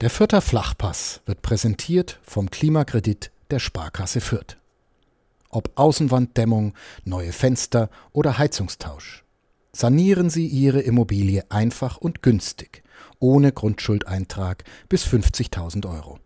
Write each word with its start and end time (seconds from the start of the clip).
Der 0.00 0.08
Fürther 0.08 0.40
Flachpass 0.40 1.20
wird 1.26 1.42
präsentiert 1.42 2.20
vom 2.22 2.50
Klimakredit 2.50 3.30
der 3.50 3.58
Sparkasse 3.58 4.22
Fürth. 4.22 4.56
Ob 5.50 5.72
Außenwanddämmung, 5.74 6.72
neue 7.04 7.32
Fenster 7.32 7.90
oder 8.12 8.38
Heizungstausch. 8.38 9.24
Sanieren 9.72 10.30
Sie 10.30 10.46
Ihre 10.46 10.80
Immobilie 10.80 11.44
einfach 11.50 11.98
und 11.98 12.22
günstig, 12.22 12.82
ohne 13.18 13.52
Grundschuldeintrag 13.52 14.64
bis 14.88 15.04
50.000 15.04 15.86
Euro. 15.86 16.18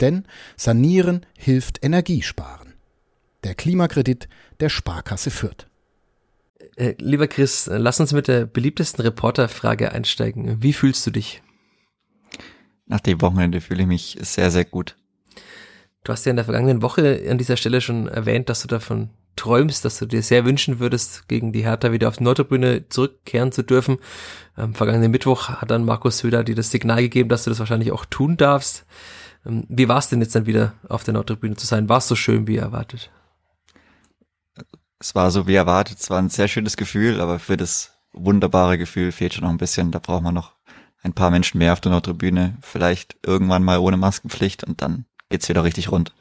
Denn 0.00 0.26
Sanieren 0.58 1.24
hilft 1.38 1.82
Energiesparen. 1.82 2.74
Der 3.42 3.54
Klimakredit 3.54 4.28
der 4.60 4.68
Sparkasse 4.68 5.30
Fürth. 5.30 5.66
Äh, 6.76 6.94
lieber 6.98 7.26
Chris, 7.28 7.70
lass 7.72 8.00
uns 8.00 8.12
mit 8.12 8.28
der 8.28 8.44
beliebtesten 8.44 9.02
Reporterfrage 9.02 9.92
einsteigen. 9.92 10.62
Wie 10.62 10.74
fühlst 10.74 11.06
du 11.06 11.10
dich? 11.10 11.40
Nach 12.86 13.00
dem 13.00 13.20
Wochenende 13.20 13.60
fühle 13.60 13.82
ich 13.82 13.88
mich 13.88 14.18
sehr, 14.20 14.50
sehr 14.50 14.64
gut. 14.64 14.96
Du 16.04 16.12
hast 16.12 16.26
ja 16.26 16.30
in 16.30 16.36
der 16.36 16.44
vergangenen 16.44 16.82
Woche 16.82 17.24
an 17.30 17.38
dieser 17.38 17.56
Stelle 17.56 17.80
schon 17.80 18.08
erwähnt, 18.08 18.48
dass 18.50 18.60
du 18.60 18.68
davon 18.68 19.10
träumst, 19.36 19.84
dass 19.84 19.98
du 19.98 20.06
dir 20.06 20.22
sehr 20.22 20.44
wünschen 20.44 20.78
würdest, 20.78 21.28
gegen 21.28 21.52
die 21.52 21.64
Hertha 21.64 21.92
wieder 21.92 22.08
auf 22.08 22.18
die 22.18 22.24
Nordtribüne 22.24 22.88
zurückkehren 22.88 23.52
zu 23.52 23.62
dürfen. 23.62 23.98
Am 24.54 24.74
vergangenen 24.74 25.10
Mittwoch 25.10 25.48
hat 25.48 25.70
dann 25.70 25.84
Markus 25.84 26.18
Söder 26.18 26.44
dir 26.44 26.54
das 26.54 26.70
Signal 26.70 27.02
gegeben, 27.02 27.28
dass 27.28 27.44
du 27.44 27.50
das 27.50 27.58
wahrscheinlich 27.58 27.90
auch 27.90 28.04
tun 28.04 28.36
darfst. 28.36 28.84
Ähm, 29.46 29.64
wie 29.68 29.88
war 29.88 29.98
es 29.98 30.08
denn 30.08 30.20
jetzt 30.20 30.34
dann 30.34 30.46
wieder 30.46 30.74
auf 30.88 31.04
der 31.04 31.14
Nordtribüne 31.14 31.56
zu 31.56 31.66
sein? 31.66 31.88
War 31.88 31.98
es 31.98 32.08
so 32.08 32.16
schön 32.16 32.46
wie 32.46 32.56
erwartet? 32.56 33.10
Es 34.98 35.14
war 35.14 35.30
so 35.30 35.46
wie 35.46 35.54
erwartet. 35.54 35.98
Es 35.98 36.10
war 36.10 36.18
ein 36.18 36.30
sehr 36.30 36.48
schönes 36.48 36.76
Gefühl, 36.76 37.20
aber 37.20 37.38
für 37.38 37.56
das 37.56 37.92
wunderbare 38.12 38.78
Gefühl 38.78 39.10
fehlt 39.10 39.34
schon 39.34 39.44
noch 39.44 39.50
ein 39.50 39.58
bisschen. 39.58 39.90
Da 39.90 39.98
braucht 39.98 40.22
man 40.22 40.34
noch 40.34 40.53
ein 41.04 41.12
paar 41.12 41.30
Menschen 41.30 41.58
mehr 41.58 41.72
auf 41.72 41.80
der 41.80 41.92
Nordtribüne, 41.92 42.56
vielleicht 42.60 43.16
irgendwann 43.24 43.62
mal 43.62 43.78
ohne 43.78 43.96
Maskenpflicht 43.96 44.64
und 44.64 44.82
dann 44.82 45.04
geht's 45.28 45.48
wieder 45.48 45.62
richtig 45.62 45.92
rund. 45.92 46.12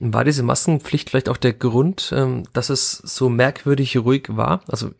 War 0.00 0.24
diese 0.24 0.42
Maskenpflicht 0.42 1.08
vielleicht 1.08 1.28
auch 1.28 1.36
der 1.36 1.52
Grund, 1.52 2.12
ähm, 2.14 2.42
dass 2.52 2.68
es 2.68 2.92
so 2.98 3.28
merkwürdig 3.28 3.96
ruhig 3.96 4.26
war? 4.28 4.60
Also 4.68 4.90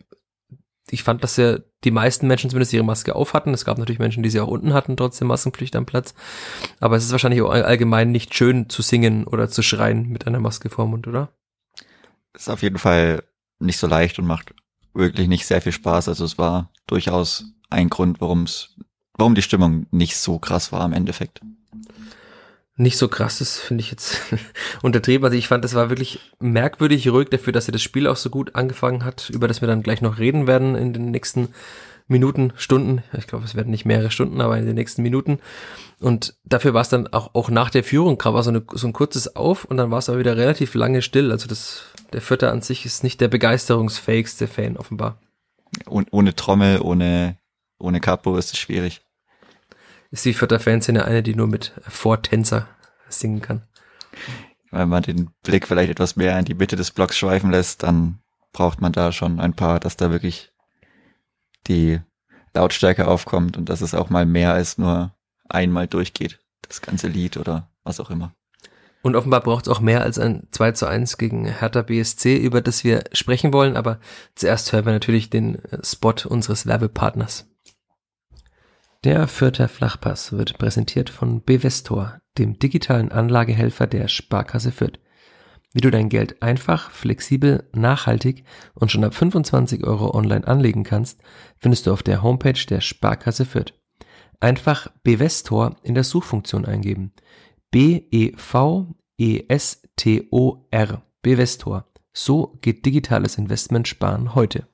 ich 0.90 1.02
fand, 1.02 1.24
dass 1.24 1.36
ja 1.36 1.58
die 1.82 1.90
meisten 1.90 2.28
Menschen 2.28 2.50
zumindest 2.50 2.72
ihre 2.72 2.84
Maske 2.84 3.16
auf 3.16 3.34
hatten. 3.34 3.52
Es 3.52 3.64
gab 3.64 3.78
natürlich 3.78 3.98
Menschen, 3.98 4.22
die 4.22 4.30
sie 4.30 4.40
auch 4.40 4.48
unten 4.48 4.72
hatten, 4.72 4.96
trotzdem 4.96 5.28
Maskenpflicht 5.28 5.74
am 5.76 5.86
Platz. 5.86 6.14
Aber 6.78 6.96
es 6.96 7.04
ist 7.04 7.12
wahrscheinlich 7.12 7.42
auch 7.42 7.50
allgemein 7.50 8.12
nicht 8.12 8.34
schön 8.34 8.68
zu 8.70 8.82
singen 8.82 9.26
oder 9.26 9.48
zu 9.48 9.62
schreien 9.62 10.08
mit 10.08 10.26
einer 10.26 10.40
Maske 10.40 10.70
vorm 10.70 10.90
Mund, 10.90 11.08
oder? 11.08 11.32
Ist 12.32 12.48
auf 12.48 12.62
jeden 12.62 12.78
Fall 12.78 13.24
nicht 13.58 13.78
so 13.78 13.86
leicht 13.86 14.18
und 14.18 14.26
macht 14.26 14.54
wirklich 14.92 15.26
nicht 15.26 15.46
sehr 15.46 15.60
viel 15.60 15.72
Spaß. 15.72 16.08
Also 16.08 16.24
es 16.24 16.38
war 16.38 16.70
durchaus 16.86 17.44
ein 17.70 17.90
Grund, 17.90 18.20
warum 18.20 18.44
es, 18.44 18.76
warum 19.16 19.34
die 19.34 19.42
Stimmung 19.42 19.86
nicht 19.90 20.16
so 20.16 20.38
krass 20.38 20.72
war 20.72 20.84
im 20.84 20.92
Endeffekt. 20.92 21.40
Nicht 22.76 22.98
so 22.98 23.06
krass 23.06 23.40
ist, 23.40 23.60
finde 23.60 23.82
ich 23.82 23.90
jetzt 23.90 24.20
untertrieben. 24.82 25.24
Also 25.24 25.36
ich 25.36 25.46
fand, 25.46 25.64
es 25.64 25.74
war 25.74 25.90
wirklich 25.90 26.18
merkwürdig 26.40 27.08
ruhig 27.08 27.28
dafür, 27.28 27.52
dass 27.52 27.68
er 27.68 27.72
das 27.72 27.82
Spiel 27.82 28.08
auch 28.08 28.16
so 28.16 28.30
gut 28.30 28.56
angefangen 28.56 29.04
hat, 29.04 29.30
über 29.30 29.46
das 29.46 29.60
wir 29.60 29.68
dann 29.68 29.84
gleich 29.84 30.02
noch 30.02 30.18
reden 30.18 30.46
werden 30.48 30.74
in 30.74 30.92
den 30.92 31.12
nächsten 31.12 31.50
Minuten, 32.06 32.52
Stunden. 32.56 33.02
Ich 33.16 33.26
glaube, 33.26 33.44
es 33.44 33.54
werden 33.54 33.70
nicht 33.70 33.86
mehrere 33.86 34.10
Stunden, 34.10 34.40
aber 34.40 34.58
in 34.58 34.66
den 34.66 34.74
nächsten 34.74 35.02
Minuten. 35.02 35.38
Und 36.00 36.34
dafür 36.44 36.74
war 36.74 36.82
es 36.82 36.88
dann 36.88 37.06
auch, 37.06 37.34
auch 37.34 37.48
nach 37.48 37.70
der 37.70 37.84
Führung, 37.84 38.18
war 38.22 38.42
so, 38.42 38.50
eine, 38.50 38.62
so 38.72 38.86
ein 38.86 38.92
kurzes 38.92 39.36
Auf 39.36 39.64
und 39.64 39.76
dann 39.76 39.90
war 39.90 39.98
es 39.98 40.08
aber 40.08 40.18
wieder 40.18 40.36
relativ 40.36 40.74
lange 40.74 41.00
still. 41.00 41.30
Also 41.30 41.48
das, 41.48 41.84
der 42.12 42.20
Vierter 42.20 42.52
an 42.52 42.60
sich 42.60 42.84
ist 42.84 43.04
nicht 43.04 43.20
der 43.20 43.28
begeisterungsfähigste 43.28 44.48
Fan 44.48 44.76
offenbar. 44.76 45.18
Und 45.86 46.12
ohne 46.12 46.34
Trommel, 46.34 46.80
ohne 46.80 47.38
ohne 47.78 48.00
Capo 48.00 48.36
ist 48.36 48.52
es 48.52 48.58
schwierig. 48.58 49.02
Ist 50.10 50.24
die 50.24 50.34
Vierter 50.34 50.60
Fanszene 50.60 51.04
eine, 51.04 51.22
die 51.22 51.34
nur 51.34 51.48
mit 51.48 51.72
Vortänzer 51.88 52.68
singen 53.08 53.42
kann? 53.42 53.62
Wenn 54.70 54.88
man 54.88 55.02
den 55.02 55.30
Blick 55.42 55.66
vielleicht 55.66 55.90
etwas 55.90 56.16
mehr 56.16 56.38
in 56.38 56.44
die 56.44 56.54
Mitte 56.54 56.76
des 56.76 56.90
Blocks 56.90 57.16
schweifen 57.16 57.50
lässt, 57.50 57.82
dann 57.82 58.20
braucht 58.52 58.80
man 58.80 58.92
da 58.92 59.12
schon 59.12 59.40
ein 59.40 59.54
paar, 59.54 59.80
dass 59.80 59.96
da 59.96 60.10
wirklich 60.10 60.52
die 61.66 62.00
Lautstärke 62.54 63.08
aufkommt 63.08 63.56
und 63.56 63.68
dass 63.68 63.80
es 63.80 63.94
auch 63.94 64.10
mal 64.10 64.26
mehr 64.26 64.52
als 64.52 64.78
nur 64.78 65.14
einmal 65.48 65.88
durchgeht, 65.88 66.40
das 66.62 66.80
ganze 66.80 67.08
Lied 67.08 67.36
oder 67.36 67.70
was 67.82 68.00
auch 68.00 68.10
immer. 68.10 68.34
Und 69.02 69.16
offenbar 69.16 69.42
braucht 69.42 69.66
es 69.66 69.72
auch 69.72 69.80
mehr 69.80 70.00
als 70.00 70.18
ein 70.18 70.48
2 70.50 70.72
zu 70.72 70.86
1 70.86 71.18
gegen 71.18 71.44
Hertha 71.44 71.82
BSC, 71.82 72.38
über 72.38 72.62
das 72.62 72.84
wir 72.84 73.04
sprechen 73.12 73.52
wollen. 73.52 73.76
Aber 73.76 74.00
zuerst 74.34 74.72
hören 74.72 74.86
wir 74.86 74.92
natürlich 74.92 75.28
den 75.28 75.58
Spot 75.82 76.14
unseres 76.26 76.66
Werbepartners. 76.66 77.46
Der 79.04 79.28
Fürther 79.28 79.68
Flachpass 79.68 80.32
wird 80.32 80.56
präsentiert 80.56 81.10
von 81.10 81.42
Bevestor, 81.42 82.22
dem 82.38 82.58
digitalen 82.58 83.12
Anlagehelfer 83.12 83.86
der 83.86 84.08
Sparkasse 84.08 84.72
Fürth. 84.72 84.98
Wie 85.74 85.82
du 85.82 85.90
dein 85.90 86.08
Geld 86.08 86.42
einfach, 86.42 86.90
flexibel, 86.90 87.68
nachhaltig 87.74 88.44
und 88.72 88.90
schon 88.90 89.04
ab 89.04 89.14
25 89.14 89.84
Euro 89.84 90.14
online 90.14 90.48
anlegen 90.48 90.84
kannst, 90.84 91.20
findest 91.58 91.86
du 91.86 91.92
auf 91.92 92.02
der 92.02 92.22
Homepage 92.22 92.64
der 92.66 92.80
Sparkasse 92.80 93.44
Fürth. 93.44 93.74
Einfach 94.40 94.88
Bevestor 95.02 95.76
in 95.82 95.92
der 95.94 96.04
Suchfunktion 96.04 96.64
eingeben. 96.64 97.12
B-E-V-E-S-T-O-R. 97.72 98.32
Bevestor. 101.20 101.84
So 102.14 102.58
geht 102.62 102.86
digitales 102.86 103.36
Investment 103.36 103.86
sparen 103.86 104.34
heute. 104.34 104.66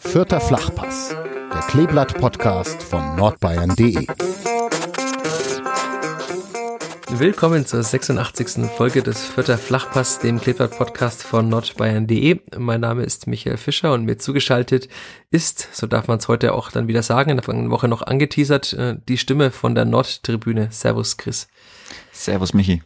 Vierter 0.00 0.40
Flachpass, 0.40 1.10
der 1.10 1.60
Kleeblatt-Podcast 1.68 2.82
von 2.82 3.16
nordbayern.de. 3.16 4.06
Willkommen 7.10 7.66
zur 7.66 7.82
86. 7.82 8.64
Folge 8.74 9.02
des 9.02 9.26
Vierter 9.26 9.58
Flachpass, 9.58 10.20
dem 10.20 10.40
Kleeblatt-Podcast 10.40 11.22
von 11.22 11.50
nordbayern.de. 11.50 12.40
Mein 12.56 12.80
Name 12.80 13.02
ist 13.02 13.26
Michael 13.26 13.58
Fischer 13.58 13.92
und 13.92 14.06
mir 14.06 14.16
zugeschaltet 14.16 14.88
ist, 15.30 15.68
so 15.72 15.86
darf 15.86 16.08
man 16.08 16.18
es 16.18 16.28
heute 16.28 16.54
auch 16.54 16.70
dann 16.70 16.88
wieder 16.88 17.02
sagen, 17.02 17.28
in 17.28 17.36
der 17.36 17.44
vergangenen 17.44 17.72
Woche 17.72 17.88
noch 17.88 18.00
angeteasert, 18.00 18.72
äh, 18.72 18.96
die 19.06 19.18
Stimme 19.18 19.50
von 19.50 19.74
der 19.74 19.84
Nordtribüne. 19.84 20.68
Servus 20.70 21.18
Chris. 21.18 21.46
Servus 22.10 22.54
Michi. 22.54 22.82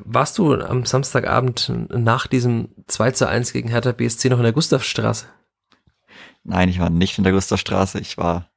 Warst 0.00 0.38
du 0.38 0.54
am 0.54 0.84
Samstagabend 0.84 1.72
nach 1.90 2.26
diesem 2.26 2.68
2 2.86 3.10
zu 3.12 3.28
1 3.28 3.52
gegen 3.52 3.68
Hertha 3.68 3.92
BSC 3.92 4.28
noch 4.30 4.38
in 4.38 4.44
der 4.44 4.52
Gustavstraße? 4.52 5.26
Nein, 6.44 6.68
ich 6.68 6.80
war 6.80 6.90
nicht 6.90 7.18
in 7.18 7.24
der 7.24 7.32
Gustavstraße. 7.32 8.00
Ich 8.00 8.18
war, 8.18 8.50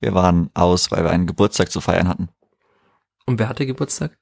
wir 0.00 0.14
waren 0.14 0.50
aus, 0.54 0.90
weil 0.90 1.04
wir 1.04 1.10
einen 1.10 1.26
Geburtstag 1.26 1.70
zu 1.70 1.80
feiern 1.80 2.08
hatten. 2.08 2.28
Und 3.26 3.38
wer 3.38 3.48
hatte 3.48 3.66
Geburtstag? 3.66 4.16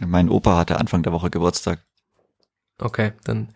Mein 0.00 0.28
Opa 0.28 0.56
hatte 0.56 0.78
Anfang 0.78 1.02
der 1.02 1.12
Woche 1.12 1.30
Geburtstag. 1.30 1.84
Okay, 2.78 3.12
dann 3.24 3.48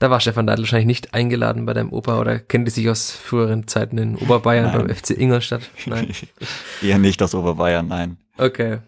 da 0.00 0.10
war 0.10 0.20
Stefan 0.20 0.46
Neidl 0.46 0.62
wahrscheinlich 0.62 0.86
nicht 0.86 1.14
eingeladen 1.14 1.66
bei 1.66 1.72
deinem 1.72 1.92
Opa 1.92 2.18
oder 2.18 2.40
kennt 2.40 2.66
ihr 2.66 2.72
sich 2.72 2.88
aus 2.90 3.12
früheren 3.12 3.68
Zeiten 3.68 3.96
in 3.96 4.16
Oberbayern 4.16 4.72
nein. 4.72 4.86
beim 4.86 4.96
FC 4.96 5.10
Ingolstadt? 5.10 5.70
Nein. 5.86 6.12
Eher 6.82 6.98
nicht 6.98 7.22
aus 7.22 7.34
Oberbayern, 7.34 7.86
nein. 7.86 8.18
Okay, 8.36 8.80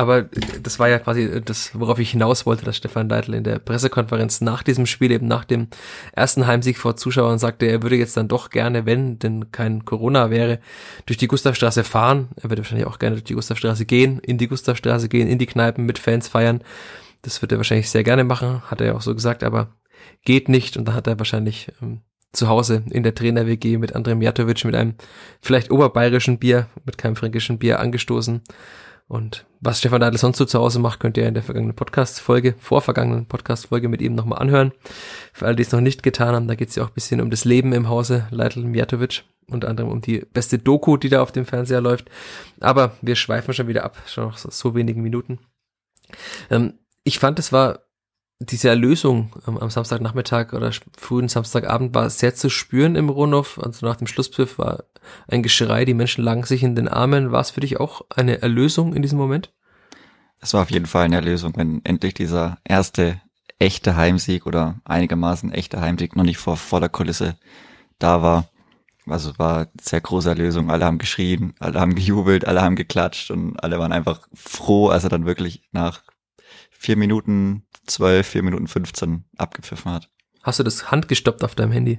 aber 0.00 0.22
das 0.62 0.78
war 0.78 0.88
ja 0.88 0.98
quasi 0.98 1.42
das, 1.44 1.78
worauf 1.78 1.98
ich 1.98 2.10
hinaus 2.10 2.46
wollte, 2.46 2.64
dass 2.64 2.78
Stefan 2.78 3.10
Leitl 3.10 3.34
in 3.34 3.44
der 3.44 3.58
Pressekonferenz 3.58 4.40
nach 4.40 4.62
diesem 4.62 4.86
Spiel, 4.86 5.10
eben 5.10 5.28
nach 5.28 5.44
dem 5.44 5.68
ersten 6.14 6.46
Heimsieg 6.46 6.78
vor 6.78 6.96
Zuschauern 6.96 7.38
sagte, 7.38 7.66
er 7.66 7.82
würde 7.82 7.96
jetzt 7.96 8.16
dann 8.16 8.26
doch 8.26 8.48
gerne, 8.48 8.86
wenn 8.86 9.18
denn 9.18 9.52
kein 9.52 9.84
Corona 9.84 10.30
wäre, 10.30 10.58
durch 11.04 11.18
die 11.18 11.28
Gustavstraße 11.28 11.84
fahren. 11.84 12.28
Er 12.36 12.48
würde 12.48 12.62
wahrscheinlich 12.62 12.86
auch 12.86 12.98
gerne 12.98 13.16
durch 13.16 13.24
die 13.24 13.34
Gustavstraße 13.34 13.84
gehen, 13.84 14.20
in 14.20 14.38
die 14.38 14.48
Gustavstraße 14.48 15.10
gehen, 15.10 15.28
in 15.28 15.38
die 15.38 15.46
Kneipen 15.46 15.84
mit 15.84 15.98
Fans 15.98 16.28
feiern. 16.28 16.64
Das 17.20 17.42
wird 17.42 17.52
er 17.52 17.58
wahrscheinlich 17.58 17.90
sehr 17.90 18.02
gerne 18.02 18.24
machen, 18.24 18.62
hat 18.70 18.80
er 18.80 18.88
ja 18.88 18.94
auch 18.94 19.02
so 19.02 19.14
gesagt, 19.14 19.44
aber 19.44 19.68
geht 20.24 20.48
nicht. 20.48 20.78
Und 20.78 20.86
da 20.86 20.94
hat 20.94 21.08
er 21.08 21.18
wahrscheinlich 21.18 21.72
ähm, 21.82 22.00
zu 22.32 22.48
Hause 22.48 22.84
in 22.90 23.02
der 23.02 23.14
Trainer-WG 23.14 23.76
mit 23.76 23.94
Andrei 23.94 24.14
Mijatovic 24.14 24.64
mit 24.64 24.74
einem 24.74 24.94
vielleicht 25.42 25.70
oberbayerischen 25.70 26.38
Bier, 26.38 26.68
mit 26.86 26.96
keinem 26.96 27.16
fränkischen 27.16 27.58
Bier 27.58 27.80
angestoßen 27.80 28.40
und 29.10 29.44
was 29.60 29.80
Stefan 29.80 30.00
Neidl 30.00 30.18
sonst 30.18 30.38
so 30.38 30.44
zu 30.44 30.60
Hause 30.60 30.78
macht, 30.78 31.00
könnt 31.00 31.16
ihr 31.16 31.26
in 31.26 31.34
der 31.34 31.42
vergangenen 31.42 31.74
Podcast-Folge, 31.74 32.54
vorvergangenen 32.58 33.26
Podcast-Folge 33.26 33.88
mit 33.88 34.00
ihm 34.00 34.14
nochmal 34.14 34.38
anhören. 34.38 34.70
Für 35.32 35.46
alle, 35.46 35.56
die 35.56 35.64
es 35.64 35.72
noch 35.72 35.80
nicht 35.80 36.04
getan 36.04 36.32
haben, 36.32 36.46
da 36.46 36.54
geht 36.54 36.68
es 36.68 36.76
ja 36.76 36.84
auch 36.84 36.90
ein 36.90 36.94
bisschen 36.94 37.20
um 37.20 37.28
das 37.28 37.44
Leben 37.44 37.72
im 37.72 37.88
Hause 37.88 38.28
Leitl 38.30 38.62
Mijatovic, 38.62 39.24
unter 39.48 39.68
anderem 39.68 39.90
um 39.90 40.00
die 40.00 40.20
beste 40.32 40.58
Doku, 40.58 40.96
die 40.96 41.08
da 41.08 41.22
auf 41.22 41.32
dem 41.32 41.44
Fernseher 41.44 41.80
läuft. 41.80 42.08
Aber 42.60 42.92
wir 43.02 43.16
schweifen 43.16 43.52
schon 43.52 43.66
wieder 43.66 43.82
ab, 43.82 44.00
schon 44.06 44.26
noch 44.26 44.38
so 44.38 44.76
wenigen 44.76 45.02
Minuten. 45.02 45.40
Ähm, 46.48 46.78
ich 47.02 47.18
fand, 47.18 47.40
es 47.40 47.52
war 47.52 47.80
diese 48.40 48.70
Erlösung 48.70 49.32
am 49.44 49.68
Samstagnachmittag 49.68 50.54
oder 50.54 50.72
frühen 50.96 51.28
Samstagabend 51.28 51.94
war 51.94 52.08
sehr 52.08 52.34
zu 52.34 52.48
spüren 52.48 52.96
im 52.96 53.10
Rundhof. 53.10 53.60
Also 53.62 53.84
nach 53.84 53.96
dem 53.96 54.06
Schlusspfiff 54.06 54.58
war 54.58 54.84
ein 55.28 55.42
Geschrei, 55.42 55.84
die 55.84 55.92
Menschen 55.92 56.24
lagen 56.24 56.44
sich 56.44 56.62
in 56.62 56.74
den 56.74 56.88
Armen. 56.88 57.32
War 57.32 57.42
es 57.42 57.50
für 57.50 57.60
dich 57.60 57.78
auch 57.78 58.00
eine 58.08 58.40
Erlösung 58.40 58.94
in 58.94 59.02
diesem 59.02 59.18
Moment? 59.18 59.52
Es 60.40 60.54
war 60.54 60.62
auf 60.62 60.70
jeden 60.70 60.86
Fall 60.86 61.04
eine 61.04 61.16
Erlösung, 61.16 61.52
wenn 61.56 61.84
endlich 61.84 62.14
dieser 62.14 62.56
erste 62.64 63.20
echte 63.58 63.94
Heimsieg 63.94 64.46
oder 64.46 64.80
einigermaßen 64.84 65.52
echte 65.52 65.82
Heimsieg 65.82 66.16
noch 66.16 66.24
nicht 66.24 66.38
vor 66.38 66.56
voller 66.56 66.88
Kulisse 66.88 67.36
da 67.98 68.22
war. 68.22 68.48
Also 69.06 69.38
war 69.38 69.66
sehr 69.78 70.00
große 70.00 70.32
Lösung. 70.32 70.70
Alle 70.70 70.86
haben 70.86 70.96
geschrien, 70.96 71.52
alle 71.58 71.78
haben 71.78 71.94
gejubelt, 71.94 72.46
alle 72.46 72.62
haben 72.62 72.76
geklatscht 72.76 73.30
und 73.30 73.62
alle 73.62 73.78
waren 73.78 73.92
einfach 73.92 74.26
froh, 74.32 74.88
als 74.88 75.04
er 75.04 75.10
dann 75.10 75.26
wirklich 75.26 75.68
nach 75.72 76.02
vier 76.70 76.96
Minuten 76.96 77.64
zwölf, 77.86 78.26
vier 78.26 78.42
Minuten 78.42 78.66
15 78.66 79.24
abgepfiffen 79.36 79.92
hat. 79.92 80.10
Hast 80.42 80.58
du 80.58 80.62
das 80.62 80.90
handgestoppt 80.90 81.44
auf 81.44 81.54
deinem 81.54 81.72
Handy? 81.72 81.98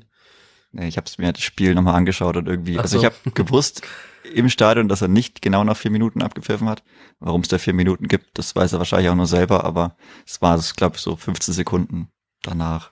Nee, 0.71 0.87
ich 0.87 0.97
habe 0.97 1.09
mir 1.17 1.33
das 1.33 1.43
Spiel 1.43 1.75
nochmal 1.75 1.95
angeschaut 1.95 2.37
und 2.37 2.47
irgendwie, 2.47 2.77
Ach 2.77 2.83
also 2.83 2.97
ich 2.97 3.05
habe 3.05 3.15
gewusst 3.33 3.81
im 4.33 4.49
Stadion, 4.49 4.87
dass 4.87 5.01
er 5.01 5.09
nicht 5.09 5.41
genau 5.41 5.63
nach 5.63 5.75
vier 5.75 5.91
Minuten 5.91 6.21
abgepfiffen 6.21 6.69
hat. 6.69 6.83
Warum 7.19 7.41
es 7.41 7.49
da 7.49 7.57
vier 7.57 7.73
Minuten 7.73 8.07
gibt, 8.07 8.37
das 8.37 8.55
weiß 8.55 8.73
er 8.73 8.79
wahrscheinlich 8.79 9.09
auch 9.09 9.15
nur 9.15 9.27
selber, 9.27 9.65
aber 9.65 9.95
es 10.25 10.41
war, 10.41 10.59
glaube 10.75 10.95
ich, 10.95 11.01
so 11.01 11.15
15 11.15 11.53
Sekunden 11.53 12.09
danach. 12.41 12.91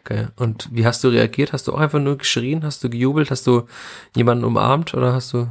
Okay. 0.00 0.28
Und 0.36 0.68
wie 0.70 0.84
hast 0.84 1.02
du 1.02 1.08
reagiert? 1.08 1.54
Hast 1.54 1.66
du 1.66 1.72
auch 1.72 1.80
einfach 1.80 1.98
nur 1.98 2.18
geschrien? 2.18 2.62
Hast 2.62 2.84
du 2.84 2.90
gejubelt? 2.90 3.30
Hast 3.30 3.46
du 3.46 3.66
jemanden 4.14 4.44
umarmt 4.44 4.92
oder 4.92 5.14
hast 5.14 5.32
du 5.32 5.50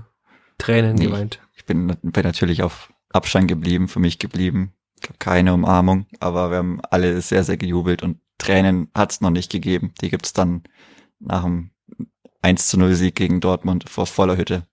Tränen 0.59 0.95
nee, 0.95 1.07
geweint? 1.07 1.39
Ich 1.55 1.65
bin, 1.65 1.87
bin 1.87 2.23
natürlich 2.23 2.61
auf 2.61 2.93
Abstand 3.11 3.47
geblieben, 3.47 3.87
für 3.87 3.99
mich 3.99 4.19
geblieben. 4.19 4.73
Glaube, 5.03 5.19
keine 5.19 5.53
Umarmung, 5.53 6.07
aber 6.19 6.49
wir 6.49 6.57
haben 6.57 6.81
alle 6.89 7.21
sehr, 7.21 7.43
sehr 7.43 7.57
gejubelt 7.57 8.01
und 8.03 8.19
Tränen 8.37 8.89
hat 8.95 9.11
es 9.11 9.21
noch 9.21 9.29
nicht 9.29 9.51
gegeben. 9.51 9.93
Die 10.01 10.09
gibt's 10.09 10.33
dann 10.33 10.63
nach 11.19 11.43
dem 11.43 11.69
1 12.41 12.67
zu 12.67 12.77
0 12.77 12.95
Sieg 12.95 13.15
gegen 13.15 13.39
Dortmund 13.39 13.89
vor 13.89 14.07
voller 14.07 14.37
Hütte 14.37 14.65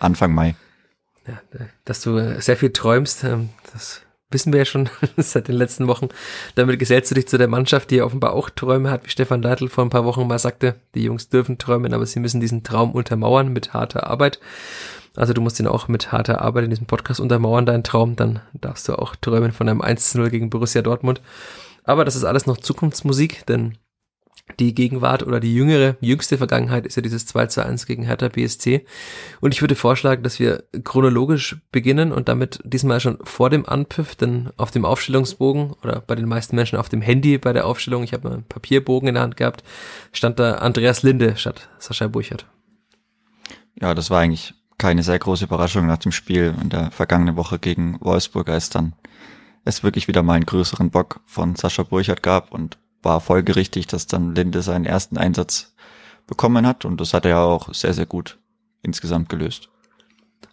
Anfang 0.00 0.34
Mai. 0.34 0.56
Ja, 1.26 1.40
dass 1.84 2.00
du 2.00 2.40
sehr 2.40 2.56
viel 2.56 2.72
träumst, 2.72 3.24
ähm, 3.24 3.50
das 3.72 4.02
wissen 4.30 4.52
wir 4.52 4.60
ja 4.60 4.64
schon 4.64 4.88
seit 5.16 5.48
den 5.48 5.56
letzten 5.56 5.86
Wochen. 5.86 6.08
Damit 6.54 6.78
gesellst 6.78 7.10
du 7.10 7.14
dich 7.14 7.28
zu 7.28 7.38
der 7.38 7.48
Mannschaft, 7.48 7.90
die 7.90 8.02
offenbar 8.02 8.32
auch 8.32 8.50
Träume 8.50 8.90
hat, 8.90 9.04
wie 9.04 9.10
Stefan 9.10 9.42
Leitl 9.42 9.68
vor 9.68 9.84
ein 9.84 9.90
paar 9.90 10.04
Wochen 10.04 10.26
mal 10.26 10.38
sagte. 10.38 10.76
Die 10.94 11.04
Jungs 11.04 11.28
dürfen 11.28 11.58
träumen, 11.58 11.94
aber 11.94 12.06
sie 12.06 12.20
müssen 12.20 12.40
diesen 12.40 12.62
Traum 12.62 12.92
untermauern 12.92 13.52
mit 13.52 13.72
harter 13.72 14.06
Arbeit. 14.06 14.40
Also 15.14 15.32
du 15.32 15.40
musst 15.40 15.58
ihn 15.60 15.66
auch 15.66 15.88
mit 15.88 16.12
harter 16.12 16.42
Arbeit 16.42 16.64
in 16.64 16.70
diesem 16.70 16.86
Podcast 16.86 17.20
untermauern, 17.20 17.66
deinen 17.66 17.84
Traum. 17.84 18.16
Dann 18.16 18.40
darfst 18.52 18.88
du 18.88 18.94
auch 18.94 19.16
träumen 19.16 19.52
von 19.52 19.68
einem 19.68 19.80
1 19.80 20.10
zu 20.10 20.18
0 20.18 20.30
gegen 20.30 20.50
Borussia 20.50 20.82
Dortmund. 20.82 21.22
Aber 21.84 22.04
das 22.04 22.16
ist 22.16 22.24
alles 22.24 22.46
noch 22.46 22.58
Zukunftsmusik, 22.58 23.46
denn 23.46 23.78
die 24.60 24.74
Gegenwart 24.74 25.22
oder 25.24 25.40
die 25.40 25.54
jüngere, 25.54 25.96
jüngste 26.00 26.38
Vergangenheit 26.38 26.86
ist 26.86 26.96
ja 26.96 27.02
dieses 27.02 27.26
2 27.26 27.46
zu 27.46 27.64
1 27.64 27.86
gegen 27.86 28.04
Hertha 28.04 28.28
BSC. 28.28 28.86
Und 29.40 29.52
ich 29.52 29.60
würde 29.60 29.74
vorschlagen, 29.74 30.22
dass 30.22 30.38
wir 30.38 30.64
chronologisch 30.84 31.56
beginnen 31.72 32.12
und 32.12 32.28
damit 32.28 32.60
diesmal 32.64 33.00
schon 33.00 33.18
vor 33.22 33.50
dem 33.50 33.66
Anpfiff, 33.66 34.14
denn 34.14 34.50
auf 34.56 34.70
dem 34.70 34.84
Aufstellungsbogen 34.84 35.72
oder 35.82 36.00
bei 36.00 36.14
den 36.14 36.28
meisten 36.28 36.56
Menschen 36.56 36.78
auf 36.78 36.88
dem 36.88 37.02
Handy 37.02 37.38
bei 37.38 37.52
der 37.52 37.66
Aufstellung, 37.66 38.02
ich 38.02 38.12
habe 38.12 38.30
einen 38.30 38.44
Papierbogen 38.44 39.08
in 39.08 39.14
der 39.14 39.24
Hand 39.24 39.36
gehabt, 39.36 39.64
stand 40.12 40.38
da 40.38 40.54
Andreas 40.54 41.02
Linde 41.02 41.36
statt 41.36 41.68
Sascha 41.78 42.06
Burchert. 42.06 42.46
Ja, 43.80 43.94
das 43.94 44.10
war 44.10 44.20
eigentlich 44.20 44.54
keine 44.78 45.02
sehr 45.02 45.18
große 45.18 45.44
Überraschung 45.44 45.86
nach 45.86 45.98
dem 45.98 46.12
Spiel 46.12 46.54
in 46.62 46.68
der 46.68 46.90
vergangenen 46.90 47.36
Woche 47.36 47.58
gegen 47.58 47.98
Wolfsburg, 48.00 48.48
als 48.48 48.70
dann 48.70 48.94
es 49.64 49.82
wirklich 49.82 50.06
wieder 50.06 50.22
mal 50.22 50.34
einen 50.34 50.46
größeren 50.46 50.90
Bock 50.90 51.20
von 51.26 51.56
Sascha 51.56 51.82
Burchert 51.82 52.22
gab 52.22 52.52
und 52.52 52.78
war 53.06 53.20
folgerichtig, 53.20 53.86
dass 53.86 54.06
dann 54.06 54.34
Linde 54.34 54.60
seinen 54.62 54.84
ersten 54.84 55.16
Einsatz 55.16 55.74
bekommen 56.26 56.66
hat 56.66 56.84
und 56.84 57.00
das 57.00 57.14
hat 57.14 57.24
er 57.24 57.30
ja 57.30 57.44
auch 57.44 57.72
sehr, 57.72 57.94
sehr 57.94 58.04
gut 58.04 58.38
insgesamt 58.82 59.28
gelöst. 59.28 59.68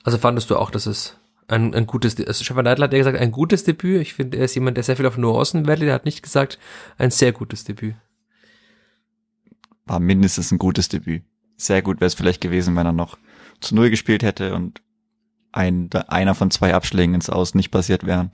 Also 0.03 0.19
fandest 0.19 0.49
du 0.49 0.57
auch, 0.57 0.69
dass 0.69 0.85
es 0.85 1.17
ein, 1.47 1.73
ein 1.73 1.87
gutes, 1.87 2.15
also 2.17 2.43
Stefan 2.43 2.65
Neidl 2.65 2.83
hat 2.83 2.93
ja 2.93 2.99
gesagt, 2.99 3.17
ein 3.17 3.31
gutes 3.31 3.63
Debüt. 3.63 4.01
Ich 4.01 4.13
finde, 4.13 4.37
er 4.37 4.45
ist 4.45 4.55
jemand, 4.55 4.77
der 4.77 4.83
sehr 4.83 4.95
viel 4.95 5.07
auf 5.07 5.17
Nuancen 5.17 5.65
wertet. 5.65 5.87
Er 5.87 5.95
hat 5.95 6.05
nicht 6.05 6.21
gesagt, 6.21 6.59
ein 6.97 7.11
sehr 7.11 7.31
gutes 7.31 7.63
Debüt. 7.63 7.95
War 9.85 9.99
mindestens 9.99 10.51
ein 10.51 10.59
gutes 10.59 10.89
Debüt. 10.89 11.23
Sehr 11.57 11.81
gut 11.81 11.99
wäre 11.99 12.07
es 12.07 12.13
vielleicht 12.13 12.41
gewesen, 12.41 12.75
wenn 12.75 12.85
er 12.85 12.93
noch 12.93 13.17
zu 13.61 13.75
Null 13.75 13.89
gespielt 13.89 14.23
hätte 14.23 14.53
und 14.53 14.81
ein, 15.51 15.89
einer 16.07 16.35
von 16.35 16.51
zwei 16.51 16.73
Abschlägen 16.73 17.15
ins 17.15 17.29
Aus 17.29 17.55
nicht 17.55 17.71
passiert 17.71 18.05
wären. 18.05 18.31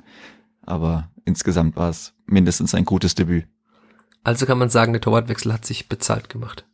Aber 0.65 1.09
insgesamt 1.25 1.75
war 1.75 1.89
es 1.89 2.13
mindestens 2.25 2.75
ein 2.75 2.85
gutes 2.85 3.15
Debüt. 3.15 3.47
Also 4.23 4.45
kann 4.45 4.57
man 4.57 4.69
sagen, 4.69 4.93
der 4.93 5.01
Torwartwechsel 5.01 5.53
hat 5.53 5.65
sich 5.65 5.89
bezahlt 5.89 6.29
gemacht. 6.29 6.65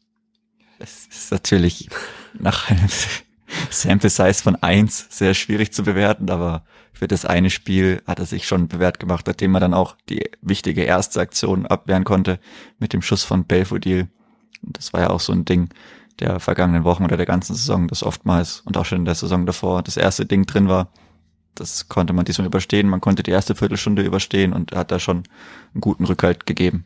Es 0.79 1.07
ist 1.07 1.31
natürlich 1.31 1.89
nach 2.33 2.69
einem 2.69 2.89
Sample 3.69 4.09
Size 4.09 4.33
von 4.43 4.55
eins 4.57 5.07
sehr 5.09 5.33
schwierig 5.33 5.71
zu 5.71 5.83
bewerten, 5.83 6.29
aber 6.29 6.65
für 6.93 7.07
das 7.07 7.25
eine 7.25 7.49
Spiel 7.49 8.01
hat 8.07 8.19
er 8.19 8.25
sich 8.25 8.47
schon 8.47 8.67
bewährt 8.67 8.99
gemacht, 8.99 9.27
nachdem 9.27 9.53
er 9.55 9.59
dann 9.59 9.73
auch 9.73 9.95
die 10.09 10.29
wichtige 10.41 10.83
erste 10.83 11.19
Aktion 11.19 11.65
abwehren 11.65 12.03
konnte 12.03 12.39
mit 12.79 12.93
dem 12.93 13.01
Schuss 13.01 13.23
von 13.23 13.45
Belfodil. 13.45 14.07
Und 14.63 14.77
das 14.77 14.93
war 14.93 15.01
ja 15.01 15.09
auch 15.09 15.19
so 15.19 15.33
ein 15.33 15.45
Ding 15.45 15.69
der 16.19 16.39
vergangenen 16.39 16.85
Wochen 16.85 17.03
oder 17.03 17.17
der 17.17 17.25
ganzen 17.25 17.55
Saison, 17.55 17.87
das 17.87 18.03
oftmals 18.03 18.61
und 18.61 18.77
auch 18.77 18.85
schon 18.85 18.99
in 18.99 19.05
der 19.05 19.15
Saison 19.15 19.45
davor 19.45 19.83
das 19.83 19.97
erste 19.97 20.25
Ding 20.25 20.45
drin 20.45 20.67
war. 20.67 20.89
Das 21.53 21.87
konnte 21.87 22.13
man 22.13 22.25
diesmal 22.25 22.47
überstehen. 22.47 22.89
Man 22.89 23.01
konnte 23.01 23.23
die 23.23 23.31
erste 23.31 23.55
Viertelstunde 23.55 24.01
überstehen 24.01 24.53
und 24.53 24.73
hat 24.73 24.91
da 24.91 24.99
schon 24.99 25.23
einen 25.73 25.81
guten 25.81 26.05
Rückhalt 26.05 26.45
gegeben. 26.45 26.85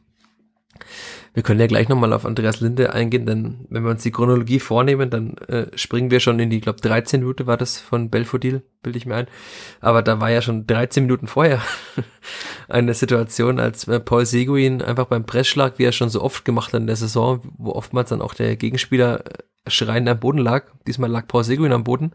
Wir 1.34 1.44
können 1.44 1.60
ja 1.60 1.68
gleich 1.68 1.90
nochmal 1.90 2.12
auf 2.14 2.26
Andreas 2.26 2.60
Linde 2.60 2.94
eingehen, 2.94 3.26
denn 3.26 3.66
wenn 3.70 3.84
wir 3.84 3.92
uns 3.92 4.04
die 4.04 4.12
Chronologie 4.12 4.60
vornehmen, 4.60 5.10
dann 5.10 5.38
äh, 5.48 5.68
springen 5.76 6.12
wir 6.12 6.20
schon 6.20 6.40
in 6.40 6.50
die, 6.50 6.60
glaube 6.60 6.82
13 6.82 7.22
Minuten 7.22 7.48
war 7.48 7.56
das 7.56 7.80
von 7.80 8.10
Belfodil, 8.10 8.64
bilde 8.82 8.98
ich 8.98 9.06
mir 9.06 9.16
ein. 9.16 9.28
Aber 9.80 10.02
da 10.02 10.20
war 10.20 10.32
ja 10.32 10.42
schon 10.42 10.66
13 10.66 11.04
Minuten 11.04 11.28
vorher 11.28 11.62
eine 12.68 12.94
Situation, 12.94 13.60
als 13.60 13.88
äh, 13.88 14.00
Paul 14.00 14.26
Seguin 14.26 14.82
einfach 14.82 15.06
beim 15.06 15.26
Pressschlag, 15.26 15.78
wie 15.78 15.86
er 15.86 15.92
schon 15.92 16.10
so 16.10 16.22
oft 16.22 16.46
gemacht 16.46 16.74
hat 16.74 16.82
in 16.82 16.88
der 16.88 16.96
Saison, 16.96 17.42
wo 17.58 17.72
oftmals 17.72 18.10
dann 18.10 18.22
auch 18.22 18.34
der 18.34 18.56
Gegenspieler 18.56 19.24
äh, 19.26 19.70
schreiend 19.70 20.10
am 20.10 20.20
Boden 20.20 20.40
lag. 20.40 20.66
Diesmal 20.88 21.12
lag 21.12 21.28
Paul 21.28 21.44
Seguin 21.44 21.72
am 21.74 21.84
Boden. 21.84 22.12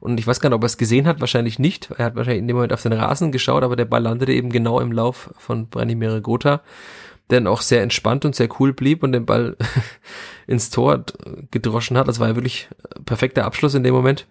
Und 0.00 0.18
ich 0.18 0.26
weiß 0.26 0.40
gar 0.40 0.48
nicht, 0.48 0.56
ob 0.56 0.62
er 0.62 0.66
es 0.66 0.78
gesehen 0.78 1.06
hat, 1.06 1.20
wahrscheinlich 1.20 1.58
nicht. 1.58 1.90
Er 1.98 2.06
hat 2.06 2.16
wahrscheinlich 2.16 2.40
in 2.40 2.48
dem 2.48 2.56
Moment 2.56 2.72
auf 2.72 2.82
den 2.82 2.94
Rasen 2.94 3.30
geschaut, 3.30 3.62
aber 3.62 3.76
der 3.76 3.84
Ball 3.84 4.02
landete 4.02 4.32
eben 4.32 4.50
genau 4.50 4.80
im 4.80 4.90
Lauf 4.90 5.34
von 5.36 5.68
Branimir 5.68 6.20
Gotha 6.22 6.62
der 7.30 7.40
dann 7.40 7.46
auch 7.46 7.62
sehr 7.62 7.82
entspannt 7.82 8.24
und 8.24 8.34
sehr 8.34 8.48
cool 8.60 8.72
blieb 8.72 9.02
und 9.02 9.12
den 9.12 9.26
Ball 9.26 9.56
ins 10.46 10.70
Tor 10.70 11.04
gedroschen 11.50 11.96
hat. 11.96 12.08
Das 12.08 12.20
war 12.20 12.28
ja 12.28 12.36
wirklich 12.36 12.68
perfekter 13.06 13.44
Abschluss 13.44 13.74
in 13.74 13.82
dem 13.82 13.94
Moment. 13.94 14.26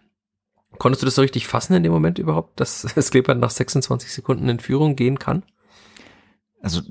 Konntest 0.77 1.01
du 1.01 1.05
das 1.05 1.15
so 1.15 1.21
richtig 1.21 1.47
fassen 1.47 1.73
in 1.73 1.83
dem 1.83 1.91
Moment 1.91 2.19
überhaupt, 2.19 2.59
dass 2.59 2.81
das 2.95 3.11
Kleeblatt 3.11 3.39
nach 3.39 3.49
26 3.49 4.11
Sekunden 4.11 4.49
in 4.49 4.59
Führung 4.59 4.95
gehen 4.95 5.19
kann? 5.19 5.43
Also 6.61 6.81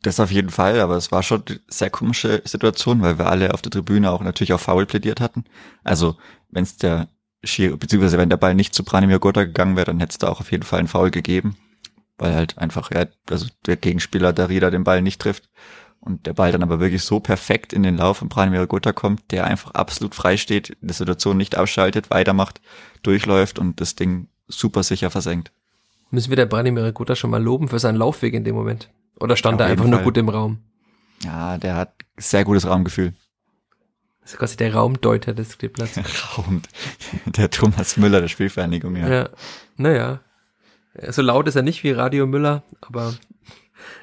das 0.00 0.20
auf 0.20 0.30
jeden 0.30 0.48
Fall, 0.48 0.80
aber 0.80 0.96
es 0.96 1.12
war 1.12 1.22
schon 1.22 1.42
eine 1.46 1.60
sehr 1.68 1.90
komische 1.90 2.40
Situation, 2.46 3.02
weil 3.02 3.18
wir 3.18 3.26
alle 3.26 3.52
auf 3.52 3.60
der 3.60 3.70
Tribüne 3.70 4.10
auch 4.10 4.22
natürlich 4.22 4.54
auf 4.54 4.62
Foul 4.62 4.86
plädiert 4.86 5.20
hatten. 5.20 5.44
Also 5.84 6.16
wenn 6.48 6.62
es 6.62 6.78
der 6.78 7.08
Schiri, 7.44 7.76
beziehungsweise 7.76 8.16
wenn 8.16 8.30
der 8.30 8.38
Ball 8.38 8.54
nicht 8.54 8.74
zu 8.74 8.84
Branimir 8.84 9.18
Gotha 9.18 9.44
gegangen 9.44 9.76
wäre, 9.76 9.86
dann 9.86 10.00
hätte 10.00 10.12
es 10.12 10.18
da 10.18 10.28
auch 10.28 10.40
auf 10.40 10.50
jeden 10.50 10.62
Fall 10.62 10.78
einen 10.78 10.88
Foul 10.88 11.10
gegeben 11.10 11.56
weil 12.18 12.34
halt 12.34 12.58
einfach 12.58 12.90
ja, 12.90 13.06
also 13.30 13.46
der 13.66 13.76
Gegenspieler 13.76 14.32
Darida 14.32 14.70
den 14.70 14.84
Ball 14.84 15.02
nicht 15.02 15.20
trifft 15.20 15.48
und 16.00 16.26
der 16.26 16.34
Ball 16.34 16.52
dann 16.52 16.62
aber 16.62 16.80
wirklich 16.80 17.02
so 17.02 17.20
perfekt 17.20 17.72
in 17.72 17.82
den 17.82 17.96
Lauf 17.96 18.18
von 18.18 18.28
Branimir 18.28 18.66
Gutta 18.66 18.92
kommt, 18.92 19.30
der 19.30 19.44
einfach 19.44 19.72
absolut 19.72 20.14
frei 20.14 20.36
steht, 20.36 20.76
die 20.80 20.92
Situation 20.92 21.36
nicht 21.36 21.56
abschaltet, 21.56 22.10
weitermacht, 22.10 22.60
durchläuft 23.02 23.58
und 23.58 23.80
das 23.80 23.94
Ding 23.96 24.28
super 24.46 24.82
sicher 24.82 25.10
versenkt. 25.10 25.52
Müssen 26.10 26.30
wir 26.30 26.36
der 26.36 26.46
Branimir 26.46 26.92
Gutta 26.92 27.16
schon 27.16 27.30
mal 27.30 27.42
loben 27.42 27.68
für 27.68 27.78
seinen 27.78 27.96
Laufweg 27.96 28.34
in 28.34 28.44
dem 28.44 28.54
Moment? 28.54 28.88
Oder 29.20 29.36
stand 29.36 29.60
er 29.60 29.66
einfach 29.66 29.86
nur 29.86 30.00
gut 30.00 30.16
im 30.16 30.28
Raum? 30.28 30.58
Ja, 31.24 31.58
der 31.58 31.74
hat 31.74 31.92
sehr 32.16 32.44
gutes 32.44 32.66
Raumgefühl. 32.66 33.12
Das 34.22 34.32
ist 34.34 34.38
quasi 34.38 34.56
der 34.56 34.74
Raumdeuter 34.74 35.34
des 35.34 35.58
Kleeblatts. 35.58 35.98
Raum. 36.38 36.62
Der 37.26 37.50
Thomas 37.50 37.96
Müller 37.96 38.20
der 38.20 38.28
Spielvereinigung, 38.28 38.94
ja. 38.96 39.08
Ja, 39.08 39.28
naja, 39.76 40.20
so 41.08 41.22
laut 41.22 41.48
ist 41.48 41.56
er 41.56 41.62
nicht 41.62 41.84
wie 41.84 41.90
Radio 41.92 42.26
Müller, 42.26 42.62
aber 42.80 43.14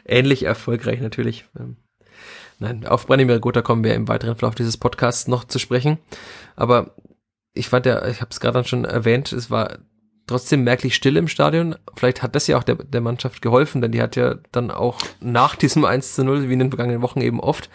ähnlich 0.05 0.43
erfolgreich 0.43 1.01
natürlich. 1.01 1.45
Ähm, 1.59 1.77
nein, 2.59 2.85
auf 2.85 3.07
Branimir 3.07 3.39
Gotha 3.39 3.61
kommen 3.61 3.83
wir 3.83 3.95
im 3.95 4.07
weiteren 4.07 4.35
Verlauf 4.35 4.55
dieses 4.55 4.77
Podcasts 4.77 5.27
noch 5.27 5.43
zu 5.43 5.59
sprechen. 5.59 5.97
Aber 6.55 6.95
ich 7.53 7.69
fand 7.69 7.85
ja, 7.85 8.05
ich 8.07 8.21
habe 8.21 8.31
es 8.31 8.39
gerade 8.39 8.63
schon 8.63 8.85
erwähnt, 8.85 9.31
es 9.31 9.49
war 9.49 9.79
trotzdem 10.27 10.63
merklich 10.63 10.95
still 10.95 11.17
im 11.17 11.27
Stadion. 11.27 11.75
Vielleicht 11.95 12.23
hat 12.23 12.35
das 12.35 12.47
ja 12.47 12.57
auch 12.57 12.63
der, 12.63 12.75
der 12.75 13.01
Mannschaft 13.01 13.41
geholfen, 13.41 13.81
denn 13.81 13.91
die 13.91 14.01
hat 14.01 14.15
ja 14.15 14.35
dann 14.51 14.71
auch 14.71 14.99
nach 15.19 15.55
diesem 15.55 15.85
1 15.85 16.15
zu 16.15 16.23
0, 16.23 16.49
wie 16.49 16.53
in 16.53 16.59
den 16.59 16.71
vergangenen 16.71 17.01
Wochen 17.01 17.21
eben 17.21 17.39
oft, 17.39 17.69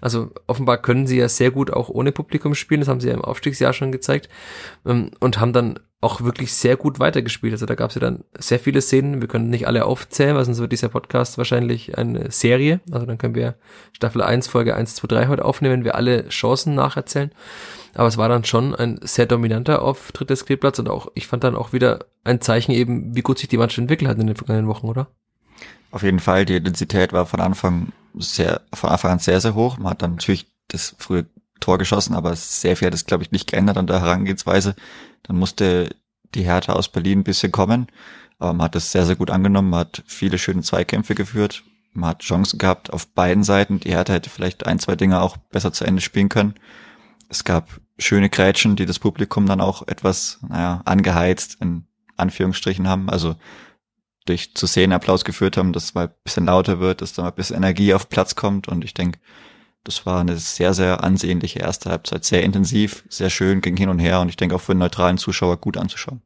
also 0.00 0.30
offenbar 0.46 0.78
können 0.78 1.06
sie 1.06 1.18
ja 1.18 1.28
sehr 1.28 1.50
gut 1.50 1.72
auch 1.72 1.88
ohne 1.88 2.12
Publikum 2.12 2.54
spielen, 2.54 2.80
das 2.80 2.88
haben 2.88 3.00
sie 3.00 3.08
ja 3.08 3.14
im 3.14 3.24
Aufstiegsjahr 3.24 3.72
schon 3.72 3.92
gezeigt 3.92 4.28
ähm, 4.86 5.10
und 5.18 5.40
haben 5.40 5.52
dann 5.52 5.80
auch 6.00 6.20
wirklich 6.20 6.52
sehr 6.54 6.76
gut 6.76 7.00
weitergespielt. 7.00 7.52
Also 7.52 7.66
da 7.66 7.74
gab 7.74 7.90
es 7.90 7.96
ja 7.96 8.00
dann 8.00 8.22
sehr 8.38 8.60
viele 8.60 8.80
Szenen. 8.80 9.20
Wir 9.20 9.26
können 9.26 9.50
nicht 9.50 9.66
alle 9.66 9.84
aufzählen, 9.84 10.36
weil 10.36 10.44
sonst 10.44 10.60
wird 10.60 10.70
dieser 10.70 10.88
Podcast 10.88 11.38
wahrscheinlich 11.38 11.98
eine 11.98 12.30
Serie. 12.30 12.80
Also 12.92 13.04
dann 13.04 13.18
können 13.18 13.34
wir 13.34 13.56
Staffel 13.92 14.22
1, 14.22 14.46
Folge 14.46 14.76
1, 14.76 14.94
2, 14.94 15.08
3 15.08 15.26
heute 15.26 15.44
aufnehmen, 15.44 15.78
wenn 15.78 15.84
wir 15.84 15.96
alle 15.96 16.28
Chancen 16.28 16.76
nacherzählen. 16.76 17.32
Aber 17.94 18.06
es 18.06 18.16
war 18.16 18.28
dann 18.28 18.44
schon 18.44 18.76
ein 18.76 19.00
sehr 19.02 19.26
dominanter 19.26 19.82
Auftritt 19.82 20.30
des 20.30 20.46
Kleeblatts 20.46 20.78
und 20.78 20.88
auch, 20.88 21.10
ich 21.14 21.26
fand 21.26 21.42
dann 21.42 21.56
auch 21.56 21.72
wieder 21.72 22.04
ein 22.22 22.40
Zeichen 22.40 22.70
eben, 22.70 23.16
wie 23.16 23.22
gut 23.22 23.40
sich 23.40 23.48
die 23.48 23.56
Mannschaft 23.56 23.78
entwickelt 23.78 24.08
hat 24.08 24.18
in 24.18 24.28
den 24.28 24.36
vergangenen 24.36 24.68
Wochen, 24.68 24.86
oder? 24.86 25.08
Auf 25.90 26.04
jeden 26.04 26.20
Fall, 26.20 26.44
die 26.44 26.56
Intensität 26.56 27.12
war 27.12 27.26
von 27.26 27.40
Anfang 27.40 27.88
sehr, 28.16 28.60
von 28.72 28.90
Anfang 28.90 29.12
an 29.12 29.18
sehr, 29.18 29.40
sehr 29.40 29.54
hoch. 29.54 29.78
Man 29.78 29.90
hat 29.90 30.02
dann 30.02 30.12
natürlich 30.12 30.46
das 30.68 30.94
frühe 30.98 31.26
Tor 31.60 31.78
geschossen, 31.78 32.14
aber 32.14 32.36
sehr 32.36 32.76
viel 32.76 32.86
hat 32.86 32.94
es, 32.94 33.06
glaube 33.06 33.24
ich, 33.24 33.32
nicht 33.32 33.50
geändert 33.50 33.78
an 33.78 33.86
der 33.86 34.00
Herangehensweise. 34.00 34.76
Dann 35.22 35.36
musste 35.36 35.94
die 36.34 36.44
Härte 36.44 36.74
aus 36.74 36.88
Berlin 36.88 37.20
ein 37.20 37.24
bisschen 37.24 37.52
kommen, 37.52 37.88
aber 38.38 38.52
man 38.52 38.64
hat 38.64 38.76
es 38.76 38.92
sehr, 38.92 39.06
sehr 39.06 39.16
gut 39.16 39.30
angenommen, 39.30 39.70
man 39.70 39.80
hat 39.80 40.02
viele 40.06 40.38
schöne 40.38 40.62
Zweikämpfe 40.62 41.14
geführt, 41.14 41.64
man 41.92 42.10
hat 42.10 42.22
Chancen 42.22 42.58
gehabt 42.58 42.92
auf 42.92 43.08
beiden 43.08 43.44
Seiten. 43.44 43.80
Die 43.80 43.90
Hertha 43.90 44.12
hätte 44.12 44.30
vielleicht 44.30 44.66
ein, 44.66 44.78
zwei 44.78 44.96
Dinge 44.96 45.20
auch 45.20 45.36
besser 45.36 45.72
zu 45.72 45.84
Ende 45.84 46.00
spielen 46.00 46.28
können. 46.28 46.54
Es 47.28 47.44
gab 47.44 47.80
schöne 47.98 48.30
Grätschen, 48.30 48.76
die 48.76 48.86
das 48.86 48.98
Publikum 48.98 49.46
dann 49.46 49.60
auch 49.60 49.86
etwas, 49.88 50.38
naja, 50.48 50.82
angeheizt 50.84 51.58
in 51.60 51.86
Anführungsstrichen 52.16 52.86
haben. 52.88 53.10
Also 53.10 53.36
durch 54.26 54.54
zu 54.54 54.66
sehen 54.66 54.92
Applaus 54.92 55.24
geführt 55.24 55.56
haben, 55.56 55.72
dass 55.72 55.84
es 55.84 55.94
mal 55.94 56.06
ein 56.06 56.14
bisschen 56.22 56.46
lauter 56.46 56.80
wird, 56.80 57.00
dass 57.00 57.14
da 57.14 57.22
mal 57.22 57.28
ein 57.28 57.34
bisschen 57.34 57.56
Energie 57.56 57.94
auf 57.94 58.08
Platz 58.08 58.34
kommt. 58.34 58.68
Und 58.68 58.84
ich 58.84 58.94
denke, 58.94 59.18
das 59.88 60.04
war 60.04 60.20
eine 60.20 60.36
sehr, 60.36 60.74
sehr 60.74 61.02
ansehnliche 61.02 61.60
erste 61.60 61.88
Halbzeit. 61.88 62.22
Sehr 62.22 62.42
intensiv, 62.42 63.04
sehr 63.08 63.30
schön, 63.30 63.62
ging 63.62 63.74
hin 63.74 63.88
und 63.88 63.98
her 63.98 64.20
und 64.20 64.28
ich 64.28 64.36
denke 64.36 64.54
auch 64.54 64.60
für 64.60 64.72
einen 64.72 64.80
neutralen 64.80 65.16
Zuschauer 65.16 65.56
gut 65.56 65.78
anzuschauen. 65.78 66.20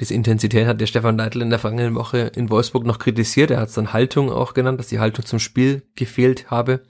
Diese 0.00 0.14
Intensität 0.14 0.66
hat 0.66 0.80
der 0.80 0.86
Stefan 0.86 1.16
Neidl 1.16 1.42
in 1.42 1.50
der 1.50 1.58
vergangenen 1.58 1.94
Woche 1.94 2.32
in 2.34 2.48
Wolfsburg 2.48 2.86
noch 2.86 2.98
kritisiert. 2.98 3.50
Er 3.50 3.60
hat 3.60 3.68
es 3.68 3.74
dann 3.74 3.92
Haltung 3.92 4.32
auch 4.32 4.54
genannt, 4.54 4.78
dass 4.80 4.86
die 4.86 5.00
Haltung 5.00 5.26
zum 5.26 5.38
Spiel 5.38 5.82
gefehlt 5.96 6.50
habe. 6.50 6.80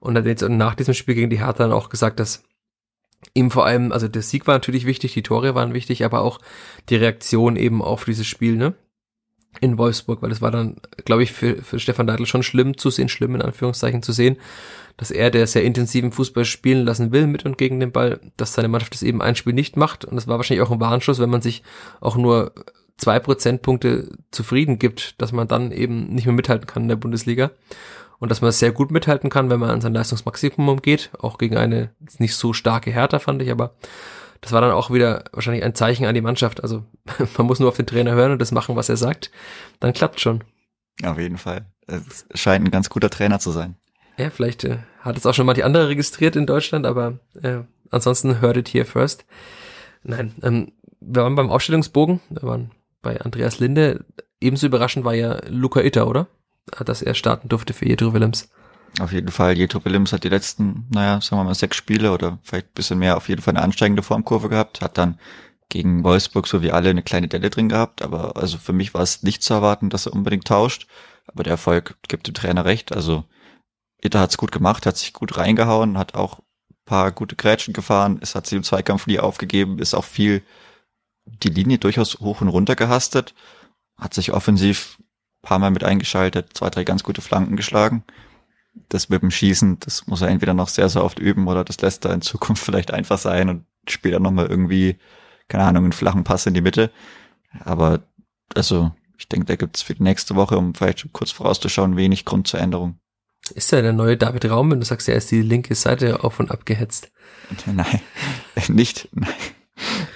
Und 0.00 0.18
hat 0.18 0.26
jetzt 0.26 0.42
nach 0.42 0.74
diesem 0.74 0.92
Spiel 0.92 1.14
gegen 1.14 1.30
die 1.30 1.38
Hertha 1.38 1.62
dann 1.62 1.72
auch 1.72 1.88
gesagt, 1.88 2.20
dass 2.20 2.42
ihm 3.32 3.50
vor 3.50 3.64
allem, 3.64 3.90
also 3.90 4.06
der 4.06 4.20
Sieg 4.20 4.46
war 4.46 4.56
natürlich 4.56 4.84
wichtig, 4.84 5.14
die 5.14 5.22
Tore 5.22 5.54
waren 5.54 5.72
wichtig, 5.72 6.04
aber 6.04 6.20
auch 6.20 6.40
die 6.90 6.96
Reaktion 6.96 7.56
eben 7.56 7.80
auf 7.80 8.04
dieses 8.04 8.26
Spiel, 8.26 8.56
ne? 8.56 8.74
In 9.60 9.78
Wolfsburg, 9.78 10.22
weil 10.22 10.32
es 10.32 10.40
war 10.40 10.50
dann, 10.50 10.76
glaube 11.04 11.22
ich, 11.22 11.32
für, 11.32 11.56
für 11.56 11.78
Stefan 11.78 12.06
Neidl 12.06 12.26
schon 12.26 12.42
schlimm 12.42 12.78
zu 12.78 12.90
sehen, 12.90 13.08
schlimm 13.08 13.34
in 13.34 13.42
Anführungszeichen 13.42 14.02
zu 14.02 14.12
sehen, 14.12 14.36
dass 14.96 15.10
er, 15.10 15.30
der 15.30 15.46
sehr 15.46 15.62
intensiven 15.62 16.10
Fußball 16.10 16.44
spielen 16.44 16.84
lassen 16.84 17.12
will 17.12 17.26
mit 17.26 17.44
und 17.44 17.58
gegen 17.58 17.78
den 17.78 17.92
Ball, 17.92 18.20
dass 18.36 18.54
seine 18.54 18.68
Mannschaft 18.68 18.94
das 18.94 19.02
eben 19.02 19.22
ein 19.22 19.36
Spiel 19.36 19.52
nicht 19.52 19.76
macht. 19.76 20.04
Und 20.04 20.16
das 20.16 20.26
war 20.26 20.38
wahrscheinlich 20.38 20.66
auch 20.66 20.72
ein 20.72 20.80
Warnschuss, 20.80 21.18
wenn 21.18 21.30
man 21.30 21.42
sich 21.42 21.62
auch 22.00 22.16
nur 22.16 22.52
zwei 22.96 23.18
Prozentpunkte 23.18 24.16
zufrieden 24.30 24.78
gibt, 24.78 25.20
dass 25.20 25.32
man 25.32 25.48
dann 25.48 25.72
eben 25.72 26.14
nicht 26.14 26.26
mehr 26.26 26.34
mithalten 26.34 26.66
kann 26.66 26.84
in 26.84 26.88
der 26.88 26.96
Bundesliga. 26.96 27.50
Und 28.18 28.30
dass 28.30 28.40
man 28.40 28.52
sehr 28.52 28.70
gut 28.70 28.92
mithalten 28.92 29.30
kann, 29.30 29.50
wenn 29.50 29.58
man 29.58 29.70
an 29.70 29.80
sein 29.80 29.94
Leistungsmaximum 29.94 30.80
geht, 30.80 31.10
auch 31.18 31.38
gegen 31.38 31.56
eine 31.56 31.90
nicht 32.18 32.36
so 32.36 32.52
starke 32.52 32.92
Hertha, 32.92 33.18
fand 33.18 33.42
ich, 33.42 33.50
aber 33.50 33.74
das 34.42 34.52
war 34.52 34.60
dann 34.60 34.72
auch 34.72 34.90
wieder 34.90 35.24
wahrscheinlich 35.32 35.64
ein 35.64 35.74
Zeichen 35.74 36.04
an 36.04 36.14
die 36.14 36.20
Mannschaft. 36.20 36.62
Also 36.62 36.84
man 37.38 37.46
muss 37.46 37.60
nur 37.60 37.70
auf 37.70 37.76
den 37.76 37.86
Trainer 37.86 38.12
hören 38.12 38.32
und 38.32 38.42
das 38.42 38.52
machen, 38.52 38.76
was 38.76 38.90
er 38.90 38.96
sagt. 38.98 39.30
Dann 39.80 39.94
klappt 39.94 40.20
schon. 40.20 40.44
Auf 41.02 41.18
jeden 41.18 41.38
Fall. 41.38 41.66
Es 41.86 42.26
scheint 42.34 42.66
ein 42.66 42.70
ganz 42.70 42.90
guter 42.90 43.08
Trainer 43.08 43.38
zu 43.38 43.52
sein. 43.52 43.76
Ja, 44.18 44.30
vielleicht 44.30 44.64
äh, 44.64 44.78
hat 45.00 45.16
es 45.16 45.24
auch 45.26 45.32
schon 45.32 45.46
mal 45.46 45.54
die 45.54 45.64
andere 45.64 45.88
registriert 45.88 46.36
in 46.36 46.46
Deutschland, 46.46 46.86
aber 46.86 47.18
äh, 47.40 47.60
ansonsten 47.90 48.42
heard 48.42 48.56
it 48.56 48.68
here 48.68 48.84
first. 48.84 49.24
Nein, 50.02 50.34
ähm, 50.42 50.72
wir 51.00 51.22
waren 51.22 51.34
beim 51.34 51.50
Ausstellungsbogen, 51.50 52.20
wir 52.28 52.42
waren 52.42 52.72
bei 53.00 53.20
Andreas 53.20 53.58
Linde. 53.58 54.04
Ebenso 54.40 54.66
überraschend 54.66 55.04
war 55.04 55.14
ja 55.14 55.40
Luca 55.48 55.80
Itter, 55.80 56.08
oder? 56.08 56.26
Dass 56.84 57.02
er 57.02 57.14
starten 57.14 57.48
durfte 57.48 57.72
für 57.72 57.86
Jedro 57.86 58.12
Willems. 58.12 58.50
Auf 59.00 59.12
jeden 59.12 59.30
Fall, 59.30 59.56
Jedro 59.56 59.84
Willems 59.84 60.12
hat 60.12 60.24
die 60.24 60.28
letzten, 60.28 60.86
naja, 60.90 61.20
sagen 61.20 61.40
wir 61.40 61.44
mal, 61.44 61.54
sechs 61.54 61.76
Spiele 61.76 62.12
oder 62.12 62.38
vielleicht 62.42 62.66
ein 62.68 62.74
bisschen 62.74 62.98
mehr 62.98 63.16
auf 63.16 63.28
jeden 63.28 63.40
Fall 63.40 63.56
eine 63.56 63.64
ansteigende 63.64 64.02
Formkurve 64.02 64.48
gehabt, 64.48 64.82
hat 64.82 64.98
dann 64.98 65.18
gegen 65.70 66.04
Wolfsburg 66.04 66.46
so 66.46 66.60
wie 66.62 66.70
alle 66.70 66.90
eine 66.90 67.02
kleine 67.02 67.28
Delle 67.28 67.48
drin 67.48 67.70
gehabt, 67.70 68.02
aber 68.02 68.36
also 68.36 68.58
für 68.58 68.74
mich 68.74 68.92
war 68.92 69.00
es 69.00 69.22
nicht 69.22 69.42
zu 69.42 69.54
erwarten, 69.54 69.88
dass 69.88 70.04
er 70.04 70.12
unbedingt 70.12 70.46
tauscht, 70.46 70.86
aber 71.26 71.42
der 71.42 71.52
Erfolg 71.52 71.96
gibt 72.08 72.26
dem 72.26 72.34
Trainer 72.34 72.66
recht, 72.66 72.94
also 72.94 73.24
Itter 74.02 74.20
hat's 74.20 74.36
gut 74.36 74.52
gemacht, 74.52 74.84
hat 74.84 74.98
sich 74.98 75.14
gut 75.14 75.38
reingehauen, 75.38 75.96
hat 75.96 76.14
auch 76.14 76.40
paar 76.84 77.12
gute 77.12 77.36
Grätschen 77.36 77.72
gefahren, 77.72 78.18
es 78.20 78.34
hat 78.34 78.46
sich 78.46 78.56
im 78.56 78.64
Zweikampf 78.64 79.06
nie 79.06 79.18
aufgegeben, 79.18 79.78
ist 79.78 79.94
auch 79.94 80.04
viel 80.04 80.42
die 81.24 81.48
Linie 81.48 81.78
durchaus 81.78 82.20
hoch 82.20 82.42
und 82.42 82.48
runter 82.48 82.76
gehastet, 82.76 83.34
hat 83.96 84.12
sich 84.12 84.32
offensiv 84.32 84.98
paar 85.40 85.58
Mal 85.58 85.70
mit 85.70 85.84
eingeschaltet, 85.84 86.50
zwei, 86.54 86.68
drei 86.68 86.84
ganz 86.84 87.02
gute 87.02 87.22
Flanken 87.22 87.56
geschlagen. 87.56 88.04
Das 88.88 89.08
mit 89.08 89.22
dem 89.22 89.30
Schießen, 89.30 89.78
das 89.80 90.06
muss 90.06 90.22
er 90.22 90.28
entweder 90.28 90.54
noch 90.54 90.68
sehr, 90.68 90.88
sehr 90.88 91.04
oft 91.04 91.18
üben 91.18 91.46
oder 91.46 91.64
das 91.64 91.80
lässt 91.80 92.04
er 92.04 92.14
in 92.14 92.22
Zukunft 92.22 92.64
vielleicht 92.64 92.92
einfach 92.92 93.18
sein 93.18 93.48
und 93.48 93.64
spielt 93.88 94.14
dann 94.14 94.22
nochmal 94.22 94.46
irgendwie, 94.46 94.98
keine 95.48 95.64
Ahnung, 95.64 95.84
einen 95.84 95.92
flachen 95.92 96.24
Pass 96.24 96.46
in 96.46 96.54
die 96.54 96.60
Mitte. 96.60 96.90
Aber 97.64 98.00
also, 98.54 98.92
ich 99.18 99.28
denke, 99.28 99.46
da 99.46 99.56
gibt's 99.56 99.82
für 99.82 99.94
die 99.94 100.02
nächste 100.02 100.36
Woche, 100.36 100.56
um 100.56 100.74
vielleicht 100.74 101.00
schon 101.00 101.12
kurz 101.12 101.30
vorauszuschauen, 101.30 101.96
wenig 101.96 102.24
Grund 102.24 102.48
zur 102.48 102.60
Änderung. 102.60 102.98
Ist 103.54 103.72
er 103.72 103.82
der 103.82 103.92
neue 103.92 104.16
David 104.16 104.48
Raum, 104.48 104.70
wenn 104.70 104.80
du 104.80 104.86
sagst, 104.86 105.08
er 105.08 105.16
ist 105.16 105.30
die 105.30 105.42
linke 105.42 105.74
Seite 105.74 106.22
auf 106.22 106.38
und 106.38 106.50
ab 106.50 106.64
gehetzt? 106.64 107.10
Nein, 107.66 108.00
nicht. 108.68 109.08
Nein. 109.12 109.34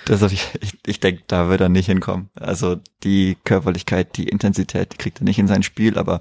Das, 0.04 0.22
ich, 0.22 0.48
ich, 0.60 0.78
ich 0.86 1.00
denke, 1.00 1.24
da 1.26 1.48
wird 1.48 1.60
er 1.60 1.68
nicht 1.68 1.86
hinkommen. 1.86 2.30
Also 2.34 2.76
die 3.02 3.36
Körperlichkeit, 3.44 4.16
die 4.16 4.28
Intensität, 4.28 4.92
die 4.92 4.96
kriegt 4.96 5.20
er 5.20 5.24
nicht 5.24 5.38
in 5.38 5.48
sein 5.48 5.64
Spiel, 5.64 5.98
aber 5.98 6.20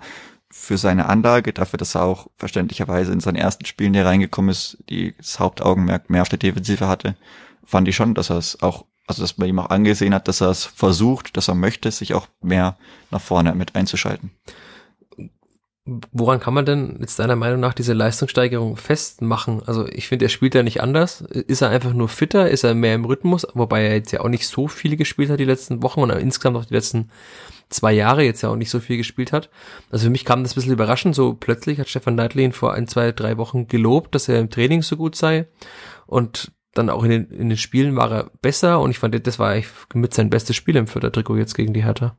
für 0.58 0.78
seine 0.78 1.10
Anlage, 1.10 1.52
dafür, 1.52 1.78
dass 1.78 1.96
er 1.96 2.04
auch 2.04 2.28
verständlicherweise 2.38 3.12
in 3.12 3.20
seinen 3.20 3.36
ersten 3.36 3.66
Spielen, 3.66 3.92
der 3.92 4.06
reingekommen 4.06 4.50
ist, 4.50 4.78
die 4.90 5.14
das 5.18 5.40
Hauptaugenmerk 5.40 6.10
mehr 6.10 6.22
auf 6.22 6.30
der 6.30 6.40
Defensive 6.40 6.88
hatte, 6.88 7.16
fand 7.66 7.88
ich 7.90 7.96
schon, 7.96 8.16
dass 8.16 8.32
er 8.32 8.38
es 8.38 8.64
auch, 8.64 8.86
also 9.06 9.22
dass 9.22 9.38
man 9.38 9.50
ihm 9.50 9.60
auch 9.60 9.70
angesehen 9.70 10.16
hat, 10.16 10.30
dass 10.30 10.42
er 10.42 10.50
es 10.50 10.64
versucht, 10.64 11.36
dass 11.36 11.50
er 11.50 11.56
möchte, 11.56 11.92
sich 11.92 12.14
auch 12.14 12.28
mehr 12.42 12.78
nach 13.12 13.22
vorne 13.22 13.54
mit 13.54 13.76
einzuschalten. 13.76 14.32
Woran 16.14 16.40
kann 16.40 16.56
man 16.56 16.66
denn 16.66 16.98
jetzt 17.02 17.20
deiner 17.20 17.36
Meinung 17.36 17.60
nach 17.60 17.74
diese 17.74 17.94
Leistungssteigerung 17.94 18.78
festmachen? 18.78 19.62
Also 19.68 19.88
ich 19.88 20.08
finde, 20.08 20.26
er 20.26 20.30
spielt 20.30 20.56
ja 20.56 20.64
nicht 20.64 20.82
anders. 20.82 21.22
Ist 21.22 21.62
er 21.62 21.70
einfach 21.70 21.94
nur 21.94 22.08
fitter? 22.08 22.50
Ist 22.50 22.64
er 22.64 22.74
mehr 22.74 22.96
im 22.96 23.06
Rhythmus? 23.06 23.46
Wobei 23.54 23.84
er 23.84 23.96
jetzt 23.96 24.12
ja 24.12 24.22
auch 24.22 24.30
nicht 24.30 24.48
so 24.48 24.68
viele 24.68 24.98
gespielt 24.98 25.30
hat 25.30 25.40
die 25.40 25.46
letzten 25.46 25.84
Wochen 25.84 26.00
und 26.00 26.10
insgesamt 26.12 26.58
auch 26.58 26.66
die 26.66 26.74
letzten 26.74 27.12
zwei 27.70 27.94
Jahre 27.94 28.24
jetzt 28.24 28.42
ja 28.42 28.50
auch 28.50 28.56
nicht 28.56 28.70
so 28.70 28.80
viel 28.80 28.98
gespielt 28.98 29.32
hat. 29.32 29.50
Also 29.90 30.06
für 30.06 30.10
mich 30.10 30.26
kam 30.26 30.44
das 30.44 30.54
ein 30.54 30.56
bisschen 30.56 30.74
überraschend. 30.74 31.16
So 31.16 31.34
plötzlich 31.34 31.80
hat 31.80 31.90
Stefan 31.90 32.16
Neidlin 32.16 32.52
vor 32.52 32.74
ein, 32.74 32.88
zwei, 32.88 33.12
drei 33.12 33.38
Wochen 33.38 33.68
gelobt, 33.68 34.16
dass 34.16 34.28
er 34.28 34.40
im 34.40 34.50
Training 34.50 34.82
so 34.82 34.98
gut 34.98 35.16
sei. 35.16 35.48
Und 36.06 36.52
dann 36.74 36.90
auch 36.90 37.04
in 37.04 37.10
den, 37.10 37.26
in 37.32 37.50
den 37.50 37.58
Spielen 37.58 37.96
war 37.96 38.12
er 38.12 38.32
besser 38.42 38.80
und 38.82 38.92
ich 38.92 39.00
fand, 39.00 39.26
das 39.26 39.40
war 39.40 39.52
eigentlich 39.52 39.72
mit 39.94 40.14
sein 40.14 40.30
bestes 40.30 40.56
Spiel 40.56 40.76
im 40.76 40.88
Vierter-Trikot 40.88 41.38
jetzt 41.38 41.56
gegen 41.56 41.74
die 41.74 41.84
Hertha. 41.84 42.18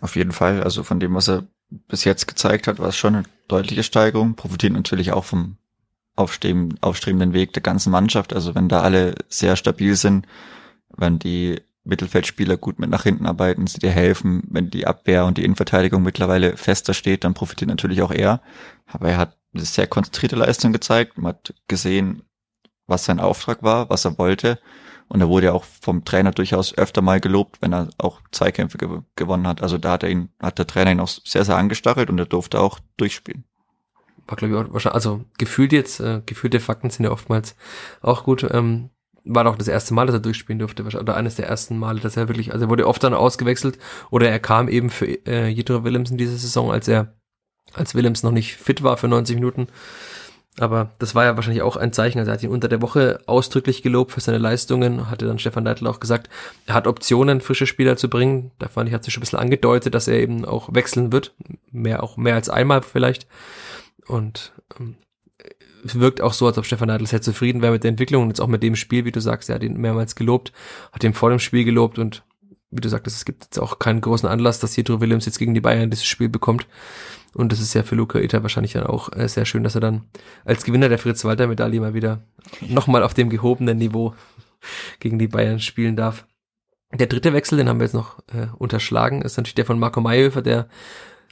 Auf 0.00 0.16
jeden 0.16 0.32
Fall. 0.32 0.62
Also 0.62 0.82
von 0.82 0.98
dem, 0.98 1.14
was 1.14 1.28
er 1.28 1.46
bis 1.70 2.04
jetzt 2.04 2.26
gezeigt 2.26 2.66
hat, 2.66 2.78
war 2.78 2.88
es 2.88 2.96
schon 2.96 3.14
eine 3.14 3.24
deutliche 3.48 3.82
Steigerung. 3.82 4.34
Profitiert 4.34 4.72
natürlich 4.72 5.12
auch 5.12 5.24
vom 5.24 5.58
aufstrebenden 6.16 7.32
Weg 7.32 7.52
der 7.52 7.62
ganzen 7.62 7.90
Mannschaft. 7.90 8.32
Also 8.32 8.54
wenn 8.54 8.68
da 8.68 8.80
alle 8.80 9.14
sehr 9.28 9.56
stabil 9.56 9.96
sind, 9.96 10.26
wenn 10.96 11.18
die 11.18 11.60
Mittelfeldspieler 11.84 12.56
gut 12.56 12.78
mit 12.78 12.90
nach 12.90 13.02
hinten 13.02 13.26
arbeiten, 13.26 13.66
sie 13.66 13.78
dir 13.78 13.90
helfen, 13.90 14.42
wenn 14.48 14.70
die 14.70 14.86
Abwehr 14.86 15.26
und 15.26 15.38
die 15.38 15.44
Innenverteidigung 15.44 16.02
mittlerweile 16.02 16.56
fester 16.56 16.94
steht, 16.94 17.24
dann 17.24 17.34
profitiert 17.34 17.68
natürlich 17.68 18.02
auch 18.02 18.10
er. 18.10 18.40
Aber 18.86 19.10
er 19.10 19.18
hat 19.18 19.36
eine 19.52 19.64
sehr 19.64 19.86
konzentrierte 19.86 20.36
Leistung 20.36 20.72
gezeigt. 20.72 21.18
Man 21.18 21.34
hat 21.34 21.54
gesehen, 21.68 22.22
was 22.86 23.04
sein 23.04 23.20
Auftrag 23.20 23.62
war, 23.62 23.90
was 23.90 24.04
er 24.04 24.18
wollte. 24.18 24.58
Und 25.08 25.20
er 25.20 25.28
wurde 25.28 25.46
ja 25.46 25.52
auch 25.52 25.64
vom 25.64 26.04
Trainer 26.04 26.30
durchaus 26.30 26.76
öfter 26.76 27.02
mal 27.02 27.20
gelobt, 27.20 27.60
wenn 27.60 27.74
er 27.74 27.90
auch 27.98 28.20
Zweikämpfe 28.32 28.78
ge 28.78 28.88
gewonnen 29.16 29.46
hat. 29.46 29.62
Also 29.62 29.76
da 29.76 29.92
hat 29.92 30.02
er 30.02 30.08
ihn, 30.08 30.30
hat 30.40 30.58
der 30.58 30.66
Trainer 30.66 30.92
ihn 30.92 31.00
auch 31.00 31.08
sehr, 31.08 31.44
sehr 31.44 31.56
angestachelt 31.56 32.08
und 32.08 32.18
er 32.18 32.26
durfte 32.26 32.60
auch 32.60 32.78
durchspielen. 32.96 33.44
War, 34.26 34.36
glaube 34.36 34.54
ich, 34.54 34.60
auch 34.60 34.72
wahrscheinlich, 34.72 34.94
also 34.94 35.24
gefühlt 35.36 35.72
jetzt, 35.72 36.00
äh, 36.00 36.22
gefühlte 36.24 36.58
Fakten 36.58 36.88
sind 36.88 37.04
ja 37.04 37.10
oftmals 37.10 37.54
auch 38.00 38.24
gut. 38.24 38.46
Ähm, 38.50 38.88
war 39.24 39.44
doch 39.44 39.56
das 39.56 39.68
erste 39.68 39.94
Mal, 39.94 40.06
dass 40.06 40.16
er 40.16 40.20
durchspielen 40.20 40.58
durfte, 40.58 40.82
oder 40.82 41.16
eines 41.16 41.36
der 41.36 41.48
ersten 41.48 41.78
Male, 41.78 42.00
dass 42.00 42.16
er 42.16 42.28
wirklich, 42.28 42.52
also 42.52 42.66
er 42.66 42.70
wurde 42.70 42.86
oft 42.86 43.02
dann 43.02 43.14
ausgewechselt 43.14 43.78
oder 44.10 44.28
er 44.28 44.38
kam 44.38 44.68
eben 44.68 44.90
für 44.90 45.06
äh, 45.26 45.48
Jedro 45.48 45.84
Willems 45.84 46.10
in 46.10 46.18
dieser 46.18 46.36
Saison, 46.36 46.70
als 46.70 46.88
er, 46.88 47.14
als 47.72 47.94
Willems 47.94 48.22
noch 48.22 48.32
nicht 48.32 48.56
fit 48.56 48.82
war 48.82 48.96
für 48.96 49.08
90 49.08 49.36
Minuten 49.36 49.68
aber 50.58 50.92
das 51.00 51.14
war 51.16 51.24
ja 51.24 51.34
wahrscheinlich 51.34 51.62
auch 51.62 51.76
ein 51.76 51.92
Zeichen. 51.92 52.18
Also 52.18 52.30
er 52.30 52.34
hat 52.34 52.42
ihn 52.42 52.50
unter 52.50 52.68
der 52.68 52.80
Woche 52.80 53.20
ausdrücklich 53.26 53.82
gelobt 53.82 54.12
für 54.12 54.20
seine 54.20 54.38
Leistungen. 54.38 55.10
Hatte 55.10 55.26
dann 55.26 55.40
Stefan 55.40 55.64
Neidl 55.64 55.88
auch 55.88 55.98
gesagt, 55.98 56.30
er 56.66 56.74
hat 56.74 56.86
Optionen, 56.86 57.40
frische 57.40 57.66
Spieler 57.66 57.96
zu 57.96 58.08
bringen. 58.08 58.52
Da 58.60 58.68
fand 58.68 58.88
ich, 58.88 58.94
hat 58.94 59.02
sich 59.02 59.12
schon 59.12 59.20
ein 59.20 59.26
bisschen 59.26 59.38
angedeutet, 59.40 59.94
dass 59.94 60.06
er 60.06 60.20
eben 60.20 60.44
auch 60.44 60.72
wechseln 60.72 61.12
wird. 61.12 61.34
Mehr, 61.72 62.04
auch 62.04 62.16
mehr 62.16 62.36
als 62.36 62.48
einmal 62.48 62.82
vielleicht. 62.82 63.26
Und 64.06 64.52
ähm, 64.78 64.96
wirkt 65.84 66.20
auch 66.20 66.32
so, 66.32 66.46
als 66.46 66.58
ob 66.58 66.64
Stefan 66.64 66.88
Neidl 66.88 67.06
sehr 67.06 67.22
zufrieden 67.22 67.62
wäre 67.62 67.72
mit 67.72 67.84
der 67.84 67.90
Entwicklung 67.90 68.22
und 68.22 68.28
jetzt 68.28 68.40
auch 68.40 68.48
mit 68.48 68.62
dem 68.62 68.76
Spiel, 68.76 69.04
wie 69.04 69.12
du 69.12 69.20
sagst. 69.20 69.48
Er 69.48 69.56
hat 69.56 69.62
ihn 69.62 69.80
mehrmals 69.80 70.14
gelobt, 70.16 70.52
hat 70.92 71.04
ihn 71.04 71.14
vor 71.14 71.30
dem 71.30 71.38
Spiel 71.38 71.64
gelobt 71.64 71.98
und 71.98 72.24
wie 72.70 72.80
du 72.80 72.88
sagtest, 72.88 73.16
es 73.16 73.24
gibt 73.24 73.44
jetzt 73.44 73.58
auch 73.58 73.78
keinen 73.78 74.00
großen 74.00 74.28
Anlass, 74.28 74.58
dass 74.58 74.74
Jedro 74.74 75.00
Williams 75.00 75.26
jetzt 75.26 75.38
gegen 75.38 75.54
die 75.54 75.60
Bayern 75.60 75.90
dieses 75.90 76.06
Spiel 76.06 76.28
bekommt. 76.28 76.66
Und 77.34 77.52
das 77.52 77.60
ist 77.60 77.74
ja 77.74 77.82
für 77.82 77.94
Luca 77.94 78.18
Ita 78.18 78.42
wahrscheinlich 78.42 78.72
dann 78.72 78.86
auch 78.86 79.12
äh, 79.12 79.28
sehr 79.28 79.44
schön, 79.44 79.64
dass 79.64 79.74
er 79.74 79.80
dann 79.80 80.02
als 80.44 80.64
Gewinner 80.64 80.88
der 80.88 80.98
Fritz-Walter-Medaille 80.98 81.80
mal 81.80 81.94
wieder 81.94 82.22
nochmal 82.68 83.02
auf 83.02 83.14
dem 83.14 83.30
gehobenen 83.30 83.78
Niveau 83.78 84.14
gegen 85.00 85.18
die 85.18 85.28
Bayern 85.28 85.60
spielen 85.60 85.96
darf. 85.96 86.26
Der 86.92 87.06
dritte 87.06 87.32
Wechsel, 87.32 87.58
den 87.58 87.68
haben 87.68 87.80
wir 87.80 87.86
jetzt 87.86 87.94
noch 87.94 88.20
äh, 88.32 88.46
unterschlagen, 88.56 89.22
ist 89.22 89.36
natürlich 89.36 89.56
der 89.56 89.66
von 89.66 89.78
Marco 89.78 90.00
Mayhöfer, 90.00 90.42
der 90.42 90.68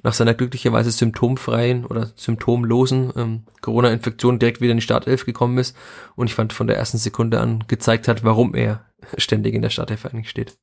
nach 0.03 0.15
seiner 0.15 0.35
glücklicherweise 0.35 0.91
symptomfreien 0.91 1.87
oder 1.87 2.13
symptomlosen 2.17 3.13
ähm, 3.17 3.45
Corona-Infektion 3.61 4.39
direkt 4.39 4.61
wieder 4.61 4.73
in 4.73 4.79
die 4.79 4.83
Startelf 4.83 5.25
gekommen 5.25 5.59
ist 5.59 5.77
und 6.17 6.27
ich 6.27 6.35
fand 6.35 6.53
von 6.53 6.67
der 6.67 6.77
ersten 6.77 6.99
Sekunde 6.99 7.41
an 7.41 7.65
gezeigt 7.69 8.09
hat, 8.09 8.25
warum 8.25 8.55
er 8.55 8.87
ständig 9.17 9.55
in 9.55 9.63
der 9.63 9.71
Startelf 9.71 10.05
eigentlich 10.07 10.31
steht. 10.31 10.59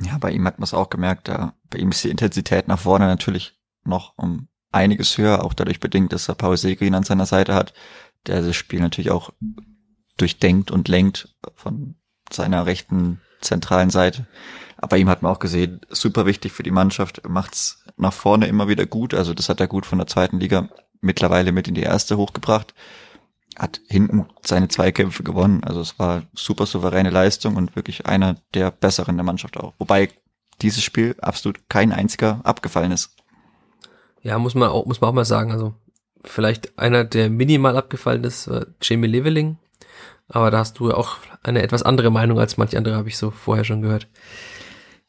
Ja, 0.00 0.16
bei 0.18 0.30
ihm 0.30 0.46
hat 0.46 0.58
man 0.58 0.64
es 0.64 0.74
auch 0.74 0.88
gemerkt, 0.88 1.28
da, 1.28 1.54
bei 1.68 1.78
ihm 1.78 1.90
ist 1.90 2.02
die 2.04 2.10
Intensität 2.10 2.68
nach 2.68 2.78
vorne 2.78 3.06
natürlich 3.06 3.58
noch 3.84 4.14
um 4.16 4.48
einiges 4.72 5.18
höher, 5.18 5.44
auch 5.44 5.52
dadurch 5.52 5.80
bedingt, 5.80 6.12
dass 6.12 6.28
er 6.28 6.34
Paul 6.34 6.56
Segrin 6.56 6.94
an 6.94 7.02
seiner 7.02 7.26
Seite 7.26 7.54
hat, 7.54 7.74
der 8.26 8.40
das 8.40 8.56
Spiel 8.56 8.80
natürlich 8.80 9.10
auch 9.10 9.32
durchdenkt 10.16 10.70
und 10.70 10.88
lenkt 10.88 11.34
von 11.54 11.96
seiner 12.30 12.66
rechten 12.66 13.20
zentralen 13.40 13.90
Seite. 13.90 14.26
Aber 14.76 14.96
ihm 14.96 15.08
hat 15.08 15.22
man 15.22 15.32
auch 15.32 15.38
gesehen, 15.38 15.80
super 15.90 16.24
wichtig 16.26 16.52
für 16.52 16.62
die 16.62 16.70
Mannschaft, 16.70 17.28
macht's 17.28 17.84
nach 17.96 18.12
vorne 18.12 18.46
immer 18.46 18.68
wieder 18.68 18.86
gut. 18.86 19.12
Also 19.12 19.34
das 19.34 19.48
hat 19.48 19.60
er 19.60 19.68
gut 19.68 19.84
von 19.84 19.98
der 19.98 20.06
zweiten 20.06 20.40
Liga 20.40 20.68
mittlerweile 21.00 21.52
mit 21.52 21.68
in 21.68 21.74
die 21.74 21.82
erste 21.82 22.16
hochgebracht. 22.16 22.74
Hat 23.58 23.80
hinten 23.88 24.26
seine 24.42 24.68
Zweikämpfe 24.68 25.22
gewonnen. 25.22 25.64
Also 25.64 25.80
es 25.80 25.98
war 25.98 26.22
super 26.34 26.64
souveräne 26.64 27.10
Leistung 27.10 27.56
und 27.56 27.76
wirklich 27.76 28.06
einer 28.06 28.36
der 28.54 28.70
besseren 28.70 29.16
der 29.16 29.24
Mannschaft 29.24 29.58
auch. 29.58 29.74
Wobei 29.78 30.08
dieses 30.62 30.82
Spiel 30.82 31.16
absolut 31.20 31.68
kein 31.68 31.92
einziger 31.92 32.40
abgefallen 32.44 32.92
ist. 32.92 33.10
Ja, 34.22 34.38
muss 34.38 34.54
man 34.54 34.68
auch, 34.68 34.86
muss 34.86 35.00
man 35.00 35.10
auch 35.10 35.14
mal 35.14 35.24
sagen. 35.24 35.52
Also 35.52 35.74
vielleicht 36.24 36.78
einer, 36.78 37.04
der 37.04 37.30
minimal 37.30 37.76
abgefallen 37.76 38.24
ist, 38.24 38.48
war 38.48 38.66
Jamie 38.82 39.08
Leveling. 39.08 39.58
Aber 40.30 40.50
da 40.50 40.58
hast 40.58 40.78
du 40.78 40.92
auch 40.92 41.16
eine 41.42 41.62
etwas 41.62 41.82
andere 41.82 42.10
Meinung 42.10 42.38
als 42.38 42.56
manche 42.56 42.78
andere, 42.78 42.96
habe 42.96 43.08
ich 43.08 43.18
so 43.18 43.30
vorher 43.30 43.64
schon 43.64 43.82
gehört. 43.82 44.08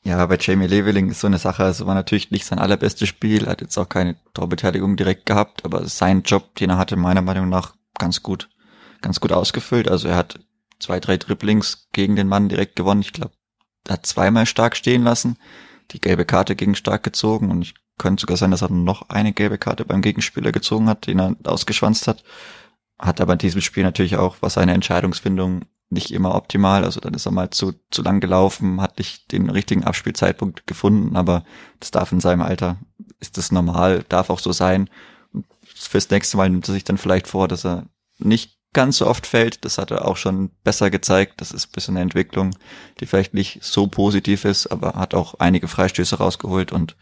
Ja, 0.04 0.25
bei 0.25 0.38
Jamie 0.40 0.66
Leveling 0.66 1.12
ist 1.12 1.20
so 1.20 1.28
eine 1.28 1.38
Sache, 1.38 1.63
es 1.63 1.86
war 1.86 1.94
natürlich 1.94 2.32
nicht 2.32 2.46
sein 2.46 2.58
allerbestes 2.58 3.08
Spiel, 3.08 3.48
hat 3.48 3.62
jetzt 3.62 3.78
auch 3.78 3.88
keine 3.88 4.16
Torbeteiligung 4.34 4.98
direkt 4.98 5.28
gehabt, 5.28 5.63
aber 5.63 5.88
sein 5.88 6.24
Job, 6.24 6.56
den 6.56 6.72
er 6.72 6.80
hatte, 6.80 6.96
meiner 6.96 7.22
Meinung 7.22 7.50
nach 7.50 7.75
ganz 8.00 8.24
gut, 8.24 8.50
ganz 9.01 9.20
gut 9.20 9.32
ausgefüllt. 9.32 9.90
Also 9.90 10.08
er 10.08 10.16
hat 10.16 10.40
zwei, 10.80 11.00
drei 11.00 11.18
Dribblings 11.18 11.88
gegen 11.94 12.16
den 12.16 12.28
Mann 12.28 12.50
direkt 12.50 12.75
gewonnen. 12.75 13.01
Ich 13.01 13.13
glaube, 13.13 13.34
er 13.88 13.94
hat 13.94 14.08
zweimal 14.08 14.48
stark 14.48 14.75
stehen 14.75 15.04
lassen, 15.04 15.38
die 15.92 16.01
gelbe 16.01 16.25
Karte 16.25 16.56
gegen 16.56 16.74
stark 16.74 17.04
gezogen 17.04 17.51
und 17.51 17.62
ich 17.62 17.75
könnte 18.00 18.22
sogar 18.22 18.38
sein, 18.38 18.50
dass 18.50 18.63
er 18.63 18.72
noch 18.72 19.10
eine 19.10 19.34
gelbe 19.34 19.60
Karte 19.60 19.86
beim 19.86 20.01
Gegenspieler 20.01 20.51
gezogen 20.51 20.90
hat, 20.90 21.06
den 21.06 21.20
er 21.20 21.36
ausgeschwanzt 21.44 22.08
hat. 22.08 22.24
Hat 23.01 23.20
aber 23.20 23.34
in 23.34 23.39
diesem 23.39 23.62
Spiel 23.62 23.84
natürlich 23.84 24.15
auch, 24.15 24.38
was 24.41 24.53
seine 24.53 24.74
Entscheidungsfindung 24.74 25.65
nicht 25.89 26.12
immer 26.12 26.36
optimal. 26.36 26.86
Also 26.86 27.00
dann 27.00 27.13
ist 27.13 27.25
er 27.25 27.31
mal 27.31 27.50
zu, 27.50 27.74
zu 27.89 28.01
lang 28.01 28.22
gelaufen, 28.22 28.79
hat 28.79 28.98
nicht 28.98 29.31
den 29.31 29.50
richtigen 29.50 29.84
Abspielzeitpunkt 29.84 30.65
gefunden, 30.65 31.15
aber 31.15 31.43
das 31.79 31.91
darf 31.91 32.12
in 32.12 32.22
seinem 32.22 32.41
Alter, 32.41 32.77
ist 33.20 33.38
das 33.38 33.51
normal, 33.51 34.05
darf 34.08 34.29
auch 34.29 34.39
so 34.39 34.51
sein. 34.53 34.89
Und 35.34 35.46
fürs 35.63 36.10
nächste 36.10 36.38
Mal 36.38 36.50
nimmt 36.50 36.67
er 36.70 36.74
sich 36.74 36.84
dann 36.84 36.98
vielleicht 36.98 37.27
vor, 37.27 37.48
dass 37.48 37.65
er 37.65 37.88
nicht 38.20 38.58
ganz 38.74 38.98
so 38.98 39.08
oft 39.08 39.27
fällt. 39.27 39.65
Das 39.65 39.77
hat 39.77 39.91
er 39.91 40.08
auch 40.08 40.17
schon 40.17 40.51
besser 40.63 40.89
gezeigt. 40.89 41.41
Das 41.41 41.51
ist 41.51 41.67
ein 41.67 41.72
bisschen 41.74 41.98
eine 41.98 42.03
Entwicklung, 42.03 42.55
die 43.00 43.05
vielleicht 43.05 43.34
nicht 43.34 43.63
so 43.63 43.88
positiv 43.88 44.46
ist, 44.46 44.67
aber 44.67 44.93
hat 44.93 45.13
auch 45.13 45.36
einige 45.39 45.67
Freistöße 45.67 46.17
rausgeholt 46.17 46.72
und 46.72 46.96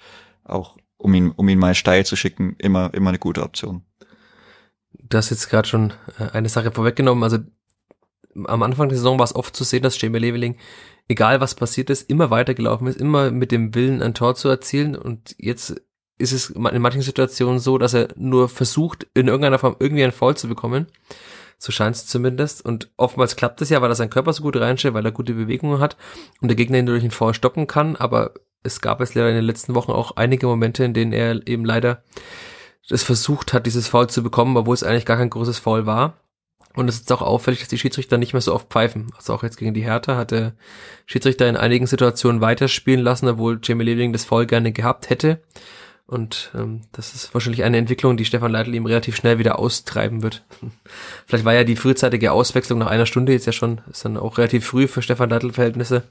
auch, 0.44 0.78
um 0.98 1.14
ihn, 1.14 1.32
um 1.32 1.48
ihn 1.48 1.60
mal 1.60 1.76
steil 1.76 2.06
zu 2.06 2.16
schicken, 2.16 2.56
immer, 2.58 2.94
immer 2.94 3.10
eine 3.10 3.20
gute 3.20 3.44
Option. 3.44 3.84
Du 4.94 5.18
hast 5.18 5.30
jetzt 5.30 5.50
gerade 5.50 5.68
schon 5.68 5.94
äh, 6.20 6.30
eine 6.34 6.50
Sache 6.50 6.72
vorweggenommen. 6.72 7.24
Also 7.24 7.40
am 8.46 8.64
Anfang 8.64 8.90
der 8.90 8.98
Saison 8.98 9.20
war 9.20 9.26
es 9.26 9.36
oft 9.36 9.56
zu 9.56 9.64
sehen, 9.64 9.84
dass 9.84 10.00
Jamie 10.02 10.20
Leveling, 10.20 10.58
egal 11.08 11.42
was 11.42 11.56
passiert 11.56 11.90
ist, 11.90 12.10
immer 12.10 12.30
weitergelaufen 12.30 12.88
ist, 12.88 13.00
immer 13.00 13.32
mit 13.32 13.52
dem 13.52 13.74
Willen, 13.76 14.02
ein 14.02 14.14
Tor 14.14 14.36
zu 14.36 14.50
erzielen. 14.50 14.96
Und 14.96 15.36
jetzt 15.38 15.82
ist 16.18 16.32
es 16.32 16.50
in 16.50 16.82
manchen 16.82 17.02
Situationen 17.02 17.60
so, 17.60 17.78
dass 17.78 17.94
er 17.94 18.10
nur 18.16 18.50
versucht, 18.50 19.08
in 19.14 19.28
irgendeiner 19.28 19.60
Form 19.60 19.76
irgendwie 19.80 20.04
einen 20.04 20.12
Foul 20.12 20.36
zu 20.36 20.48
bekommen. 20.48 20.88
So 21.58 21.72
scheint 21.72 21.96
es 21.96 22.06
zumindest. 22.06 22.64
Und 22.64 22.92
oftmals 22.98 23.36
klappt 23.36 23.62
es 23.62 23.70
ja, 23.70 23.82
weil 23.82 23.92
er 23.92 23.96
seinen 23.96 24.10
Körper 24.10 24.34
so 24.34 24.44
gut 24.44 24.56
reinstellt, 24.56 24.94
weil 24.94 25.06
er 25.06 25.12
gute 25.12 25.34
Bewegungen 25.34 25.80
hat 25.80 25.98
und 26.42 26.48
der 26.48 26.56
Gegner 26.56 26.78
ihn 26.78 26.86
durch 26.86 27.02
einen 27.02 27.12
Foul 27.12 27.34
stoppen 27.34 27.68
kann. 27.68 27.96
Aber 27.96 28.34
es 28.64 28.82
gab 28.82 29.02
es 29.02 29.16
leider 29.16 29.30
in 29.30 29.36
den 29.36 29.46
letzten 29.46 29.76
Wochen 29.76 29.92
auch 29.92 30.16
einige 30.16 30.48
Momente, 30.48 30.84
in 30.84 30.94
denen 30.94 31.14
er 31.14 31.48
eben 31.48 31.66
leider 31.66 32.04
es 32.90 33.04
versucht 33.04 33.54
hat, 33.54 33.66
dieses 33.66 33.88
Foul 33.88 34.10
zu 34.10 34.24
bekommen, 34.24 34.58
obwohl 34.58 34.74
es 34.74 34.84
eigentlich 34.84 35.06
gar 35.06 35.18
kein 35.18 35.30
großes 35.30 35.60
Foul 35.60 35.86
war. 35.86 36.18
Und 36.76 36.88
es 36.88 36.98
ist 36.98 37.12
auch 37.12 37.22
auffällig, 37.22 37.60
dass 37.60 37.68
die 37.68 37.78
Schiedsrichter 37.78 38.18
nicht 38.18 38.34
mehr 38.34 38.42
so 38.42 38.54
oft 38.54 38.70
pfeifen. 38.70 39.12
Also 39.18 39.34
auch 39.34 39.44
jetzt 39.44 39.58
gegen 39.58 39.74
die 39.74 39.84
Hertha 39.84 40.16
hat 40.16 40.32
der 40.32 40.54
Schiedsrichter 41.08 41.50
in 41.50 41.58
einigen 41.58 41.88
Situationen 41.88 42.42
weiterspielen 42.42 43.04
lassen, 43.04 43.28
obwohl 43.28 43.60
Jamie 43.62 43.84
Leveling 43.84 44.14
das 44.14 44.26
voll 44.26 44.46
gerne 44.46 44.72
gehabt 44.72 45.10
hätte. 45.10 45.42
Und 46.06 46.52
ähm, 46.56 46.82
das 46.92 47.14
ist 47.14 47.34
wahrscheinlich 47.36 47.64
eine 47.64 47.78
Entwicklung, 47.78 48.18
die 48.18 48.26
Stefan 48.26 48.52
Leitl 48.52 48.74
ihm 48.74 48.88
relativ 48.88 49.16
schnell 49.16 49.38
wieder 49.38 49.60
austreiben 49.60 50.24
wird. 50.24 50.44
Vielleicht 51.28 51.46
war 51.46 51.54
ja 51.54 51.64
die 51.64 51.76
frühzeitige 51.76 52.32
Auswechslung 52.32 52.80
nach 52.80 52.88
einer 52.88 53.06
Stunde 53.06 53.32
jetzt 53.32 53.46
ja 53.46 53.52
schon, 53.52 53.82
ist 53.92 54.06
dann 54.06 54.18
auch 54.18 54.40
relativ 54.40 54.66
früh 54.66 54.88
für 54.88 55.04
Stefan 55.04 55.30
Leitl-Verhältnisse, 55.30 56.04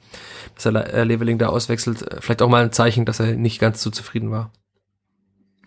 dass 0.55 0.67
er 0.67 0.95
äh, 0.95 1.03
Leveling 1.03 1.39
da 1.39 1.49
auswechselt. 1.49 2.05
Vielleicht 2.21 2.43
auch 2.43 2.49
mal 2.49 2.63
ein 2.63 2.73
Zeichen, 2.73 3.07
dass 3.07 3.19
er 3.19 3.35
nicht 3.35 3.59
ganz 3.59 3.83
so 3.83 3.91
zufrieden 3.91 4.31
war. 4.31 4.53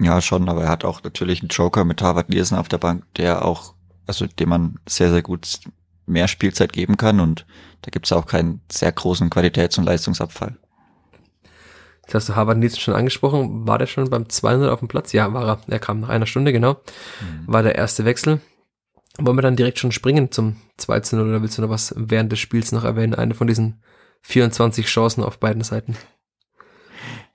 Ja, 0.01 0.19
schon, 0.21 0.49
aber 0.49 0.63
er 0.63 0.69
hat 0.69 0.83
auch 0.83 1.03
natürlich 1.03 1.41
einen 1.41 1.49
Joker 1.49 1.85
mit 1.85 2.01
Harvard 2.01 2.29
Nielsen 2.29 2.57
auf 2.57 2.67
der 2.67 2.79
Bank, 2.79 3.05
der 3.15 3.45
auch 3.45 3.75
also 4.07 4.27
dem 4.27 4.49
man 4.49 4.79
sehr, 4.87 5.11
sehr 5.11 5.21
gut 5.21 5.59
mehr 6.05 6.27
Spielzeit 6.27 6.73
geben 6.73 6.97
kann 6.97 7.19
und 7.19 7.45
da 7.81 7.89
gibt 7.91 8.05
es 8.05 8.11
auch 8.11 8.25
keinen 8.25 8.61
sehr 8.69 8.91
großen 8.91 9.29
Qualitäts- 9.29 9.77
und 9.77 9.85
Leistungsabfall. 9.85 10.57
Jetzt 12.03 12.15
hast 12.15 12.29
du 12.29 12.35
Harvard 12.35 12.57
Nielsen 12.57 12.79
schon 12.79 12.93
angesprochen. 12.93 13.67
War 13.67 13.77
der 13.77 13.85
schon 13.85 14.09
beim 14.09 14.27
200 14.27 14.69
auf 14.69 14.79
dem 14.79 14.89
Platz? 14.89 15.13
Ja, 15.13 15.31
war 15.33 15.47
er. 15.47 15.61
Er 15.67 15.79
kam 15.79 16.01
nach 16.01 16.09
einer 16.09 16.25
Stunde, 16.25 16.51
genau. 16.51 16.73
Mhm. 16.73 17.47
War 17.47 17.63
der 17.63 17.75
erste 17.75 18.03
Wechsel. 18.03 18.41
Wollen 19.17 19.37
wir 19.37 19.43
dann 19.43 19.55
direkt 19.55 19.79
schon 19.79 19.93
springen 19.93 20.31
zum 20.31 20.57
2 20.77 21.01
0 21.13 21.29
oder 21.29 21.41
willst 21.41 21.57
du 21.57 21.61
noch 21.61 21.69
was 21.69 21.93
während 21.95 22.31
des 22.31 22.39
Spiels 22.39 22.73
noch 22.73 22.83
erwähnen? 22.83 23.15
Eine 23.15 23.33
von 23.33 23.47
diesen 23.47 23.81
24 24.23 24.87
Chancen 24.87 25.23
auf 25.23 25.39
beiden 25.39 25.63
Seiten. 25.63 25.95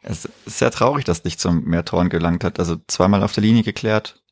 Es 0.09 0.25
ist 0.25 0.59
sehr 0.59 0.71
traurig, 0.71 1.05
dass 1.05 1.25
nicht 1.25 1.40
zum 1.40 1.64
mehr 1.64 1.85
Toren 1.85 2.09
gelangt 2.09 2.45
hat. 2.45 2.59
Also 2.59 2.77
zweimal 2.87 3.23
auf 3.23 3.33
der 3.33 3.42
Linie 3.42 3.64
geklärt, 3.64 4.23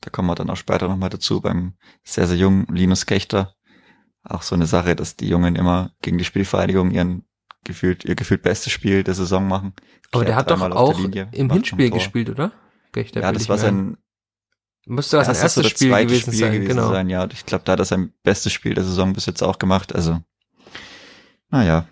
da 0.00 0.10
kommen 0.10 0.28
wir 0.28 0.34
dann 0.34 0.50
auch 0.50 0.56
später 0.56 0.88
nochmal 0.88 1.10
dazu 1.10 1.40
beim 1.40 1.74
sehr, 2.02 2.26
sehr 2.26 2.36
jungen 2.36 2.66
Linus 2.66 3.06
Kechter. 3.06 3.54
Auch 4.24 4.42
so 4.42 4.54
eine 4.54 4.66
Sache, 4.66 4.96
dass 4.96 5.16
die 5.16 5.28
Jungen 5.28 5.56
immer 5.56 5.92
gegen 6.02 6.18
die 6.18 6.24
Spielvereinigung 6.24 6.90
ihren 6.90 7.24
gefühlt, 7.64 8.04
ihr 8.04 8.16
gefühlt 8.16 8.42
bestes 8.42 8.72
Spiel 8.72 9.04
der 9.04 9.14
Saison 9.14 9.46
machen. 9.46 9.74
Aber 10.10 10.24
der 10.24 10.34
hat 10.34 10.50
doch 10.50 10.60
auch 10.60 10.98
Linie, 10.98 11.28
im 11.32 11.50
Hinspiel 11.50 11.90
gespielt, 11.90 12.28
oder? 12.28 12.52
Kechter, 12.92 13.22
ja, 13.22 13.32
das 13.32 13.48
war 13.48 13.58
sein, 13.58 13.96
Müsste 14.84 15.16
das 15.16 15.26
sein 15.26 15.36
erstes 15.36 15.68
Spiel 15.68 15.90
gewesen 15.90 16.32
Spiel 16.32 16.34
sein, 16.34 16.52
gewesen 16.52 16.68
genau. 16.68 16.90
sein, 16.90 17.08
ja. 17.08 17.28
Ich 17.32 17.46
glaube, 17.46 17.64
da 17.64 17.72
hat 17.72 17.78
er 17.78 17.84
sein 17.84 18.12
bestes 18.24 18.52
Spiel 18.52 18.74
der 18.74 18.84
Saison 18.84 19.12
bis 19.12 19.26
jetzt 19.26 19.42
auch 19.42 19.58
gemacht, 19.58 19.94
also, 19.94 20.20
naja. 21.50 21.86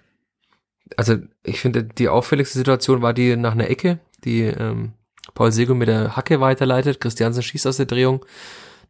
Also, 0.97 1.17
ich 1.45 1.61
finde, 1.61 1.85
die 1.85 2.09
auffälligste 2.09 2.59
Situation 2.59 3.03
war 3.03 3.13
die 3.13 3.37
nach 3.37 3.53
einer 3.53 3.71
Ecke, 3.71 4.01
die 4.25 4.43
ähm, 4.43 4.93
Paul 5.35 5.53
Sego 5.53 5.75
mit 5.75 5.89
der 5.89 6.17
Hacke 6.17 6.41
weiterleitet, 6.41 7.01
Christiansen 7.01 7.43
schießt 7.43 7.67
aus 7.67 7.77
der 7.77 7.87
Drehung. 7.87 8.25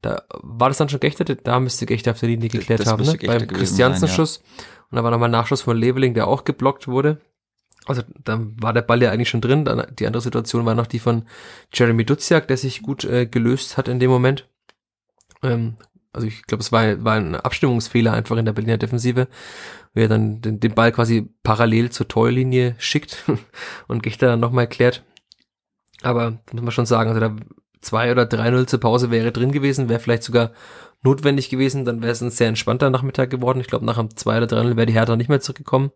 Da 0.02 0.22
war 0.30 0.68
das 0.68 0.78
dann 0.78 0.88
schon 0.88 1.00
Gechter, 1.00 1.24
da 1.24 1.60
müsste 1.60 1.84
Gechter 1.84 2.12
auf 2.12 2.20
der 2.20 2.30
Linie 2.30 2.48
geklärt 2.48 2.80
das 2.80 2.88
haben, 2.88 3.04
ne? 3.04 3.18
beim 3.26 3.46
Christiansen-Schuss. 3.46 4.42
Ja. 4.42 4.64
Und 4.90 4.96
da 4.96 5.04
war 5.04 5.10
nochmal 5.10 5.28
Nachschuss 5.28 5.62
von 5.62 5.76
Leveling, 5.76 6.14
der 6.14 6.26
auch 6.26 6.44
geblockt 6.44 6.88
wurde. 6.88 7.20
Also 7.86 8.02
dann 8.24 8.56
war 8.60 8.72
der 8.72 8.82
Ball 8.82 9.02
ja 9.02 9.10
eigentlich 9.10 9.28
schon 9.28 9.40
drin. 9.40 9.64
Dann, 9.64 9.86
die 9.98 10.06
andere 10.06 10.22
Situation 10.22 10.64
war 10.64 10.74
noch 10.74 10.86
die 10.86 10.98
von 10.98 11.24
Jeremy 11.72 12.04
Duziak, 12.04 12.48
der 12.48 12.56
sich 12.56 12.82
gut 12.82 13.04
äh, 13.04 13.26
gelöst 13.26 13.76
hat 13.76 13.88
in 13.88 13.98
dem 13.98 14.10
Moment. 14.10 14.48
Ähm, 15.42 15.76
also 16.12 16.26
ich 16.26 16.42
glaube, 16.42 16.62
es 16.62 16.72
war, 16.72 17.04
war 17.04 17.14
ein 17.14 17.36
Abstimmungsfehler 17.36 18.12
einfach 18.12 18.36
in 18.36 18.44
der 18.44 18.52
Berliner 18.52 18.78
Defensive, 18.78 19.28
wie 19.94 20.02
er 20.02 20.08
dann 20.08 20.40
den, 20.40 20.60
den 20.60 20.74
Ball 20.74 20.92
quasi 20.92 21.28
parallel 21.42 21.90
zur 21.90 22.08
Torlinie 22.08 22.74
schickt 22.78 23.24
und 23.88 24.02
Gechter 24.02 24.26
dann 24.26 24.40
nochmal 24.40 24.64
erklärt. 24.64 25.04
Aber 26.02 26.38
muss 26.52 26.62
man 26.62 26.72
schon 26.72 26.86
sagen, 26.86 27.10
also 27.10 27.20
da 27.20 27.36
zwei 27.80 28.10
oder 28.10 28.26
drei 28.26 28.50
Null 28.50 28.66
zur 28.66 28.80
Pause 28.80 29.10
wäre 29.10 29.32
drin 29.32 29.52
gewesen, 29.52 29.88
wäre 29.88 30.00
vielleicht 30.00 30.22
sogar 30.22 30.52
notwendig 31.02 31.48
gewesen, 31.48 31.84
dann 31.84 32.02
wäre 32.02 32.12
es 32.12 32.20
ein 32.20 32.30
sehr 32.30 32.48
entspannter 32.48 32.90
Nachmittag 32.90 33.30
geworden. 33.30 33.60
Ich 33.60 33.68
glaube, 33.68 33.86
nach 33.86 33.98
einem 33.98 34.14
zwei 34.16 34.36
oder 34.36 34.46
drei 34.46 34.62
Null 34.62 34.76
wäre 34.76 34.86
die 34.86 34.92
Hertha 34.92 35.16
nicht 35.16 35.28
mehr 35.28 35.40
zurückgekommen. 35.40 35.90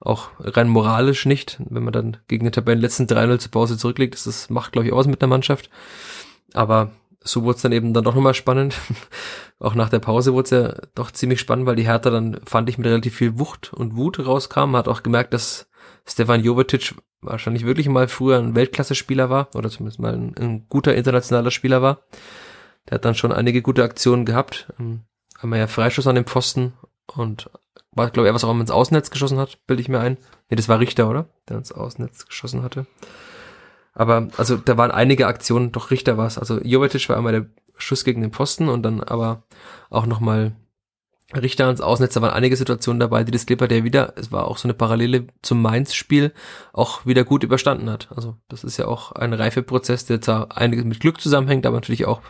Auch 0.00 0.28
rein 0.40 0.68
moralisch 0.68 1.26
nicht. 1.26 1.60
Wenn 1.68 1.84
man 1.84 1.92
dann 1.92 2.18
gegen 2.28 2.44
den 2.44 2.52
Tabellenletzten 2.52 3.06
3-0 3.06 3.38
zur 3.38 3.50
Pause 3.50 3.78
zurücklegt, 3.78 4.14
das, 4.14 4.24
das 4.24 4.50
macht, 4.50 4.72
glaube 4.72 4.86
ich, 4.86 4.92
aus 4.92 5.06
mit 5.06 5.22
der 5.22 5.28
Mannschaft. 5.28 5.70
Aber 6.52 6.92
so 7.26 7.42
wurde 7.42 7.56
es 7.56 7.62
dann 7.62 7.72
eben 7.72 7.92
dann 7.92 8.04
doch 8.04 8.14
nochmal 8.14 8.34
spannend. 8.34 8.76
auch 9.58 9.74
nach 9.74 9.88
der 9.88 9.98
Pause 9.98 10.32
wurde 10.32 10.44
es 10.44 10.50
ja 10.50 10.74
doch 10.94 11.10
ziemlich 11.10 11.40
spannend, 11.40 11.66
weil 11.66 11.76
die 11.76 11.86
Hertha 11.86 12.10
dann, 12.10 12.40
fand 12.44 12.68
ich, 12.68 12.78
mit 12.78 12.86
relativ 12.86 13.16
viel 13.16 13.38
Wucht 13.38 13.72
und 13.72 13.96
Wut 13.96 14.24
rauskam. 14.24 14.70
Man 14.70 14.76
hat 14.76 14.88
auch 14.88 15.02
gemerkt, 15.02 15.34
dass 15.34 15.68
Stefan 16.06 16.42
Jovetic 16.42 16.94
wahrscheinlich 17.20 17.64
wirklich 17.64 17.88
mal 17.88 18.08
früher 18.08 18.38
ein 18.38 18.54
Weltklasse-Spieler 18.54 19.30
war 19.30 19.48
oder 19.54 19.70
zumindest 19.70 19.98
mal 19.98 20.14
ein, 20.14 20.34
ein, 20.38 20.66
guter 20.68 20.94
internationaler 20.94 21.50
Spieler 21.50 21.82
war. 21.82 22.02
Der 22.88 22.96
hat 22.96 23.04
dann 23.04 23.14
schon 23.14 23.32
einige 23.32 23.62
gute 23.62 23.82
Aktionen 23.82 24.24
gehabt. 24.24 24.72
Ähm, 24.78 25.02
einmal 25.40 25.58
ja 25.58 25.66
Freischuss 25.66 26.06
an 26.06 26.14
dem 26.14 26.26
Pfosten 26.26 26.74
und 27.06 27.50
war, 27.92 28.10
glaube 28.10 28.28
ich, 28.28 28.30
er 28.30 28.34
was 28.34 28.44
auch 28.44 28.54
ins 28.58 28.70
Außennetz 28.70 29.10
geschossen 29.10 29.38
hat, 29.38 29.58
bilde 29.66 29.80
ich 29.80 29.88
mir 29.88 30.00
ein. 30.00 30.18
Nee, 30.48 30.56
das 30.56 30.68
war 30.68 30.78
Richter, 30.78 31.08
oder? 31.08 31.28
Der 31.48 31.56
ins 31.56 31.72
Außennetz 31.72 32.26
geschossen 32.26 32.62
hatte. 32.62 32.86
Aber 33.96 34.28
also 34.36 34.56
da 34.56 34.76
waren 34.76 34.90
einige 34.90 35.26
Aktionen, 35.26 35.72
doch 35.72 35.90
Richter 35.90 36.18
war 36.18 36.26
es. 36.26 36.38
Also 36.38 36.60
Jovetic 36.60 37.08
war 37.08 37.16
einmal 37.16 37.32
der 37.32 37.46
Schuss 37.78 38.04
gegen 38.04 38.20
den 38.20 38.32
Pfosten 38.32 38.68
und 38.68 38.82
dann 38.82 39.02
aber 39.02 39.44
auch 39.90 40.06
nochmal 40.06 40.54
Richter 41.34 41.66
ans 41.66 41.80
Ausnetz, 41.80 42.14
da 42.14 42.22
waren 42.22 42.30
einige 42.30 42.56
Situationen 42.56 43.00
dabei, 43.00 43.24
die 43.24 43.32
das 43.32 43.46
Clipper, 43.46 43.66
der 43.66 43.82
wieder, 43.82 44.12
es 44.16 44.30
war 44.30 44.46
auch 44.46 44.58
so 44.58 44.68
eine 44.68 44.74
Parallele 44.74 45.26
zum 45.42 45.60
Mainz-Spiel, 45.60 46.32
auch 46.72 47.04
wieder 47.04 47.24
gut 47.24 47.42
überstanden 47.42 47.90
hat. 47.90 48.08
Also 48.14 48.36
das 48.48 48.62
ist 48.62 48.76
ja 48.76 48.86
auch 48.86 49.10
ein 49.12 49.32
Reifeprozess, 49.32 50.06
der 50.06 50.20
zwar 50.20 50.56
einiges 50.56 50.84
mit 50.84 51.00
Glück 51.00 51.20
zusammenhängt, 51.20 51.66
aber 51.66 51.76
natürlich 51.76 52.06
auch 52.06 52.20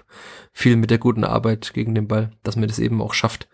viel 0.52 0.76
mit 0.76 0.90
der 0.90 0.98
guten 0.98 1.24
Arbeit 1.24 1.74
gegen 1.74 1.94
den 1.94 2.08
Ball, 2.08 2.30
dass 2.42 2.56
man 2.56 2.68
das 2.68 2.78
eben 2.78 3.02
auch 3.02 3.12
schafft, 3.12 3.48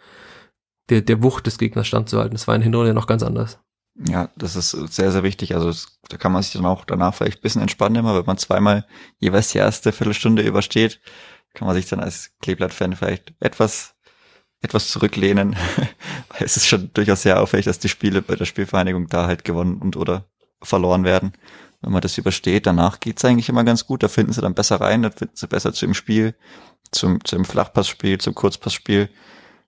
der, 0.90 1.00
der 1.00 1.24
Wucht 1.24 1.46
des 1.46 1.58
Gegners 1.58 1.88
standzuhalten. 1.88 2.34
Das 2.34 2.46
war 2.46 2.54
in 2.54 2.62
Hinrunde 2.62 2.94
noch 2.94 3.08
ganz 3.08 3.24
anders. 3.24 3.58
Ja, 3.94 4.30
das 4.36 4.56
ist 4.56 4.70
sehr, 4.70 5.12
sehr 5.12 5.22
wichtig. 5.22 5.54
Also 5.54 5.66
das, 5.66 5.98
da 6.08 6.16
kann 6.16 6.32
man 6.32 6.42
sich 6.42 6.52
dann 6.52 6.64
auch 6.64 6.84
danach 6.84 7.14
vielleicht 7.14 7.38
ein 7.38 7.42
bisschen 7.42 7.62
entspannen 7.62 7.96
immer, 7.96 8.16
wenn 8.18 8.24
man 8.24 8.38
zweimal 8.38 8.86
jeweils 9.18 9.50
die 9.52 9.58
erste 9.58 9.92
Viertelstunde 9.92 10.42
übersteht, 10.42 11.00
kann 11.52 11.66
man 11.66 11.76
sich 11.76 11.86
dann 11.88 12.00
als 12.00 12.30
Kleeblatt-Fan 12.40 12.96
vielleicht 12.96 13.34
etwas 13.40 13.94
etwas 14.62 14.88
zurücklehnen. 14.90 15.56
es 16.38 16.56
ist 16.56 16.66
schon 16.66 16.90
durchaus 16.94 17.22
sehr 17.22 17.40
auffällig, 17.40 17.66
dass 17.66 17.80
die 17.80 17.88
Spiele 17.88 18.22
bei 18.22 18.36
der 18.36 18.44
Spielvereinigung 18.44 19.08
da 19.08 19.26
halt 19.26 19.44
gewonnen 19.44 19.82
und 19.82 19.96
oder 19.96 20.26
verloren 20.62 21.04
werden. 21.04 21.32
Wenn 21.80 21.92
man 21.92 22.00
das 22.00 22.16
übersteht, 22.16 22.66
danach 22.66 23.00
geht's 23.00 23.24
eigentlich 23.24 23.48
immer 23.48 23.64
ganz 23.64 23.86
gut. 23.86 24.04
Da 24.04 24.08
finden 24.08 24.32
sie 24.32 24.40
dann 24.40 24.54
besser 24.54 24.80
rein, 24.80 25.02
da 25.02 25.10
finden 25.10 25.34
sie 25.34 25.48
besser 25.48 25.72
zu 25.72 25.84
im 25.84 25.94
Spiel, 25.94 26.36
zum, 26.92 27.24
zum 27.24 27.44
Flachpassspiel, 27.44 28.18
zum 28.18 28.34
Kurzpassspiel. 28.34 29.10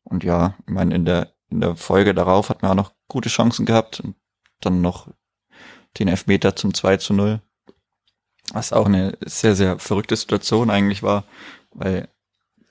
Und 0.04 0.22
ja, 0.22 0.54
ich 0.66 0.72
meine, 0.72 0.94
in 0.94 1.04
der, 1.04 1.32
in 1.50 1.60
der 1.60 1.74
Folge 1.74 2.14
darauf 2.14 2.48
hat 2.48 2.62
man 2.62 2.70
auch 2.70 2.76
noch 2.76 2.92
gute 3.14 3.28
Chancen 3.28 3.64
gehabt 3.64 4.00
und 4.00 4.16
dann 4.60 4.80
noch 4.80 5.08
den 5.98 6.08
Elfmeter 6.08 6.56
zum 6.56 6.74
2 6.74 6.96
zu 6.96 7.14
0. 7.14 7.40
Was 8.52 8.72
auch 8.72 8.86
eine 8.86 9.16
sehr, 9.24 9.54
sehr 9.54 9.78
verrückte 9.78 10.16
Situation 10.16 10.68
eigentlich 10.68 11.04
war, 11.04 11.24
weil 11.70 12.08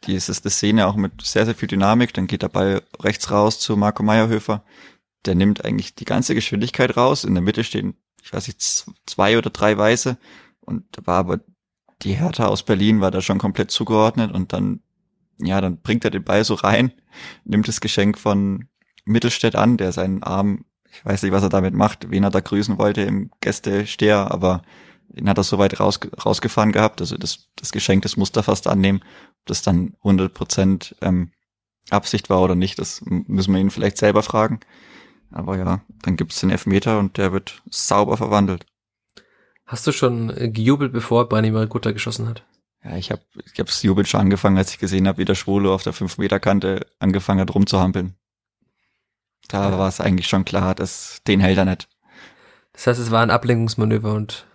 die 0.05 0.15
ist 0.15 0.29
eine 0.29 0.51
Szene 0.51 0.85
auch 0.85 0.97
mit 0.97 1.25
sehr, 1.25 1.45
sehr 1.45 1.55
viel 1.55 1.69
Dynamik. 1.69 2.13
Dann 2.13 2.27
geht 2.27 2.41
der 2.41 2.49
Ball 2.49 2.81
rechts 2.99 3.31
raus 3.31 3.59
zu 3.59 3.77
Marco 3.77 4.03
Meyerhöfer. 4.03 4.65
Der 5.23 5.33
nimmt 5.33 5.63
eigentlich 5.63 5.95
die 5.95 6.03
ganze 6.03 6.35
Geschwindigkeit 6.35 6.97
raus. 6.97 7.23
In 7.23 7.35
der 7.35 7.41
Mitte 7.41 7.63
stehen, 7.63 7.95
ich 8.21 8.33
weiß 8.33 8.47
nicht, 8.47 8.61
zwei 9.05 9.37
oder 9.37 9.49
drei 9.49 9.77
Weiße. 9.77 10.17
Und 10.59 10.83
da 10.91 11.07
war 11.07 11.19
aber 11.19 11.39
die 12.01 12.15
Hertha 12.15 12.47
aus 12.47 12.63
Berlin 12.63 12.99
war 12.99 13.11
da 13.11 13.21
schon 13.21 13.37
komplett 13.37 13.71
zugeordnet 13.71 14.33
und 14.33 14.51
dann, 14.51 14.81
ja, 15.39 15.61
dann 15.61 15.79
bringt 15.79 16.03
er 16.03 16.11
den 16.11 16.25
Ball 16.25 16.43
so 16.43 16.55
rein, 16.55 16.91
nimmt 17.45 17.69
das 17.69 17.79
Geschenk 17.79 18.17
von 18.17 18.67
Mittelstädt 19.05 19.55
an, 19.55 19.77
der 19.77 19.91
seinen 19.91 20.23
Arm, 20.23 20.65
ich 20.91 21.05
weiß 21.05 21.23
nicht, 21.23 21.31
was 21.31 21.43
er 21.43 21.49
damit 21.49 21.73
macht, 21.73 22.09
wen 22.09 22.23
er 22.23 22.29
da 22.29 22.39
grüßen 22.39 22.77
wollte 22.77 23.01
im 23.01 23.31
Gästesteher, 23.41 24.31
aber 24.31 24.61
den 25.09 25.29
hat 25.29 25.37
er 25.37 25.43
so 25.43 25.57
weit 25.57 25.79
raus, 25.79 25.99
rausgefahren 26.25 26.71
gehabt. 26.71 27.01
Also 27.01 27.17
das, 27.17 27.49
das 27.55 27.71
Geschenk, 27.71 28.03
das 28.03 28.17
musste 28.17 28.39
er 28.39 28.43
fast 28.43 28.67
annehmen. 28.67 29.01
Ob 29.41 29.45
das 29.45 29.61
dann 29.61 29.95
100 29.99 30.33
Prozent 30.33 30.95
ähm, 31.01 31.31
Absicht 31.89 32.29
war 32.29 32.41
oder 32.41 32.55
nicht, 32.55 32.79
das 32.79 33.01
müssen 33.05 33.53
wir 33.53 33.61
ihn 33.61 33.69
vielleicht 33.69 33.97
selber 33.97 34.23
fragen. 34.23 34.59
Aber 35.31 35.57
ja, 35.57 35.81
dann 36.01 36.15
gibt's 36.15 36.39
den 36.39 36.49
Elfmeter 36.49 36.99
und 36.99 37.17
der 37.17 37.33
wird 37.33 37.61
sauber 37.69 38.17
verwandelt. 38.17 38.65
Hast 39.65 39.87
du 39.87 39.91
schon 39.91 40.27
gejubelt, 40.53 40.93
bevor 40.93 41.29
Branimir 41.29 41.67
Gutta 41.67 41.91
geschossen 41.91 42.27
hat? 42.27 42.43
Ja, 42.83 42.97
ich 42.97 43.11
habe 43.11 43.21
ich 43.45 43.59
hab's 43.59 43.81
jubelt 43.81 44.07
schon 44.07 44.19
angefangen, 44.19 44.57
als 44.57 44.71
ich 44.71 44.79
gesehen 44.79 45.07
habe, 45.07 45.19
wie 45.19 45.25
der 45.25 45.35
Schwule 45.35 45.71
auf 45.71 45.83
der 45.83 45.93
5-Meter-Kante 45.93 46.85
angefangen 46.99 47.39
hat 47.39 47.55
rumzuhampeln. 47.55 48.15
Da 49.53 49.69
ja. 49.69 49.77
war 49.77 49.87
es 49.87 50.01
eigentlich 50.01 50.27
schon 50.27 50.45
klar, 50.45 50.73
dass 50.73 51.21
den 51.27 51.39
hält 51.39 51.59
er 51.59 51.65
nicht. 51.65 51.87
Das 52.71 52.87
heißt, 52.87 52.99
es 52.99 53.11
war 53.11 53.21
ein 53.21 53.29
Ablenkungsmanöver 53.29 54.11
und 54.11 54.47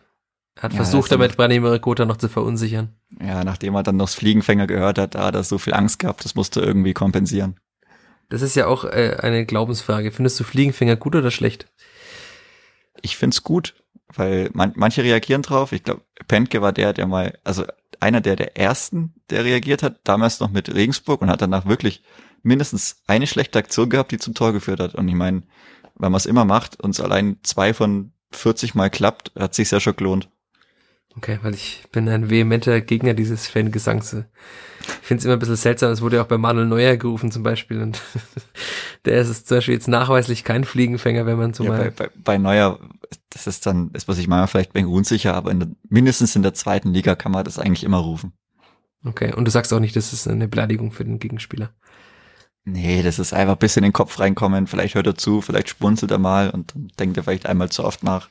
er 0.56 0.64
hat 0.64 0.72
ja, 0.72 0.78
versucht, 0.78 1.12
damit 1.12 1.37
Branimir 1.37 1.78
Kota 1.78 2.04
noch 2.04 2.16
zu 2.16 2.28
verunsichern. 2.28 2.96
Ja, 3.22 3.44
nachdem 3.44 3.76
er 3.76 3.84
dann 3.84 3.96
noch 3.96 4.06
das 4.06 4.16
Fliegenfänger 4.16 4.66
gehört 4.66 4.98
hat, 4.98 5.14
da 5.14 5.26
hat 5.26 5.37
er 5.37 5.44
so 5.44 5.58
viel 5.58 5.72
Angst 5.72 6.00
gehabt, 6.00 6.24
das 6.24 6.34
musste 6.34 6.61
irgendwie 6.62 6.94
kompensieren. 6.94 7.61
Das 8.28 8.42
ist 8.42 8.56
ja 8.56 8.66
auch 8.66 8.84
äh, 8.84 9.18
eine 9.20 9.46
Glaubensfrage. 9.46 10.11
Findest 10.11 10.40
du 10.40 10.42
Fliegenfänger 10.42 10.96
gut 10.96 11.14
oder 11.14 11.30
schlecht? 11.30 11.70
Ich 13.00 13.16
find's 13.16 13.44
gut, 13.44 13.76
weil 14.12 14.50
man, 14.52 14.72
manche 14.74 15.04
reagieren 15.04 15.42
drauf. 15.42 15.70
Ich 15.70 15.84
glaube, 15.84 16.02
Pentke 16.26 16.61
war 16.61 16.72
der, 16.72 16.92
der 16.92 17.06
mal, 17.06 17.38
also 17.44 17.64
einer 18.00 18.20
der 18.20 18.37
der 18.37 18.56
ersten, 18.56 19.14
der 19.30 19.44
reagiert 19.44 19.82
hat, 19.82 20.00
damals 20.04 20.40
noch 20.40 20.50
mit 20.50 20.74
Regensburg 20.74 21.22
und 21.22 21.30
hat 21.30 21.42
danach 21.42 21.66
wirklich 21.66 22.02
mindestens 22.42 23.02
eine 23.06 23.26
schlechte 23.26 23.58
Aktion 23.58 23.90
gehabt, 23.90 24.12
die 24.12 24.18
zum 24.18 24.34
Tor 24.34 24.52
geführt 24.52 24.80
hat. 24.80 24.94
Und 24.94 25.08
ich 25.08 25.14
meine, 25.14 25.42
wenn 25.96 26.12
man 26.12 26.18
es 26.18 26.26
immer 26.26 26.44
macht 26.44 26.80
und 26.80 26.90
es 26.90 27.00
allein 27.00 27.38
zwei 27.42 27.74
von 27.74 28.12
40 28.32 28.74
Mal 28.74 28.90
klappt, 28.90 29.32
hat 29.38 29.54
sich's 29.54 29.70
ja 29.70 29.80
schon 29.80 29.96
gelohnt. 29.96 30.28
Okay, 31.16 31.40
weil 31.42 31.54
ich 31.54 31.84
bin 31.90 32.08
ein 32.08 32.30
vehementer 32.30 32.80
Gegner 32.80 33.12
dieses 33.12 33.48
Fangesangs. 33.48 34.12
Ich 34.12 35.06
finde 35.06 35.18
es 35.18 35.24
immer 35.24 35.34
ein 35.34 35.40
bisschen 35.40 35.56
seltsam, 35.56 35.90
es 35.90 36.00
wurde 36.00 36.16
ja 36.16 36.22
auch 36.22 36.28
bei 36.28 36.38
Manuel 36.38 36.66
Neuer 36.66 36.96
gerufen 36.96 37.32
zum 37.32 37.42
Beispiel 37.42 37.82
und 37.82 38.00
der 39.04 39.20
ist 39.20 39.48
zum 39.48 39.56
Beispiel 39.56 39.74
jetzt 39.74 39.88
nachweislich 39.88 40.44
kein 40.44 40.64
Fliegenfänger, 40.64 41.26
wenn 41.26 41.37
man 41.37 41.54
so 41.54 41.64
ja, 41.64 41.70
mal... 41.70 41.90
Bei, 41.90 42.06
bei, 42.06 42.11
bei 42.16 42.38
Neuer, 42.38 42.78
das 43.31 43.47
ist 43.47 43.66
dann, 43.66 43.90
ist 43.92 44.09
was 44.09 44.18
ich 44.18 44.29
manchmal 44.29 44.49
vielleicht 44.49 44.73
bin 44.73 44.87
unsicher, 44.87 45.35
aber 45.35 45.51
in 45.51 45.61
der, 45.61 45.68
mindestens 45.88 46.37
in 46.37 46.42
der 46.42 46.55
zweiten 46.55 46.92
Liga 46.92 47.14
kann 47.14 47.33
man 47.33 47.44
das 47.44 47.59
eigentlich 47.59 47.85
immer 47.85 47.99
rufen. 47.99 48.33
Okay, 49.05 49.33
und 49.33 49.44
du 49.44 49.51
sagst 49.51 49.73
auch 49.73 49.81
nicht, 49.81 49.97
das 49.97 50.12
ist 50.12 50.27
eine 50.27 50.49
Beleidigung 50.49 50.92
für 50.92 51.05
den 51.05 51.18
Gegenspieler. 51.18 51.73
Nee, 52.64 53.03
das 53.03 53.18
ist 53.18 53.33
einfach 53.33 53.55
ein 53.55 53.59
bisschen 53.59 53.85
in 53.85 53.90
den 53.90 53.94
Kopf 53.94 54.18
reinkommen, 54.18 54.66
vielleicht 54.66 54.94
hört 54.94 55.07
er 55.07 55.14
zu, 55.14 55.40
vielleicht 55.40 55.68
spunzelt 55.68 56.11
er 56.11 56.18
mal 56.18 56.51
und 56.51 56.75
dann 56.75 56.88
denkt 56.99 57.16
er 57.16 57.23
vielleicht 57.23 57.47
einmal 57.47 57.71
zu 57.71 57.85
oft 57.85 58.03
nach. 58.03 58.29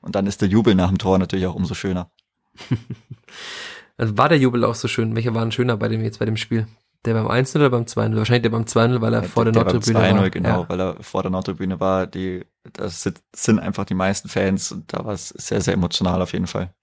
Und 0.00 0.14
dann 0.14 0.26
ist 0.26 0.40
der 0.40 0.48
Jubel 0.48 0.74
nach 0.74 0.88
dem 0.88 0.98
Tor 0.98 1.18
natürlich 1.18 1.46
auch 1.46 1.54
umso 1.54 1.74
schöner. 1.74 2.10
also 3.96 4.16
war 4.16 4.28
der 4.28 4.38
Jubel 4.38 4.64
auch 4.64 4.74
so 4.74 4.88
schön? 4.88 5.14
Welcher 5.16 5.34
war 5.34 5.42
denn 5.42 5.52
schöner 5.52 5.76
bei 5.76 5.88
dem 5.88 6.02
jetzt 6.02 6.20
bei 6.20 6.24
dem 6.24 6.36
Spiel? 6.36 6.68
Der 7.06 7.14
beim 7.14 7.28
1-0 7.28 7.56
oder 7.56 7.70
beim 7.70 7.84
2-0? 7.84 8.16
Wahrscheinlich 8.16 8.42
der 8.42 8.50
beim 8.50 8.64
2-0, 8.64 9.00
weil 9.00 9.14
er 9.14 9.22
ja, 9.22 9.28
vor 9.28 9.44
der, 9.44 9.52
der 9.52 9.62
Nordtribüne 9.62 9.98
war. 9.98 10.24
2-0, 10.24 10.30
genau, 10.30 10.48
ja. 10.48 10.68
weil 10.68 10.80
er 10.80 11.02
vor 11.02 11.22
der 11.22 11.30
Nordtribüne 11.30 11.80
war. 11.80 12.06
Die, 12.06 12.44
das 12.72 13.08
sind 13.34 13.60
einfach 13.60 13.84
die 13.84 13.94
meisten 13.94 14.28
Fans 14.28 14.72
und 14.72 14.92
da 14.92 15.04
war 15.04 15.14
es 15.14 15.28
sehr, 15.28 15.60
sehr 15.60 15.74
emotional 15.74 16.20
auf 16.20 16.32
jeden 16.32 16.48
Fall. 16.48 16.74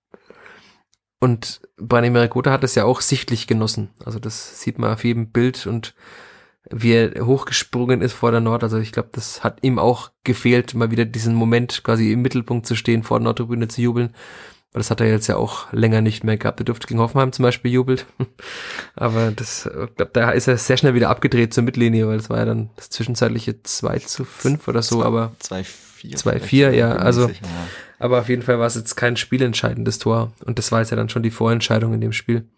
Und 1.20 1.62
Brani 1.78 2.10
Merikota 2.10 2.52
hat 2.52 2.64
es 2.64 2.76
ja 2.76 2.86
auch 2.86 3.02
sichtlich 3.02 3.48
genossen. 3.48 3.90
Also 4.04 4.20
das 4.20 4.60
sieht 4.62 4.80
man 4.80 4.94
auf 4.94 5.04
jedem 5.04 5.32
Bild 5.32 5.68
und 5.68 5.94
wie 6.70 6.94
er 6.94 7.26
hochgesprungen 7.26 8.02
ist 8.02 8.14
vor 8.14 8.32
der 8.32 8.40
Nord. 8.40 8.64
Also 8.64 8.78
ich 8.78 8.92
glaube, 8.92 9.10
das 9.12 9.44
hat 9.44 9.60
ihm 9.62 9.80
auch 9.80 10.12
gefehlt, 10.24 10.74
mal 10.74 10.92
wieder 10.92 11.06
diesen 11.06 11.36
Moment 11.36 11.84
quasi 11.84 12.12
im 12.12 12.22
Mittelpunkt 12.22 12.66
zu 12.66 12.76
stehen, 12.76 13.04
vor 13.04 13.20
der 13.20 13.26
Nordtribüne 13.26 13.68
zu 13.68 13.82
jubeln. 13.82 14.14
Weil 14.74 14.80
das 14.80 14.90
hat 14.90 15.02
er 15.02 15.08
jetzt 15.08 15.28
ja 15.28 15.36
auch 15.36 15.72
länger 15.72 16.02
nicht 16.02 16.24
mehr 16.24 16.38
gehabt. 16.38 16.60
Er 16.60 16.66
durfte 16.66 16.88
gegen 16.88 17.00
Hoffenheim 17.00 17.32
zum 17.32 17.44
Beispiel 17.44 17.72
jubelt. 17.72 18.08
Aber 18.96 19.32
das, 19.32 19.68
ich 19.68 19.96
glaube, 19.96 20.12
da 20.14 20.32
ist 20.32 20.48
er 20.48 20.58
sehr 20.58 20.78
schnell 20.78 20.96
wieder 20.96 21.10
abgedreht 21.10 21.54
zur 21.54 21.64
Mittellinie, 21.64 22.08
weil 22.08 22.18
es 22.18 22.30
war 22.30 22.40
ja 22.40 22.46
dann 22.46 22.72
das 22.76 22.90
zwischenzeitliche 22.90 23.62
2 23.62 24.00
zu 24.00 24.26
5 24.26 24.68
oder 24.68 24.82
so, 24.82 25.04
aber 25.04 25.32
2 25.40 25.64
4. 25.64 26.18
2 26.18 26.40
4, 26.40 26.74
ja, 26.74 26.92
also 26.94 27.30
aber 28.00 28.20
auf 28.20 28.28
jeden 28.28 28.42
Fall 28.42 28.60
war 28.60 28.66
es 28.66 28.76
jetzt 28.76 28.96
kein 28.96 29.16
spielentscheidendes 29.16 30.00
Tor 30.00 30.34
und 30.44 30.58
das 30.60 30.72
war 30.72 30.80
jetzt 30.80 30.90
ja 30.90 30.98
dann 30.98 31.08
schon 31.08 31.24
die 31.24 31.32
Vorentscheidung 31.32 31.94
in 31.94 32.02
dem 32.02 32.12
Spiel. 32.12 32.50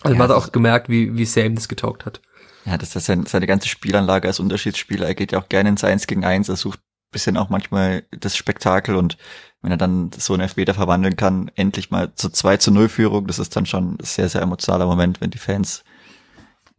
Also 0.00 0.14
ja, 0.14 0.18
man 0.18 0.28
hat 0.28 0.36
auch 0.36 0.52
gemerkt, 0.52 0.88
wie 0.88 1.16
wie 1.16 1.26
sehr 1.26 1.44
ihm 1.44 1.54
das 1.54 1.68
getaugt 1.68 2.06
hat. 2.06 2.22
Ja, 2.64 2.78
das 2.78 2.96
ist 2.96 3.06
seine, 3.06 3.26
seine 3.26 3.46
ganze 3.46 3.68
Spielanlage 3.68 4.28
als 4.28 4.40
Unterschiedsspieler. 4.40 5.06
Er 5.06 5.14
geht 5.14 5.32
ja 5.32 5.38
auch 5.38 5.48
gerne 5.48 5.68
ins 5.68 5.84
1 5.84 6.06
gegen 6.06 6.24
1, 6.24 6.48
er 6.48 6.56
sucht 6.56 6.80
bisschen 7.10 7.36
auch 7.36 7.48
manchmal 7.48 8.04
das 8.10 8.36
Spektakel 8.36 8.94
und 8.96 9.16
wenn 9.62 9.70
er 9.70 9.76
dann 9.76 10.10
so 10.16 10.34
einen 10.34 10.42
Elfmeter 10.42 10.74
verwandeln 10.74 11.16
kann, 11.16 11.50
endlich 11.54 11.90
mal 11.90 12.14
zur 12.14 12.32
2 12.32 12.58
zu 12.58 12.70
0 12.70 12.88
Führung, 12.88 13.26
das 13.26 13.38
ist 13.38 13.56
dann 13.56 13.66
schon 13.66 13.94
ein 13.94 13.98
sehr, 14.02 14.28
sehr 14.28 14.42
emotionaler 14.42 14.86
Moment, 14.86 15.20
wenn 15.20 15.30
die 15.30 15.38
Fans 15.38 15.84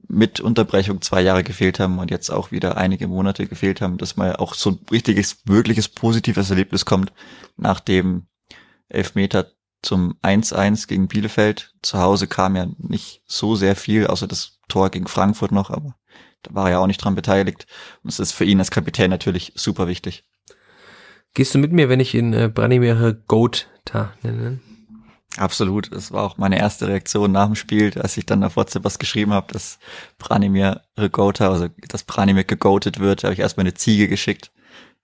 mit 0.07 0.39
Unterbrechung 0.39 1.01
zwei 1.01 1.21
Jahre 1.21 1.43
gefehlt 1.43 1.79
haben 1.79 1.99
und 1.99 2.09
jetzt 2.09 2.31
auch 2.31 2.51
wieder 2.51 2.77
einige 2.77 3.07
Monate 3.07 3.45
gefehlt 3.45 3.79
haben, 3.79 3.97
dass 3.97 4.17
mal 4.17 4.35
auch 4.35 4.55
so 4.55 4.71
ein 4.71 4.79
richtiges, 4.91 5.41
wirkliches 5.45 5.87
positives 5.87 6.49
Erlebnis 6.49 6.85
kommt 6.85 7.13
nach 7.57 7.79
dem 7.79 8.27
Elfmeter 8.87 9.51
zum 9.83 10.15
1-1 10.23 10.87
gegen 10.87 11.07
Bielefeld. 11.07 11.73
Zu 11.83 11.99
Hause 11.99 12.27
kam 12.27 12.55
ja 12.55 12.67
nicht 12.79 13.21
so 13.25 13.55
sehr 13.55 13.75
viel, 13.75 14.07
außer 14.07 14.27
das 14.27 14.59
Tor 14.67 14.89
gegen 14.89 15.07
Frankfurt 15.07 15.51
noch, 15.51 15.69
aber 15.69 15.95
da 16.41 16.55
war 16.55 16.65
er 16.65 16.71
ja 16.71 16.79
auch 16.79 16.87
nicht 16.87 17.03
dran 17.03 17.15
beteiligt. 17.15 17.67
Und 18.03 18.09
es 18.09 18.19
ist 18.19 18.31
für 18.31 18.45
ihn 18.45 18.59
als 18.59 18.71
Kapitän 18.71 19.11
natürlich 19.11 19.53
super 19.55 19.87
wichtig. 19.87 20.25
Gehst 21.39 21.55
du 21.55 21.57
mit 21.57 21.71
mir, 21.71 21.87
wenn 21.87 22.01
ich 22.01 22.15
ihn 22.15 22.33
äh, 22.33 22.51
Branimir 22.53 23.13
Goat 23.29 23.69
da 23.85 24.11
nenne? 24.23 24.59
Absolut. 25.37 25.89
Das 25.93 26.11
war 26.11 26.23
auch 26.23 26.37
meine 26.37 26.59
erste 26.59 26.89
Reaktion 26.89 27.31
nach 27.31 27.45
dem 27.45 27.55
Spiel, 27.55 27.97
als 27.97 28.17
ich 28.17 28.25
dann 28.25 28.43
auf 28.43 28.57
WhatsApp 28.57 28.83
was 28.83 28.99
geschrieben 28.99 29.31
habe, 29.31 29.53
dass 29.53 29.79
Branimir 30.17 30.81
Regota, 30.97 31.49
also 31.49 31.69
dass 31.87 32.03
Branimir 32.03 32.43
gegoatet 32.43 32.99
wird, 32.99 33.23
habe 33.23 33.33
ich 33.33 33.39
erstmal 33.39 33.63
eine 33.63 33.73
Ziege 33.73 34.09
geschickt, 34.09 34.51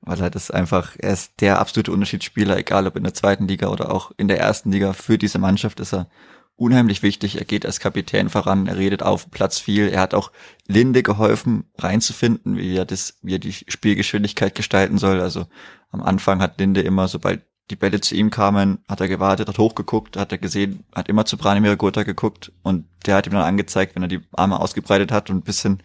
weil 0.01 0.19
er 0.19 0.29
das 0.29 0.51
einfach, 0.51 0.97
er 0.99 1.13
ist 1.13 1.39
der 1.39 1.57
absolute 1.57 1.93
Unterschiedsspieler, 1.93 2.57
egal 2.57 2.85
ob 2.85 2.97
in 2.97 3.03
der 3.03 3.13
zweiten 3.13 3.47
Liga 3.47 3.69
oder 3.69 3.89
auch 3.89 4.11
in 4.17 4.27
der 4.27 4.41
ersten 4.41 4.73
Liga. 4.73 4.91
Für 4.91 5.17
diese 5.17 5.39
Mannschaft 5.39 5.79
ist 5.79 5.93
er 5.93 6.09
unheimlich 6.55 7.03
wichtig. 7.03 7.37
Er 7.37 7.45
geht 7.45 7.65
als 7.65 7.79
Kapitän 7.79 8.29
voran, 8.29 8.67
er 8.67 8.77
redet 8.77 9.03
auf 9.03 9.29
Platz 9.31 9.59
viel. 9.59 9.89
Er 9.89 10.01
hat 10.01 10.13
auch 10.13 10.31
Linde 10.67 11.03
geholfen, 11.03 11.65
reinzufinden, 11.77 12.57
wie 12.57 12.75
er 12.75 12.85
das, 12.85 13.17
wie 13.21 13.35
er 13.35 13.39
die 13.39 13.53
Spielgeschwindigkeit 13.53 14.55
gestalten 14.55 14.97
soll. 14.97 15.21
Also 15.21 15.47
am 15.91 16.01
Anfang 16.01 16.41
hat 16.41 16.59
Linde 16.59 16.81
immer, 16.81 17.07
sobald 17.07 17.43
die 17.71 17.75
Bälle 17.75 17.99
zu 17.99 18.15
ihm 18.15 18.29
kamen, 18.29 18.79
hat 18.87 19.01
er 19.01 19.07
gewartet, 19.07 19.47
hat 19.47 19.57
hochgeguckt, 19.57 20.17
hat 20.17 20.31
er 20.31 20.37
gesehen, 20.37 20.83
hat 20.93 21.09
immer 21.09 21.25
zu 21.25 21.35
Branimir 21.35 21.75
Gotha 21.77 22.03
geguckt 22.03 22.51
und 22.61 22.85
der 23.05 23.15
hat 23.15 23.25
ihm 23.25 23.33
dann 23.33 23.41
angezeigt, 23.41 23.95
wenn 23.95 24.03
er 24.03 24.07
die 24.07 24.21
Arme 24.33 24.59
ausgebreitet 24.59 25.11
hat 25.11 25.29
und 25.29 25.37
ein 25.37 25.41
bisschen 25.41 25.81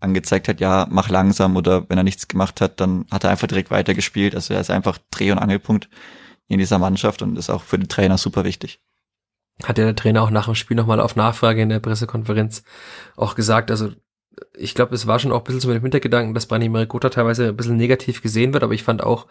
angezeigt 0.00 0.48
hat, 0.48 0.60
ja, 0.60 0.86
mach 0.90 1.10
langsam 1.10 1.56
oder 1.56 1.88
wenn 1.90 1.98
er 1.98 2.04
nichts 2.04 2.28
gemacht 2.28 2.60
hat, 2.60 2.80
dann 2.80 3.04
hat 3.10 3.24
er 3.24 3.30
einfach 3.30 3.48
direkt 3.48 3.70
weitergespielt. 3.70 4.34
Also 4.34 4.54
er 4.54 4.60
ist 4.60 4.70
einfach 4.70 4.98
Dreh- 5.10 5.32
und 5.32 5.38
Angelpunkt 5.38 5.90
in 6.46 6.58
dieser 6.58 6.78
Mannschaft 6.78 7.20
und 7.20 7.36
ist 7.36 7.50
auch 7.50 7.62
für 7.62 7.78
den 7.78 7.88
Trainer 7.88 8.16
super 8.16 8.44
wichtig. 8.44 8.80
Hat 9.64 9.78
ja 9.78 9.84
der 9.84 9.96
Trainer 9.96 10.22
auch 10.22 10.30
nach 10.30 10.46
dem 10.46 10.54
Spiel 10.54 10.76
nochmal 10.76 11.00
auf 11.00 11.16
Nachfrage 11.16 11.62
in 11.62 11.68
der 11.68 11.80
Pressekonferenz 11.80 12.62
auch 13.16 13.34
gesagt, 13.34 13.70
also 13.70 13.90
ich 14.56 14.74
glaube, 14.74 14.94
es 14.94 15.06
war 15.06 15.18
schon 15.18 15.32
auch 15.32 15.38
ein 15.38 15.44
bisschen 15.44 15.60
so 15.60 15.68
mit 15.68 15.76
dem 15.76 15.82
Hintergedanken, 15.82 16.34
dass 16.34 16.46
Brani 16.46 16.68
Marikota 16.68 17.08
teilweise 17.10 17.48
ein 17.48 17.56
bisschen 17.56 17.76
negativ 17.76 18.22
gesehen 18.22 18.52
wird, 18.52 18.62
aber 18.62 18.74
ich 18.74 18.82
fand 18.82 19.02
auch, 19.02 19.26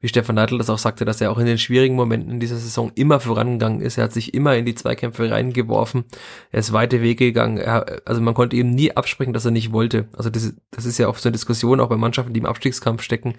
wie 0.00 0.08
Stefan 0.08 0.34
Neidl 0.34 0.58
das 0.58 0.70
auch 0.70 0.78
sagte, 0.78 1.04
dass 1.04 1.20
er 1.20 1.30
auch 1.30 1.38
in 1.38 1.46
den 1.46 1.58
schwierigen 1.58 1.94
Momenten 1.94 2.40
dieser 2.40 2.56
Saison 2.56 2.90
immer 2.94 3.20
vorangegangen 3.20 3.80
ist. 3.80 3.98
Er 3.98 4.04
hat 4.04 4.12
sich 4.12 4.34
immer 4.34 4.56
in 4.56 4.64
die 4.64 4.74
Zweikämpfe 4.74 5.30
reingeworfen. 5.30 6.04
Er 6.50 6.60
ist 6.60 6.72
weite 6.72 7.00
Wege 7.02 7.26
gegangen. 7.26 7.58
Er, 7.58 8.02
also 8.04 8.20
man 8.20 8.34
konnte 8.34 8.56
ihm 8.56 8.70
nie 8.70 8.96
absprechen, 8.96 9.32
dass 9.32 9.44
er 9.44 9.52
nicht 9.52 9.72
wollte. 9.72 10.08
Also 10.16 10.28
das, 10.28 10.54
das 10.70 10.84
ist 10.84 10.98
ja 10.98 11.08
oft 11.08 11.22
so 11.22 11.28
eine 11.28 11.32
Diskussion 11.32 11.80
auch 11.80 11.88
bei 11.88 11.96
Mannschaften, 11.96 12.32
die 12.32 12.40
im 12.40 12.46
Abstiegskampf 12.46 13.02
stecken, 13.02 13.34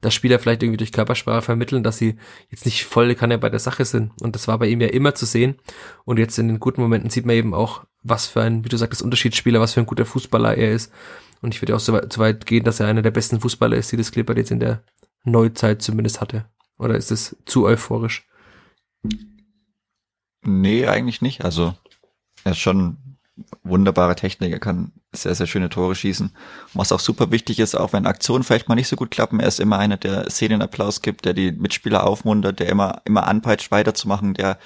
dass 0.00 0.14
Spieler 0.14 0.38
vielleicht 0.38 0.62
irgendwie 0.62 0.78
durch 0.78 0.92
Körpersprache 0.92 1.42
vermitteln, 1.42 1.82
dass 1.82 1.98
sie 1.98 2.16
jetzt 2.50 2.64
nicht 2.64 2.84
voll 2.84 3.14
kann 3.14 3.30
er 3.30 3.38
bei 3.38 3.50
der 3.50 3.60
Sache 3.60 3.84
sind. 3.84 4.10
Und 4.20 4.34
das 4.34 4.48
war 4.48 4.58
bei 4.58 4.66
ihm 4.66 4.80
ja 4.80 4.88
immer 4.88 5.14
zu 5.14 5.26
sehen. 5.26 5.56
Und 6.04 6.18
jetzt 6.18 6.38
in 6.38 6.48
den 6.48 6.60
guten 6.60 6.80
Momenten 6.80 7.10
sieht 7.10 7.26
man 7.26 7.36
eben 7.36 7.54
auch, 7.54 7.84
was 8.02 8.26
für 8.26 8.42
ein, 8.42 8.64
wie 8.64 8.68
du 8.68 8.76
sagtest, 8.76 9.02
Unterschiedsspieler, 9.02 9.60
was 9.60 9.74
für 9.74 9.80
ein 9.80 9.86
guter 9.86 10.06
Fußballer 10.06 10.56
er 10.56 10.72
ist. 10.72 10.92
Und 11.40 11.54
ich 11.54 11.62
würde 11.62 11.76
auch 11.76 11.80
so 11.80 11.92
weit, 11.92 12.12
so 12.12 12.20
weit 12.20 12.46
gehen, 12.46 12.64
dass 12.64 12.80
er 12.80 12.86
einer 12.86 13.02
der 13.02 13.10
besten 13.10 13.40
Fußballer 13.40 13.76
ist, 13.76 13.92
die 13.92 13.96
das 13.96 14.10
Clipper 14.12 14.36
jetzt 14.36 14.50
in 14.50 14.60
der 14.60 14.82
Neuzeit 15.24 15.82
zumindest 15.82 16.20
hatte. 16.20 16.46
Oder 16.78 16.96
ist 16.96 17.10
es 17.10 17.36
zu 17.44 17.64
euphorisch? 17.64 18.26
Nee, 20.42 20.86
eigentlich 20.86 21.20
nicht. 21.20 21.44
Also 21.44 21.74
er 22.44 22.52
ist 22.52 22.58
schon 22.58 22.96
wunderbare 23.62 24.16
Technik, 24.16 24.52
er 24.52 24.58
kann 24.58 24.92
sehr, 25.12 25.34
sehr 25.34 25.46
schöne 25.46 25.68
Tore 25.68 25.94
schießen. 25.94 26.34
was 26.74 26.92
auch 26.92 27.00
super 27.00 27.30
wichtig 27.30 27.60
ist, 27.60 27.74
auch 27.74 27.92
wenn 27.92 28.06
Aktionen 28.06 28.44
vielleicht 28.44 28.68
mal 28.68 28.74
nicht 28.74 28.88
so 28.88 28.96
gut 28.96 29.10
klappen, 29.10 29.40
er 29.40 29.48
ist 29.48 29.60
immer 29.60 29.78
einer, 29.78 29.96
der 29.96 30.28
Szenenapplaus 30.28 31.02
gibt, 31.02 31.24
der 31.24 31.34
die 31.34 31.52
Mitspieler 31.52 32.04
aufmuntert, 32.04 32.60
der 32.60 32.68
immer, 32.68 33.00
immer 33.04 33.26
anpeitscht, 33.26 33.70
weiterzumachen, 33.70 34.34
der, 34.34 34.58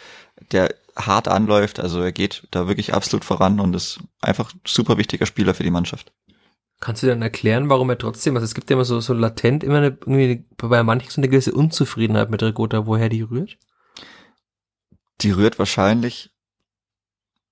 der 0.50 0.74
hart 0.96 1.28
anläuft. 1.28 1.80
Also 1.80 2.00
er 2.00 2.12
geht 2.12 2.46
da 2.50 2.66
wirklich 2.68 2.94
absolut 2.94 3.24
voran 3.24 3.60
und 3.60 3.74
ist 3.74 4.00
einfach 4.20 4.52
super 4.66 4.98
wichtiger 4.98 5.26
Spieler 5.26 5.54
für 5.54 5.62
die 5.62 5.70
Mannschaft. 5.70 6.12
Kannst 6.80 7.02
du 7.02 7.06
dann 7.06 7.22
erklären, 7.22 7.68
warum 7.68 7.90
er 7.90 7.98
trotzdem, 7.98 8.34
also 8.34 8.44
es 8.44 8.54
gibt 8.54 8.68
ja 8.68 8.74
immer 8.74 8.84
so, 8.84 8.98
so 9.00 9.14
latent 9.14 9.62
immer 9.62 9.78
eine, 9.78 9.86
irgendwie 10.00 10.44
bei 10.56 10.82
manchen 10.82 11.10
so 11.10 11.20
eine 11.20 11.28
gewisse 11.28 11.52
Unzufriedenheit 11.52 12.28
mit 12.28 12.42
Regota, 12.42 12.86
woher 12.86 13.08
die 13.08 13.22
rührt? 13.22 13.56
Die 15.20 15.30
rührt 15.30 15.60
wahrscheinlich, 15.60 16.30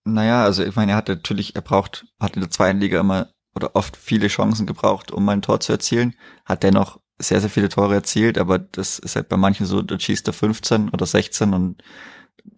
naja, 0.04 0.42
also 0.42 0.64
ich 0.64 0.74
meine, 0.74 0.92
er 0.92 0.96
hat 0.96 1.08
natürlich, 1.08 1.54
er 1.54 1.62
braucht, 1.62 2.06
hat 2.18 2.34
in 2.34 2.40
der 2.40 2.50
zweiten 2.50 2.80
Liga 2.80 2.98
immer 2.98 3.28
oder 3.54 3.76
oft 3.76 3.96
viele 3.96 4.26
Chancen 4.28 4.66
gebraucht, 4.66 5.12
um 5.12 5.28
ein 5.28 5.42
Tor 5.42 5.60
zu 5.60 5.72
erzielen, 5.72 6.14
hat 6.44 6.64
dennoch 6.64 6.98
sehr, 7.18 7.40
sehr 7.40 7.50
viele 7.50 7.68
Tore 7.68 7.94
erzielt, 7.94 8.38
aber 8.38 8.58
das 8.58 8.98
ist 8.98 9.14
halt 9.14 9.28
bei 9.28 9.36
manchen 9.36 9.66
so, 9.66 9.82
da 9.82 9.98
schießt 9.98 10.26
er 10.26 10.32
15 10.32 10.88
oder 10.88 11.06
16 11.06 11.54
und 11.54 11.82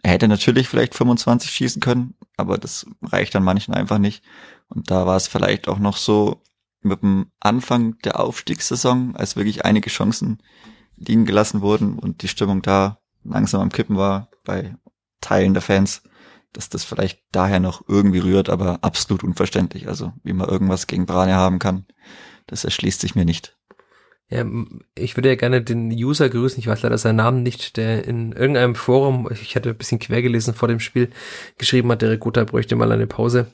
er 0.02 0.12
hätte 0.12 0.28
natürlich 0.28 0.68
vielleicht 0.68 0.94
25 0.94 1.50
schießen 1.50 1.80
können, 1.80 2.14
aber 2.36 2.58
das 2.58 2.86
reicht 3.02 3.34
dann 3.34 3.44
manchen 3.44 3.74
einfach 3.74 3.98
nicht. 3.98 4.24
Und 4.68 4.90
da 4.90 5.06
war 5.06 5.16
es 5.16 5.28
vielleicht 5.28 5.68
auch 5.68 5.78
noch 5.78 5.96
so 5.96 6.42
mit 6.82 7.02
dem 7.02 7.30
Anfang 7.40 7.98
der 7.98 8.18
Aufstiegssaison, 8.18 9.16
als 9.16 9.36
wirklich 9.36 9.64
einige 9.64 9.90
Chancen 9.90 10.42
liegen 10.96 11.24
gelassen 11.24 11.60
wurden 11.60 11.98
und 11.98 12.22
die 12.22 12.28
Stimmung 12.28 12.62
da 12.62 12.98
langsam 13.24 13.60
am 13.60 13.70
Kippen 13.70 13.96
war 13.96 14.28
bei 14.44 14.76
Teilen 15.20 15.54
der 15.54 15.62
Fans, 15.62 16.02
dass 16.52 16.68
das 16.68 16.84
vielleicht 16.84 17.22
daher 17.30 17.60
noch 17.60 17.88
irgendwie 17.88 18.18
rührt, 18.18 18.50
aber 18.50 18.78
absolut 18.82 19.24
unverständlich. 19.24 19.88
Also 19.88 20.12
wie 20.22 20.32
man 20.32 20.48
irgendwas 20.48 20.86
gegen 20.86 21.06
Brane 21.06 21.34
haben 21.34 21.58
kann, 21.58 21.86
das 22.46 22.64
erschließt 22.64 23.00
sich 23.00 23.14
mir 23.14 23.24
nicht. 23.24 23.56
Ja, 24.32 24.46
ich 24.94 25.16
würde 25.16 25.28
ja 25.28 25.34
gerne 25.34 25.62
den 25.62 25.90
User 25.90 26.30
grüßen, 26.30 26.58
ich 26.58 26.66
weiß 26.66 26.82
leider 26.82 26.96
seinen 26.96 27.16
Namen 27.16 27.42
nicht, 27.42 27.76
der 27.76 28.06
in 28.06 28.32
irgendeinem 28.32 28.74
Forum, 28.74 29.28
ich 29.30 29.54
hatte 29.56 29.70
ein 29.70 29.76
bisschen 29.76 29.98
quer 29.98 30.22
gelesen 30.22 30.54
vor 30.54 30.68
dem 30.68 30.80
Spiel, 30.80 31.10
geschrieben 31.58 31.90
hat, 31.90 32.00
der 32.00 32.10
Rekruter 32.10 32.46
bräuchte 32.46 32.74
mal 32.74 32.90
eine 32.92 33.06
Pause. 33.06 33.48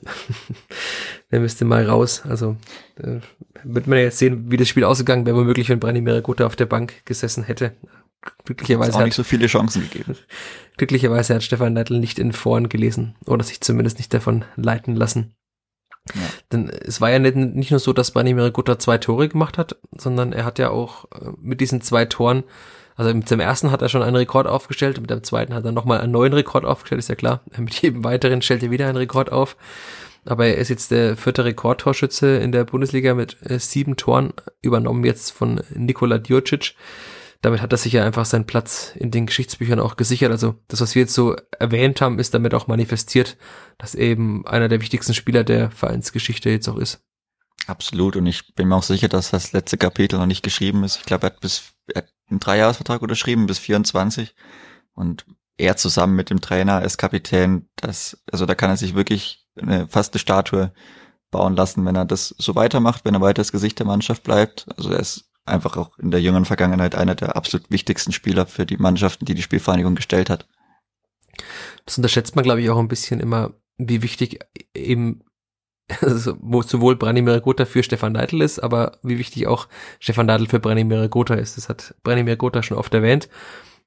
der 1.31 1.41
müsste 1.41 1.65
mal 1.65 1.85
raus. 1.85 2.23
Also 2.27 2.55
äh, 2.95 3.19
wird 3.63 3.87
man 3.87 3.99
jetzt 3.99 4.19
sehen, 4.19 4.49
wie 4.51 4.57
das 4.57 4.69
Spiel 4.69 4.85
ausgegangen 4.85 5.25
wäre, 5.25 5.35
womöglich, 5.35 5.67
wenn 5.67 5.81
Brani 5.81 5.99
Meregota 5.99 6.45
auf 6.45 6.55
der 6.55 6.65
Bank 6.65 7.05
gesessen 7.05 7.43
hätte. 7.43 7.73
Glücklicherweise 8.45 8.97
hat 8.97 9.05
nicht 9.05 9.15
so 9.15 9.23
viele 9.23 9.47
Chancen 9.47 9.81
gegeben. 9.89 10.15
Glücklicherweise 10.77 11.35
hat 11.35 11.43
Stefan 11.43 11.73
Neidl 11.73 11.99
nicht 11.99 12.19
in 12.19 12.31
Foren 12.31 12.69
gelesen 12.69 13.15
oder 13.25 13.43
sich 13.43 13.59
zumindest 13.59 13.97
nicht 13.97 14.13
davon 14.13 14.45
leiten 14.55 14.95
lassen. 14.95 15.33
Ja. 16.15 16.21
Denn 16.51 16.69
es 16.69 17.01
war 17.01 17.09
ja 17.09 17.19
nicht, 17.19 17.35
nicht 17.35 17.71
nur 17.71 17.79
so, 17.79 17.93
dass 17.93 18.11
Branimir 18.11 18.51
Gutta 18.51 18.79
zwei 18.79 18.97
Tore 18.97 19.29
gemacht 19.29 19.57
hat, 19.57 19.75
sondern 19.95 20.33
er 20.33 20.45
hat 20.45 20.59
ja 20.59 20.69
auch 20.69 21.05
äh, 21.05 21.31
mit 21.41 21.61
diesen 21.61 21.81
zwei 21.81 22.05
Toren, 22.05 22.43
also 22.95 23.13
mit 23.13 23.31
dem 23.31 23.39
ersten 23.39 23.71
hat 23.71 23.81
er 23.81 23.89
schon 23.89 24.03
einen 24.03 24.15
Rekord 24.15 24.45
aufgestellt, 24.47 24.99
mit 24.99 25.09
dem 25.09 25.23
zweiten 25.23 25.53
hat 25.53 25.63
er 25.63 25.71
nochmal 25.71 26.01
einen 26.01 26.11
neuen 26.11 26.33
Rekord 26.33 26.65
aufgestellt, 26.65 26.99
ist 26.99 27.07
ja 27.07 27.15
klar. 27.15 27.41
Mit 27.57 27.75
jedem 27.75 28.03
weiteren 28.03 28.41
stellt 28.41 28.61
er 28.61 28.71
wieder 28.71 28.87
einen 28.87 28.97
Rekord 28.97 29.31
auf. 29.31 29.55
Aber 30.25 30.47
er 30.47 30.57
ist 30.57 30.67
jetzt 30.67 30.91
der 30.91 31.15
vierte 31.15 31.45
Rekordtorschütze 31.45 32.37
in 32.37 32.51
der 32.51 32.65
Bundesliga 32.65 33.13
mit 33.13 33.37
äh, 33.41 33.57
sieben 33.57 33.95
Toren, 33.95 34.33
übernommen 34.61 35.05
jetzt 35.05 35.31
von 35.31 35.61
Nikola 35.73 36.17
Djurcic 36.17 36.75
damit 37.41 37.61
hat 37.61 37.71
er 37.71 37.77
sich 37.77 37.93
ja 37.93 38.05
einfach 38.05 38.25
seinen 38.25 38.45
Platz 38.45 38.93
in 38.95 39.11
den 39.11 39.25
Geschichtsbüchern 39.25 39.79
auch 39.79 39.95
gesichert. 39.95 40.31
Also 40.31 40.55
das, 40.67 40.81
was 40.81 40.95
wir 40.95 41.03
jetzt 41.03 41.13
so 41.13 41.35
erwähnt 41.57 42.01
haben, 42.01 42.19
ist 42.19 42.33
damit 42.33 42.53
auch 42.53 42.67
manifestiert, 42.67 43.37
dass 43.77 43.95
eben 43.95 44.45
einer 44.45 44.67
der 44.67 44.81
wichtigsten 44.81 45.13
Spieler 45.13 45.43
der 45.43 45.71
Vereinsgeschichte 45.71 46.49
jetzt 46.49 46.67
auch 46.67 46.77
ist. 46.77 47.01
Absolut. 47.67 48.15
Und 48.15 48.25
ich 48.25 48.55
bin 48.55 48.67
mir 48.67 48.75
auch 48.75 48.83
sicher, 48.83 49.07
dass 49.07 49.31
das 49.31 49.53
letzte 49.53 49.77
Kapitel 49.77 50.17
noch 50.17 50.25
nicht 50.25 50.43
geschrieben 50.43 50.83
ist. 50.83 50.97
Ich 50.97 51.05
glaube, 51.05 51.27
er 51.27 51.33
hat 51.33 51.39
bis 51.39 51.73
er 51.93 52.03
hat 52.03 52.09
einen 52.29 52.39
Dreijahresvertrag 52.39 53.01
unterschrieben 53.01 53.47
bis 53.47 53.59
24. 53.59 54.35
Und 54.93 55.25
er 55.57 55.77
zusammen 55.77 56.15
mit 56.15 56.29
dem 56.29 56.41
Trainer 56.41 56.77
als 56.77 56.97
Kapitän, 56.97 57.67
das, 57.75 58.21
also 58.31 58.45
da 58.45 58.55
kann 58.55 58.69
er 58.69 58.77
sich 58.77 58.95
wirklich 58.95 59.45
eine, 59.59 59.87
fast 59.87 60.13
eine 60.13 60.19
Statue 60.19 60.73
bauen 61.31 61.55
lassen, 61.55 61.85
wenn 61.85 61.95
er 61.95 62.05
das 62.05 62.33
so 62.37 62.55
weitermacht, 62.55 63.05
wenn 63.05 63.13
er 63.13 63.21
weiter 63.21 63.41
das 63.41 63.51
Gesicht 63.51 63.79
der 63.79 63.85
Mannschaft 63.85 64.23
bleibt. 64.23 64.67
Also 64.77 64.91
er 64.91 64.99
ist 64.99 65.28
einfach 65.49 65.77
auch 65.77 65.97
in 65.99 66.11
der 66.11 66.21
jüngeren 66.21 66.45
Vergangenheit 66.45 66.95
einer 66.95 67.15
der 67.15 67.35
absolut 67.35 67.69
wichtigsten 67.69 68.11
Spieler 68.11 68.45
für 68.45 68.65
die 68.65 68.77
Mannschaften, 68.77 69.25
die 69.25 69.35
die 69.35 69.41
Spielvereinigung 69.41 69.95
gestellt 69.95 70.29
hat. 70.29 70.47
Das 71.85 71.97
unterschätzt 71.97 72.35
man, 72.35 72.43
glaube 72.43 72.61
ich, 72.61 72.69
auch 72.69 72.79
ein 72.79 72.87
bisschen 72.87 73.19
immer, 73.19 73.53
wie 73.77 74.01
wichtig 74.01 74.39
eben 74.73 75.23
also, 76.01 76.37
sowohl 76.61 76.95
Branimir 76.95 77.41
Gotha 77.41 77.65
für 77.65 77.83
Stefan 77.83 78.13
Neidl 78.13 78.41
ist, 78.41 78.59
aber 78.59 78.99
wie 79.01 79.17
wichtig 79.17 79.47
auch 79.47 79.67
Stefan 79.99 80.27
Neidl 80.27 80.47
für 80.47 80.59
Branimir 80.59 81.07
Gotha 81.09 81.33
ist. 81.33 81.57
Das 81.57 81.67
hat 81.67 81.95
Branimir 82.03 82.35
Gotha 82.35 82.61
schon 82.61 82.77
oft 82.77 82.93
erwähnt 82.93 83.29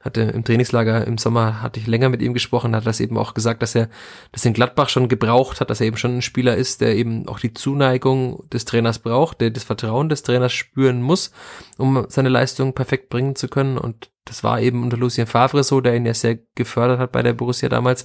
hatte 0.02 0.22
im 0.22 0.44
Trainingslager 0.44 1.06
im 1.06 1.16
Sommer 1.16 1.62
hatte 1.62 1.80
ich 1.80 1.86
länger 1.86 2.08
mit 2.08 2.20
ihm 2.22 2.34
gesprochen, 2.34 2.74
hat 2.74 2.86
das 2.86 3.00
eben 3.00 3.16
auch 3.16 3.34
gesagt, 3.34 3.62
dass 3.62 3.74
er 3.74 3.88
das 4.32 4.44
in 4.44 4.52
Gladbach 4.52 4.88
schon 4.88 5.08
gebraucht 5.08 5.60
hat, 5.60 5.70
dass 5.70 5.80
er 5.80 5.86
eben 5.86 5.96
schon 5.96 6.18
ein 6.18 6.22
Spieler 6.22 6.56
ist, 6.56 6.80
der 6.80 6.96
eben 6.96 7.28
auch 7.28 7.38
die 7.38 7.54
Zuneigung 7.54 8.48
des 8.50 8.64
Trainers 8.64 8.98
braucht, 8.98 9.40
der 9.40 9.50
das 9.50 9.64
Vertrauen 9.64 10.08
des 10.08 10.22
Trainers 10.22 10.52
spüren 10.52 11.00
muss, 11.00 11.30
um 11.78 12.04
seine 12.08 12.28
Leistung 12.28 12.74
perfekt 12.74 13.08
bringen 13.08 13.36
zu 13.36 13.48
können. 13.48 13.78
Und 13.78 14.10
das 14.24 14.42
war 14.42 14.60
eben 14.60 14.82
unter 14.82 14.96
Lucien 14.96 15.26
Favre 15.26 15.62
so, 15.62 15.80
der 15.80 15.96
ihn 15.96 16.06
ja 16.06 16.14
sehr 16.14 16.38
gefördert 16.54 16.98
hat 16.98 17.12
bei 17.12 17.22
der 17.22 17.32
Borussia 17.32 17.68
damals. 17.68 18.04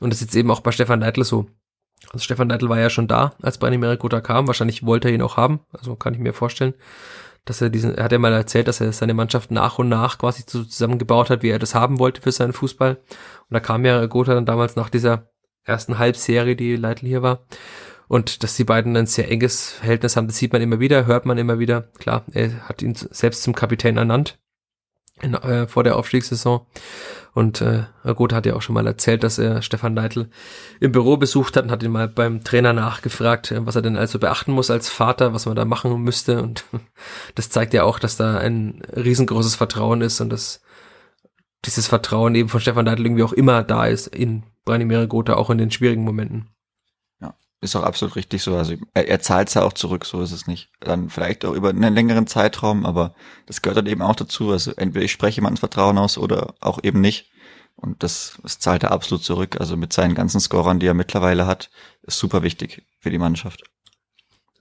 Und 0.00 0.10
das 0.10 0.20
ist 0.20 0.28
jetzt 0.28 0.36
eben 0.36 0.50
auch 0.50 0.60
bei 0.60 0.72
Stefan 0.72 1.00
Neidl 1.00 1.24
so. 1.24 1.46
Also 2.12 2.24
Stefan 2.24 2.48
Neidl 2.48 2.68
war 2.68 2.78
ja 2.78 2.90
schon 2.90 3.08
da, 3.08 3.34
als 3.40 3.58
Bani 3.58 3.78
Merikuta 3.78 4.20
kam, 4.20 4.46
wahrscheinlich 4.46 4.84
wollte 4.84 5.08
er 5.08 5.14
ihn 5.14 5.22
auch 5.22 5.36
haben, 5.36 5.60
also 5.72 5.96
kann 5.96 6.14
ich 6.14 6.20
mir 6.20 6.32
vorstellen 6.32 6.74
dass 7.46 7.62
er 7.62 7.70
diesen, 7.70 7.94
er 7.94 8.04
hat 8.04 8.12
ja 8.12 8.18
mal 8.18 8.32
erzählt, 8.32 8.68
dass 8.68 8.80
er 8.80 8.92
seine 8.92 9.14
Mannschaft 9.14 9.50
nach 9.50 9.78
und 9.78 9.88
nach 9.88 10.18
quasi 10.18 10.44
zusammengebaut 10.44 11.30
hat, 11.30 11.42
wie 11.42 11.48
er 11.48 11.58
das 11.58 11.74
haben 11.74 11.98
wollte 11.98 12.20
für 12.20 12.32
seinen 12.32 12.52
Fußball. 12.52 12.96
Und 12.96 13.54
da 13.54 13.60
kam 13.60 13.86
ja 13.86 14.04
Gotha 14.06 14.34
dann 14.34 14.46
damals 14.46 14.76
nach 14.76 14.90
dieser 14.90 15.30
ersten 15.64 15.98
Halbserie, 15.98 16.56
die 16.56 16.76
Leitl 16.76 17.06
hier 17.06 17.22
war. 17.22 17.46
Und 18.08 18.42
dass 18.42 18.56
die 18.56 18.64
beiden 18.64 18.96
ein 18.96 19.06
sehr 19.06 19.30
enges 19.30 19.70
Verhältnis 19.70 20.16
haben, 20.16 20.26
das 20.26 20.36
sieht 20.36 20.52
man 20.52 20.62
immer 20.62 20.80
wieder, 20.80 21.06
hört 21.06 21.24
man 21.24 21.38
immer 21.38 21.58
wieder. 21.58 21.88
Klar, 21.98 22.24
er 22.32 22.68
hat 22.68 22.82
ihn 22.82 22.94
selbst 22.94 23.42
zum 23.42 23.54
Kapitän 23.54 23.96
ernannt 23.96 24.38
in, 25.20 25.34
äh, 25.34 25.66
vor 25.66 25.84
der 25.84 25.96
Aufstiegssaison. 25.96 26.66
Und 27.32 27.60
äh, 27.60 27.84
gut, 28.14 28.32
hat 28.32 28.46
ja 28.46 28.54
auch 28.54 28.62
schon 28.62 28.74
mal 28.74 28.86
erzählt, 28.86 29.22
dass 29.22 29.38
er 29.38 29.60
Stefan 29.62 29.94
Neidl 29.94 30.30
im 30.80 30.92
Büro 30.92 31.16
besucht 31.16 31.56
hat 31.56 31.64
und 31.64 31.70
hat 31.70 31.82
ihn 31.82 31.92
mal 31.92 32.08
beim 32.08 32.42
Trainer 32.42 32.72
nachgefragt, 32.72 33.50
äh, 33.50 33.66
was 33.66 33.76
er 33.76 33.82
denn 33.82 33.96
also 33.96 34.18
beachten 34.18 34.52
muss 34.52 34.70
als 34.70 34.88
Vater, 34.88 35.34
was 35.34 35.46
man 35.46 35.56
da 35.56 35.64
machen 35.64 36.02
müsste. 36.02 36.42
Und 36.42 36.64
das 37.34 37.50
zeigt 37.50 37.74
ja 37.74 37.84
auch, 37.84 37.98
dass 37.98 38.16
da 38.16 38.38
ein 38.38 38.82
riesengroßes 38.94 39.54
Vertrauen 39.54 40.00
ist 40.00 40.20
und 40.20 40.30
dass 40.30 40.62
dieses 41.64 41.86
Vertrauen 41.86 42.34
eben 42.34 42.48
von 42.48 42.60
Stefan 42.60 42.84
Neidl 42.84 43.04
irgendwie 43.04 43.24
auch 43.24 43.32
immer 43.32 43.62
da 43.62 43.86
ist 43.86 44.06
in 44.08 44.44
Branimir 44.64 45.06
Gotha, 45.06 45.34
auch 45.34 45.50
in 45.50 45.58
den 45.58 45.70
schwierigen 45.70 46.04
Momenten. 46.04 46.48
Ist 47.62 47.74
auch 47.74 47.84
absolut 47.84 48.16
richtig 48.16 48.42
so. 48.42 48.54
Also 48.56 48.74
er, 48.92 49.08
er 49.08 49.20
zahlt 49.20 49.48
es 49.48 49.54
ja 49.54 49.62
auch 49.62 49.72
zurück, 49.72 50.04
so 50.04 50.20
ist 50.20 50.32
es 50.32 50.46
nicht. 50.46 50.70
Dann 50.80 51.08
vielleicht 51.08 51.44
auch 51.44 51.54
über 51.54 51.70
einen 51.70 51.94
längeren 51.94 52.26
Zeitraum, 52.26 52.84
aber 52.84 53.14
das 53.46 53.62
gehört 53.62 53.78
dann 53.78 53.86
eben 53.86 54.02
auch 54.02 54.16
dazu. 54.16 54.50
Also 54.50 54.72
entweder 54.72 55.04
ich 55.04 55.12
spreche 55.12 55.36
jemandem 55.36 55.58
Vertrauen 55.60 55.98
aus 55.98 56.18
oder 56.18 56.54
auch 56.60 56.78
eben 56.82 57.00
nicht. 57.00 57.30
Und 57.76 58.02
das, 58.02 58.38
das 58.42 58.58
zahlt 58.58 58.82
er 58.82 58.92
absolut 58.92 59.24
zurück. 59.24 59.58
Also 59.60 59.76
mit 59.76 59.92
seinen 59.92 60.14
ganzen 60.14 60.40
Scorern, 60.40 60.80
die 60.80 60.86
er 60.86 60.94
mittlerweile 60.94 61.46
hat, 61.46 61.70
ist 62.02 62.18
super 62.18 62.42
wichtig 62.42 62.84
für 63.00 63.10
die 63.10 63.18
Mannschaft. 63.18 63.64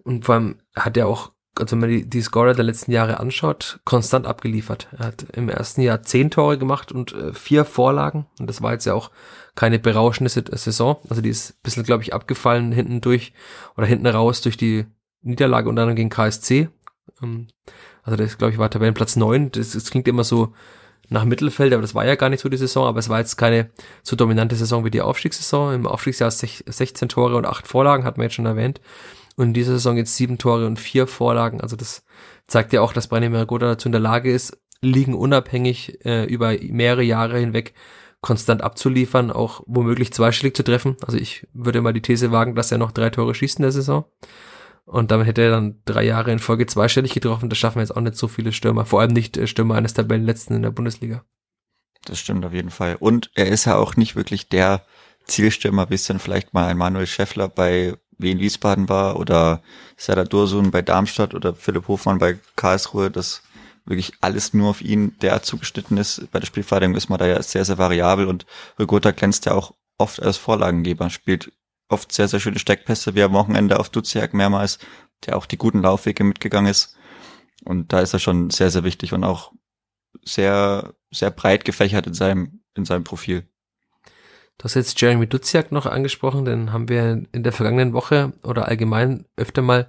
Und 0.03 0.25
vor 0.25 0.36
allem 0.36 0.62
hat 0.75 0.97
er 0.97 1.08
auch, 1.08 1.31
also 1.58 1.72
wenn 1.72 1.80
man 1.80 1.89
die, 1.89 2.10
die 2.10 2.22
Scorer 2.22 2.54
der 2.54 2.65
letzten 2.65 2.91
Jahre 2.91 3.20
anschaut, 3.20 3.80
konstant 3.86 4.26
abgeliefert. 4.26 4.88
Er 4.98 5.08
hat 5.08 5.26
im 5.34 5.50
ersten 5.50 5.82
Jahr 5.82 6.02
zehn 6.02 6.30
Tore 6.30 6.58
gemacht 6.58 6.91
und 6.91 7.13
äh, 7.13 7.34
vier 7.34 7.65
Vorlagen. 7.65 8.26
Und 8.39 8.48
das 8.48 8.62
war 8.62 8.74
jetzt 8.74 8.86
ja 8.86 8.94
auch 8.94 9.12
keine 9.56 9.80
berauschende 9.80 10.30
Saison. 10.30 10.98
Also 11.10 11.22
die 11.22 11.30
ist 11.30 11.52
ein 11.52 11.60
bisschen, 11.63 11.84
glaube 11.84 12.04
ich, 12.04 12.13
abgefallen 12.13 12.72
hinten 12.72 13.02
durch 13.02 13.34
oder 13.78 13.88
hinten 13.88 14.08
raus 14.08 14.41
durch 14.41 14.58
die 14.58 14.86
Niederlage 15.22 15.70
und 15.70 15.78
dann 15.78 15.96
gegen 15.96 16.10
KSC. 16.10 16.70
Ähm, 17.22 17.48
also 18.04 18.18
das, 18.18 18.38
glaube 18.38 18.52
ich, 18.52 18.60
war 18.60 18.70
Tabellenplatz 18.70 19.15
neun. 19.15 19.52
Das, 19.52 19.72
das 19.72 19.89
klingt 19.89 20.08
immer 20.08 20.24
so 20.24 20.54
nach 21.10 21.24
Mittelfeld, 21.24 21.74
aber 21.74 21.82
das 21.82 21.96
war 21.96 22.06
ja 22.06 22.15
gar 22.15 22.30
nicht 22.30 22.41
so 22.41 22.50
die 22.50 22.58
Saison, 22.58 22.88
aber 22.88 23.00
es 23.00 23.10
war 23.10 23.20
jetzt 23.20 23.38
keine 23.38 23.70
so 24.04 24.15
dominante 24.15 24.56
Saison 24.56 24.86
wie 24.86 24.91
die 24.91 25.02
Aufstiegssaison. 25.02 25.74
Im 25.74 25.88
Aufstiegsjahr 25.88 26.32
16 26.32 27.10
Tore 27.10 27.36
und 27.36 27.46
8 27.46 27.68
Vorlagen, 27.68 28.04
hat 28.04 28.18
man 28.18 28.26
jetzt 28.26 28.36
schon 28.36 28.46
erwähnt. 28.46 28.82
Und 29.36 29.48
in 29.48 29.54
dieser 29.54 29.74
Saison 29.74 29.98
jetzt 29.98 30.15
7 30.15 30.38
Tore 30.38 30.65
und 30.65 30.80
4 30.80 31.08
Vorlagen. 31.08 31.62
Also 31.62 31.76
das 31.76 32.04
zeigt 32.48 32.74
ja 32.74 32.82
auch, 32.82 32.93
dass 32.93 33.08
Branimir 33.08 33.45
Goda 33.45 33.67
dazu 33.67 33.88
in 33.88 33.91
der 33.91 34.02
Lage 34.02 34.32
ist, 34.32 34.58
liegen 34.82 35.13
unabhängig 35.13 36.06
äh, 36.06 36.26
über 36.26 36.56
mehrere 36.69 37.04
Jahre 37.04 37.39
hinweg 37.39 37.74
konstant 38.21 38.62
abzuliefern, 38.62 39.30
auch 39.32 39.62
womöglich 39.65 40.13
zweistellig 40.13 40.56
zu 40.56 40.63
treffen. 40.63 40.98
Also 41.06 41.17
ich 41.17 41.48
würde 41.54 41.82
mal 41.82 41.93
die 41.93 42.02
These 42.02 42.32
wagen, 42.32 42.56
dass 42.56 42.71
er 42.71 42.78
noch 42.78 42.91
drei 42.91 43.10
Tore 43.10 43.36
schießt 43.36 43.60
in 43.60 43.63
der 43.63 43.71
Saison. 43.71 44.06
Und 44.86 45.12
damit 45.12 45.28
hätte 45.28 45.41
er 45.41 45.52
dann 45.52 45.82
drei 45.86 46.04
Jahre 46.04 46.32
in 46.32 46.39
Folge 46.39 46.67
zweistellig 46.67 47.13
getroffen. 47.13 47.50
Das 47.50 47.58
schaffen 47.58 47.80
jetzt 47.80 47.95
auch 47.95 48.02
nicht 48.02 48.15
so 48.15 48.28
viele 48.28 48.52
Stürmer. 48.52 48.86
Vor 48.86 49.02
allem 49.02 49.13
nicht 49.13 49.36
äh, 49.38 49.48
Stürmer 49.48 49.76
eines 49.76 49.93
Tabellenletzten 49.93 50.56
in 50.56 50.62
der 50.62 50.71
Bundesliga. 50.71 51.24
Das 52.06 52.19
stimmt 52.19 52.45
auf 52.45 52.54
jeden 52.54 52.69
Fall. 52.69 52.95
Und 53.00 53.32
er 53.34 53.48
ist 53.48 53.65
ja 53.65 53.78
auch 53.78 53.95
nicht 53.95 54.15
wirklich 54.15 54.48
der 54.48 54.86
Zielstürmer, 55.26 55.88
es 55.89 56.06
dann 56.06 56.19
vielleicht 56.19 56.54
mal 56.54 56.67
ein 56.67 56.78
Manuel 56.78 57.08
Schäffler 57.08 57.48
bei 57.48 57.95
Wien 58.17 58.39
Wiesbaden 58.39 58.89
war 58.89 59.19
oder 59.19 59.62
Serdar 59.97 60.25
Dursun 60.25 60.71
bei 60.71 60.82
Darmstadt 60.82 61.34
oder 61.34 61.54
Philipp 61.56 61.88
Hofmann 61.88 62.19
bei 62.19 62.39
Karlsruhe, 62.56 63.12
das 63.12 63.41
wirklich 63.86 64.13
alles 64.21 64.54
nur 64.54 64.69
auf 64.69 64.82
ihn 64.82 65.17
der 65.19 65.41
zugeschnitten 65.43 65.97
ist. 65.97 66.30
Bei 66.32 66.39
der 66.39 66.47
Spielverteidigung 66.47 66.95
ist 66.95 67.10
man 67.10 67.19
da 67.19 67.28
ja 67.28 67.41
sehr, 67.41 67.65
sehr 67.65 67.78
variabel 67.78 68.28
und 68.28 68.45
Rigota 68.80 69.12
glänzt 69.12 69.45
ja 69.45 69.54
auch 69.54 69.73
oft 69.97 70.21
als 70.21 70.38
Vorlagengeber, 70.38 71.10
spielt 71.10 71.51
oft 71.88 72.12
sehr, 72.12 72.28
sehr 72.28 72.39
schöne 72.39 72.60
Steckpässe, 72.60 73.15
wie 73.15 73.23
am 73.23 73.34
Wochenende 73.34 73.80
auf 73.80 73.89
Duziak 73.89 74.34
mehrmals, 74.34 74.80
der 75.25 75.38
auch 75.38 75.45
die 75.45 75.58
guten 75.58 75.82
Laufwege 75.82 76.23
mitgegangen 76.23 76.69
ist. 76.69 76.97
Und 77.63 77.93
da 77.93 77.99
ist 77.99 78.13
er 78.13 78.19
schon 78.19 78.49
sehr, 78.49 78.71
sehr 78.71 78.84
wichtig 78.84 79.13
und 79.13 79.23
auch 79.23 79.51
sehr, 80.23 80.93
sehr 81.12 81.32
breit 81.32 81.65
gefächert 81.65 82.08
in 82.08 82.13
seinem, 82.13 82.63
in 82.75 82.86
seinem 82.86 83.04
Profil. 83.04 83.47
Du 84.58 84.63
hast 84.63 84.76
jetzt 84.76 85.00
Jeremy 85.00 85.28
Duziak 85.28 85.72
noch 85.72 85.86
angesprochen, 85.86 86.46
den 86.46 86.72
haben 86.72 86.88
wir 86.88 87.24
in 87.32 87.44
der 87.44 87.52
vergangenen 87.52 87.94
Woche 87.94 88.34
oder 88.44 88.68
allgemein 88.68 89.26
öfter 89.36 89.62
mal 89.62 89.88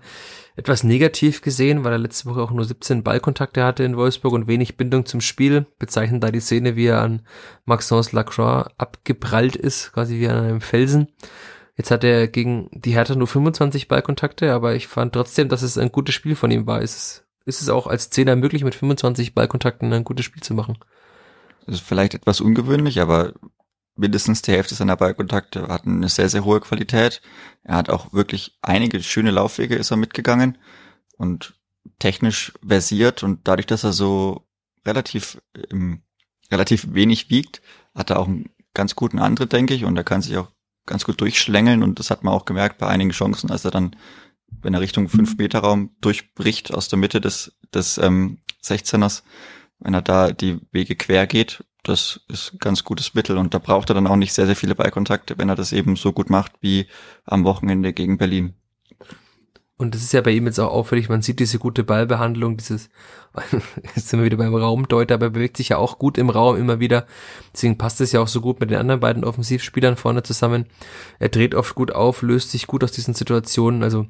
etwas 0.57 0.83
negativ 0.83 1.42
gesehen, 1.42 1.85
weil 1.85 1.92
er 1.92 1.98
letzte 1.98 2.29
Woche 2.29 2.42
auch 2.42 2.50
nur 2.50 2.64
17 2.64 3.05
Ballkontakte 3.05 3.62
hatte 3.62 3.85
in 3.85 3.96
Wolfsburg 3.96 4.33
und 4.33 4.48
wenig 4.48 4.76
Bindung 4.76 5.07
zum 5.07 5.20
Spiel. 5.20 5.66
Bezeichnen 5.79 6.20
da 6.20 6.31
die 6.31 6.40
Szene, 6.40 6.74
wie 6.74 6.87
er 6.87 7.02
an 7.02 7.22
Maxence 7.64 8.12
Lacroix 8.12 8.68
abgeprallt 8.76 9.55
ist, 9.55 9.92
quasi 9.92 10.18
wie 10.18 10.29
an 10.29 10.44
einem 10.44 10.61
Felsen. 10.61 11.09
Jetzt 11.76 11.90
hat 11.90 12.05
er 12.05 12.26
gegen 12.26 12.68
die 12.72 12.92
Hertha 12.92 13.14
nur 13.14 13.26
25 13.26 13.87
Ballkontakte, 13.87 14.52
aber 14.52 14.74
ich 14.74 14.88
fand 14.88 15.12
trotzdem, 15.12 15.50
dass 15.50 15.62
es 15.62 15.76
ein 15.76 15.92
gutes 15.92 16.14
Spiel 16.14 16.35
von 16.35 16.50
ihm 16.50 16.66
war. 16.66 16.81
Ist 16.81 16.96
es, 16.96 17.24
ist 17.44 17.61
es 17.61 17.68
auch 17.68 17.87
als 17.87 18.09
Zehner 18.09 18.35
möglich, 18.35 18.64
mit 18.64 18.74
25 18.74 19.35
Ballkontakten 19.35 19.92
ein 19.92 20.05
gutes 20.05 20.24
Spiel 20.24 20.42
zu 20.42 20.55
machen? 20.55 20.79
Das 21.66 21.76
ist 21.76 21.87
vielleicht 21.87 22.14
etwas 22.14 22.40
ungewöhnlich, 22.40 23.00
aber 23.00 23.35
mindestens 23.96 24.42
die 24.42 24.52
Hälfte 24.52 24.74
seiner 24.74 24.96
Ballkontakte 24.96 25.68
hatten 25.68 25.96
eine 25.96 26.09
sehr, 26.09 26.28
sehr 26.28 26.44
hohe 26.44 26.61
Qualität. 26.61 27.22
Er 27.64 27.76
hat 27.76 27.90
auch 27.90 28.12
wirklich 28.12 28.59
einige 28.62 29.02
schöne 29.02 29.30
Laufwege 29.30 29.74
ist 29.74 29.90
er 29.90 29.96
mitgegangen 29.96 30.59
und 31.16 31.54
technisch 31.98 32.52
versiert 32.66 33.22
und 33.22 33.48
dadurch, 33.48 33.66
dass 33.66 33.85
er 33.85 33.92
so 33.92 34.46
relativ, 34.85 35.40
ähm, 35.70 36.02
relativ 36.50 36.94
wenig 36.94 37.30
wiegt, 37.30 37.62
hat 37.94 38.11
er 38.11 38.20
auch 38.20 38.28
einen 38.28 38.50
ganz 38.74 38.94
guten 38.94 39.18
Antritt, 39.18 39.52
denke 39.52 39.74
ich, 39.74 39.85
und 39.85 39.96
er 39.96 40.04
kann 40.04 40.22
sich 40.22 40.37
auch 40.37 40.50
ganz 40.85 41.04
gut 41.04 41.20
durchschlängeln 41.20 41.82
und 41.82 41.98
das 41.98 42.11
hat 42.11 42.22
man 42.22 42.35
auch 42.35 42.44
gemerkt 42.44 42.78
bei 42.78 42.87
einigen 42.87 43.11
Chancen, 43.11 43.50
als 43.50 43.64
er 43.64 43.70
dann, 43.70 43.96
wenn 44.62 44.74
er 44.74 44.80
Richtung 44.80 45.09
5 45.09 45.38
Meter 45.38 45.61
Raum 45.61 45.96
durchbricht 46.00 46.72
aus 46.72 46.88
der 46.88 46.98
Mitte 46.98 47.20
des, 47.20 47.56
des 47.74 47.98
ähm, 47.98 48.38
16ers, 48.62 49.22
wenn 49.80 49.94
er 49.94 50.02
da 50.02 50.32
die 50.32 50.61
Wege 50.70 50.94
quer 50.94 51.26
geht, 51.26 51.64
das 51.88 52.20
ist 52.29 52.55
ein 52.55 52.59
ganz 52.59 52.85
gutes 52.85 53.14
Mittel 53.14 53.38
und 53.38 53.55
da 53.55 53.59
braucht 53.59 53.90
er 53.90 53.94
dann 53.94 54.07
auch 54.07 54.16
nicht 54.16 54.33
sehr, 54.33 54.46
sehr 54.46 54.57
viele 54.57 54.75
Ballkontakte, 54.75 55.38
wenn 55.38 55.49
er 55.49 55.57
das 55.57 55.72
eben 55.72 55.96
so 55.96 56.12
gut 56.12 56.31
macht 56.31 56.53
wie 56.61 56.87
am 57.25 57.44
Wochenende 57.44 57.92
gegen 57.92 58.18
Berlin. 58.18 58.55
Und 59.79 59.94
das 59.94 60.03
ist 60.03 60.14
ja 60.14 60.22
bei 60.22 60.31
ihm 60.31 60.46
jetzt 60.46 60.59
auch 60.59 60.72
auffällig, 60.72 61.11
man 61.11 61.20
sieht 61.20 61.38
diese 61.38 61.59
gute 61.59 61.85
Ballbehandlung, 61.85 62.57
dieses, 62.57 62.88
jetzt 63.94 64.09
sind 64.09 64.18
wir 64.18 64.25
wieder 64.25 64.38
beim 64.38 64.55
Raumdeuter, 64.55 65.16
aber 65.16 65.27
er 65.27 65.31
bewegt 65.31 65.59
sich 65.59 65.68
ja 65.68 65.77
auch 65.77 65.99
gut 65.99 66.16
im 66.16 66.31
Raum 66.31 66.57
immer 66.57 66.81
wieder. 66.81 67.07
Deswegen 67.53 67.77
passt 67.77 68.01
es 68.01 68.12
ja 68.12 68.20
auch 68.20 68.29
so 68.29 68.40
gut 68.40 68.59
mit 68.59 68.70
den 68.70 68.79
anderen 68.79 69.01
beiden 69.01 69.22
Offensivspielern 69.22 69.96
vorne 69.96 70.22
zusammen. 70.22 70.64
Er 71.18 71.29
dreht 71.29 71.55
oft 71.55 71.75
gut 71.75 71.92
auf, 71.92 72.22
löst 72.22 72.53
sich 72.53 72.66
gut 72.66 72.85
aus 72.85 72.92
diesen 72.92 73.12
Situationen. 73.12 73.83
Also 73.83 74.07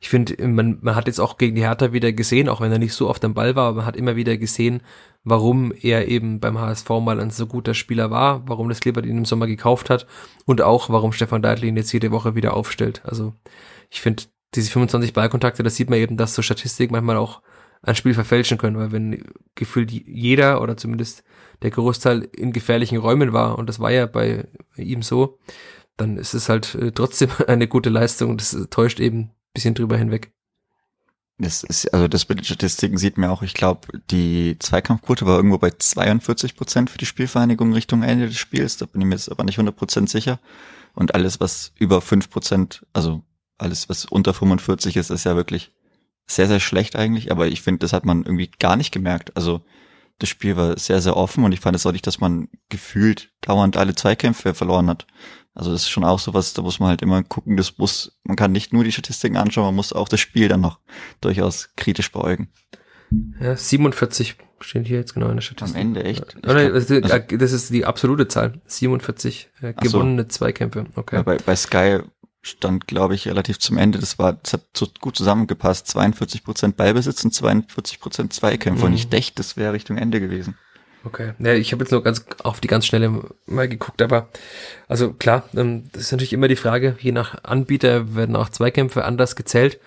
ich 0.00 0.08
finde, 0.08 0.46
man, 0.46 0.78
man 0.80 0.94
hat 0.94 1.06
jetzt 1.06 1.20
auch 1.20 1.38
gegen 1.38 1.56
die 1.56 1.62
Hertha 1.62 1.92
wieder 1.92 2.12
gesehen, 2.12 2.48
auch 2.48 2.60
wenn 2.60 2.72
er 2.72 2.78
nicht 2.78 2.94
so 2.94 3.08
oft 3.08 3.24
am 3.24 3.34
Ball 3.34 3.56
war, 3.56 3.68
aber 3.68 3.78
man 3.78 3.86
hat 3.86 3.96
immer 3.96 4.16
wieder 4.16 4.36
gesehen, 4.36 4.82
warum 5.24 5.72
er 5.72 6.08
eben 6.08 6.40
beim 6.40 6.58
HSV 6.58 6.88
mal 7.00 7.20
ein 7.20 7.30
so 7.30 7.46
guter 7.46 7.74
Spieler 7.74 8.10
war, 8.10 8.46
warum 8.46 8.68
das 8.68 8.80
Klippert 8.80 9.06
ihn 9.06 9.18
im 9.18 9.24
Sommer 9.24 9.46
gekauft 9.46 9.90
hat 9.90 10.06
und 10.44 10.62
auch, 10.62 10.90
warum 10.90 11.12
Stefan 11.12 11.42
Deitl 11.42 11.64
ihn 11.64 11.76
jetzt 11.76 11.92
jede 11.92 12.10
Woche 12.10 12.34
wieder 12.34 12.54
aufstellt. 12.54 13.02
Also 13.04 13.34
ich 13.90 14.00
finde, 14.00 14.24
diese 14.54 14.70
25 14.70 15.12
Ballkontakte, 15.12 15.62
das 15.62 15.76
sieht 15.76 15.90
man 15.90 15.98
eben, 15.98 16.16
dass 16.16 16.34
so 16.34 16.42
Statistik 16.42 16.90
manchmal 16.90 17.16
auch 17.16 17.40
ein 17.82 17.94
Spiel 17.94 18.14
verfälschen 18.14 18.58
können, 18.58 18.78
weil 18.78 18.92
wenn 18.92 19.24
gefühlt 19.54 19.90
jeder 19.90 20.62
oder 20.62 20.76
zumindest 20.76 21.24
der 21.62 21.70
Großteil 21.70 22.28
in 22.36 22.52
gefährlichen 22.52 22.98
Räumen 22.98 23.32
war, 23.32 23.58
und 23.58 23.68
das 23.68 23.80
war 23.80 23.90
ja 23.90 24.06
bei 24.06 24.46
ihm 24.76 25.02
so, 25.02 25.38
dann 25.96 26.16
ist 26.16 26.34
es 26.34 26.48
halt 26.48 26.74
äh, 26.74 26.92
trotzdem 26.92 27.30
eine 27.46 27.68
gute 27.68 27.90
Leistung 27.90 28.30
und 28.30 28.40
das 28.40 28.56
täuscht 28.70 29.00
eben 29.00 29.30
bisschen 29.54 29.74
drüber 29.74 29.96
hinweg. 29.96 30.32
Das 31.38 31.64
ist, 31.64 31.92
also 31.92 32.06
das 32.06 32.28
mit 32.28 32.38
den 32.38 32.44
Statistiken 32.44 32.96
sieht 32.96 33.18
man 33.18 33.30
auch, 33.30 33.42
ich 33.42 33.54
glaube, 33.54 33.88
die 34.10 34.56
Zweikampfquote 34.60 35.26
war 35.26 35.36
irgendwo 35.36 35.58
bei 35.58 35.70
42 35.70 36.54
Prozent 36.54 36.90
für 36.90 36.98
die 36.98 37.06
Spielvereinigung 37.06 37.72
Richtung 37.72 38.04
Ende 38.04 38.28
des 38.28 38.38
Spiels, 38.38 38.76
da 38.76 38.86
bin 38.86 39.00
ich 39.00 39.06
mir 39.06 39.14
jetzt 39.14 39.30
aber 39.30 39.42
nicht 39.42 39.58
100 39.58 39.74
Prozent 39.74 40.08
sicher. 40.08 40.38
Und 40.94 41.14
alles, 41.16 41.40
was 41.40 41.72
über 41.76 42.00
5 42.00 42.30
Prozent, 42.30 42.86
also 42.92 43.24
alles, 43.58 43.88
was 43.88 44.04
unter 44.04 44.32
45 44.32 44.96
ist, 44.96 45.10
ist 45.10 45.24
ja 45.24 45.34
wirklich 45.34 45.72
sehr, 46.26 46.46
sehr 46.46 46.60
schlecht 46.60 46.94
eigentlich, 46.94 47.32
aber 47.32 47.48
ich 47.48 47.62
finde, 47.62 47.80
das 47.80 47.92
hat 47.92 48.04
man 48.04 48.22
irgendwie 48.22 48.50
gar 48.58 48.76
nicht 48.76 48.92
gemerkt. 48.92 49.36
Also 49.36 49.62
das 50.18 50.28
Spiel 50.28 50.56
war 50.56 50.78
sehr, 50.78 51.00
sehr 51.02 51.16
offen 51.16 51.44
und 51.44 51.52
ich 51.52 51.60
fand 51.60 51.74
es 51.74 51.84
auch 51.84 51.92
nicht, 51.92 52.06
dass 52.06 52.20
man 52.20 52.48
gefühlt 52.68 53.32
dauernd 53.40 53.76
alle 53.76 53.96
Zweikämpfe 53.96 54.54
verloren 54.54 54.88
hat. 54.88 55.06
Also 55.54 55.70
das 55.70 55.82
ist 55.82 55.90
schon 55.90 56.04
auch 56.04 56.18
sowas, 56.18 56.52
da 56.52 56.62
muss 56.62 56.80
man 56.80 56.88
halt 56.88 57.02
immer 57.02 57.22
gucken, 57.22 57.56
das 57.56 57.78
muss, 57.78 58.18
man 58.24 58.36
kann 58.36 58.50
nicht 58.50 58.72
nur 58.72 58.82
die 58.82 58.90
Statistiken 58.90 59.36
anschauen, 59.36 59.66
man 59.66 59.76
muss 59.76 59.92
auch 59.92 60.08
das 60.08 60.18
Spiel 60.18 60.48
dann 60.48 60.60
noch 60.60 60.80
durchaus 61.20 61.70
kritisch 61.76 62.10
beäugen. 62.10 62.48
Ja, 63.40 63.56
47 63.56 64.36
stehen 64.60 64.84
hier 64.84 64.98
jetzt 64.98 65.14
genau 65.14 65.28
in 65.28 65.36
der 65.36 65.42
Statistik. 65.42 65.76
Am 65.76 65.80
Ende, 65.80 66.04
echt? 66.04 66.42
Glaub, 66.42 66.56
das, 66.56 66.90
ist, 66.90 67.12
also, 67.12 67.36
das 67.36 67.52
ist 67.52 67.70
die 67.70 67.84
absolute 67.84 68.26
Zahl. 68.26 68.60
47 68.66 69.50
äh, 69.60 69.74
gewonnene 69.74 70.22
so. 70.22 70.28
Zweikämpfe. 70.28 70.86
Okay. 70.96 71.16
Ja, 71.16 71.22
bei, 71.22 71.36
bei 71.36 71.54
Sky 71.54 72.00
stand, 72.42 72.86
glaube 72.86 73.14
ich, 73.14 73.28
relativ 73.28 73.58
zum 73.58 73.78
Ende. 73.78 73.98
Das 73.98 74.18
war, 74.18 74.34
das 74.34 74.54
hat 74.54 74.62
so 74.74 74.88
gut 75.00 75.16
zusammengepasst. 75.16 75.86
42 75.88 76.44
Prozent 76.44 76.76
Ballbesitz 76.76 77.24
und 77.24 77.32
42 77.32 78.00
Prozent 78.00 78.32
Zweikämpfe. 78.32 78.84
Mhm. 78.84 78.92
Und 78.92 78.94
ich 78.94 79.08
dachte, 79.08 79.32
das 79.36 79.56
wäre 79.56 79.72
Richtung 79.72 79.98
Ende 79.98 80.20
gewesen. 80.20 80.56
Okay. 81.04 81.32
Ja, 81.38 81.52
ich 81.52 81.72
habe 81.72 81.84
jetzt 81.84 81.90
nur 81.90 82.02
ganz 82.02 82.24
auf 82.42 82.60
die 82.60 82.68
ganz 82.68 82.86
schnelle 82.86 83.22
mal 83.46 83.68
geguckt, 83.68 84.00
aber 84.00 84.28
also 84.88 85.12
klar, 85.12 85.48
ähm, 85.54 85.84
das 85.92 86.04
ist 86.04 86.12
natürlich 86.12 86.32
immer 86.32 86.48
die 86.48 86.56
Frage, 86.56 86.96
je 86.98 87.12
nach 87.12 87.44
Anbieter 87.44 88.14
werden 88.14 88.36
auch 88.36 88.48
Zweikämpfe 88.48 89.04
anders 89.04 89.36
gezählt. 89.36 89.78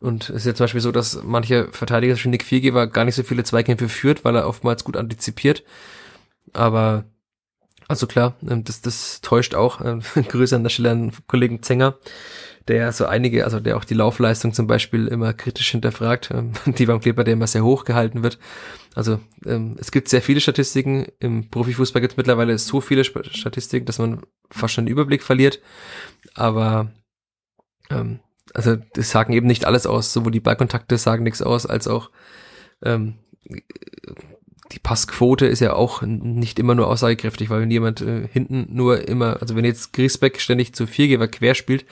Und 0.00 0.28
es 0.28 0.36
ist 0.36 0.46
ja 0.46 0.54
zum 0.54 0.64
Beispiel 0.64 0.80
so, 0.80 0.92
dass 0.92 1.22
manche 1.22 1.68
Verteidiger, 1.72 2.16
schon 2.16 2.30
Nick 2.30 2.44
Viergeber, 2.44 2.86
gar 2.86 3.04
nicht 3.04 3.14
so 3.14 3.22
viele 3.22 3.44
Zweikämpfe 3.44 3.88
führt, 3.88 4.24
weil 4.24 4.36
er 4.36 4.48
oftmals 4.48 4.84
gut 4.84 4.96
antizipiert. 4.96 5.62
Aber 6.52 7.04
also 7.88 8.06
klar, 8.06 8.34
ähm, 8.48 8.64
das, 8.64 8.82
das 8.82 9.20
täuscht 9.20 9.54
auch. 9.54 9.80
Ähm, 9.84 10.02
Grüße 10.14 10.56
an 10.56 10.64
der 10.64 10.70
Stelle 10.70 10.90
an 10.90 11.12
Kollegen 11.26 11.62
Zenger 11.62 11.96
der 12.68 12.92
so 12.92 13.06
einige, 13.06 13.44
also 13.44 13.60
der 13.60 13.76
auch 13.76 13.84
die 13.84 13.94
Laufleistung 13.94 14.52
zum 14.52 14.66
Beispiel 14.66 15.06
immer 15.06 15.32
kritisch 15.32 15.70
hinterfragt, 15.70 16.30
ähm, 16.32 16.52
die 16.66 16.86
beim 16.86 17.00
Kleber, 17.00 17.24
der 17.24 17.34
immer 17.34 17.46
sehr 17.46 17.64
hoch 17.64 17.84
gehalten 17.84 18.22
wird. 18.22 18.38
Also 18.94 19.20
ähm, 19.44 19.76
es 19.78 19.92
gibt 19.92 20.08
sehr 20.08 20.22
viele 20.22 20.40
Statistiken. 20.40 21.06
Im 21.20 21.50
Profifußball 21.50 22.00
gibt 22.00 22.14
es 22.14 22.16
mittlerweile 22.16 22.58
so 22.58 22.80
viele 22.80 23.04
Statistiken, 23.04 23.86
dass 23.86 23.98
man 23.98 24.22
fast 24.50 24.74
schon 24.74 24.86
den 24.86 24.92
Überblick 24.92 25.22
verliert. 25.22 25.60
Aber 26.34 26.92
Ähm, 27.90 28.20
also 28.54 28.76
das 28.76 29.10
sagen 29.10 29.32
eben 29.32 29.46
nicht 29.46 29.64
alles 29.64 29.86
aus, 29.86 30.12
sowohl 30.12 30.32
die 30.32 30.40
Ballkontakte 30.40 30.98
sagen 30.98 31.24
nichts 31.24 31.42
aus, 31.42 31.66
als 31.66 31.88
auch 31.88 32.10
ähm, 32.82 33.14
die 34.72 34.78
Passquote 34.78 35.46
ist 35.46 35.60
ja 35.60 35.74
auch 35.74 36.02
nicht 36.02 36.58
immer 36.58 36.74
nur 36.74 36.88
aussagekräftig, 36.88 37.50
weil 37.50 37.60
wenn 37.60 37.70
jemand 37.70 38.00
äh, 38.00 38.26
hinten 38.28 38.66
nur 38.70 39.06
immer, 39.08 39.40
also 39.40 39.56
wenn 39.56 39.64
jetzt 39.64 39.92
Griesbeck 39.92 40.40
ständig 40.40 40.74
zu 40.74 40.86
Viergeber 40.86 41.28
quer 41.28 41.54
spielt, 41.54 41.86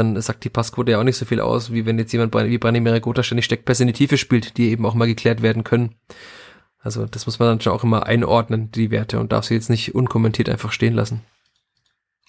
dann 0.00 0.20
sagt 0.20 0.44
die 0.44 0.50
Passquote 0.50 0.92
ja 0.92 0.98
auch 0.98 1.04
nicht 1.04 1.16
so 1.16 1.24
viel 1.24 1.40
aus, 1.40 1.72
wie 1.72 1.86
wenn 1.86 1.98
jetzt 1.98 2.12
jemand 2.12 2.34
wie 2.34 2.58
Branimir 2.58 3.00
Gotha 3.00 3.22
ständig 3.22 3.44
Steckpässe 3.44 3.82
in 3.82 3.88
die 3.88 3.92
Tiefe 3.92 4.18
spielt, 4.18 4.56
die 4.56 4.70
eben 4.70 4.84
auch 4.86 4.94
mal 4.94 5.06
geklärt 5.06 5.42
werden 5.42 5.64
können. 5.64 5.94
Also 6.78 7.06
das 7.06 7.26
muss 7.26 7.38
man 7.38 7.48
dann 7.48 7.60
schon 7.60 7.72
auch 7.72 7.84
immer 7.84 8.06
einordnen, 8.06 8.70
die 8.70 8.90
Werte, 8.90 9.20
und 9.20 9.32
darf 9.32 9.44
sie 9.44 9.54
jetzt 9.54 9.70
nicht 9.70 9.94
unkommentiert 9.94 10.48
einfach 10.48 10.72
stehen 10.72 10.94
lassen. 10.94 11.22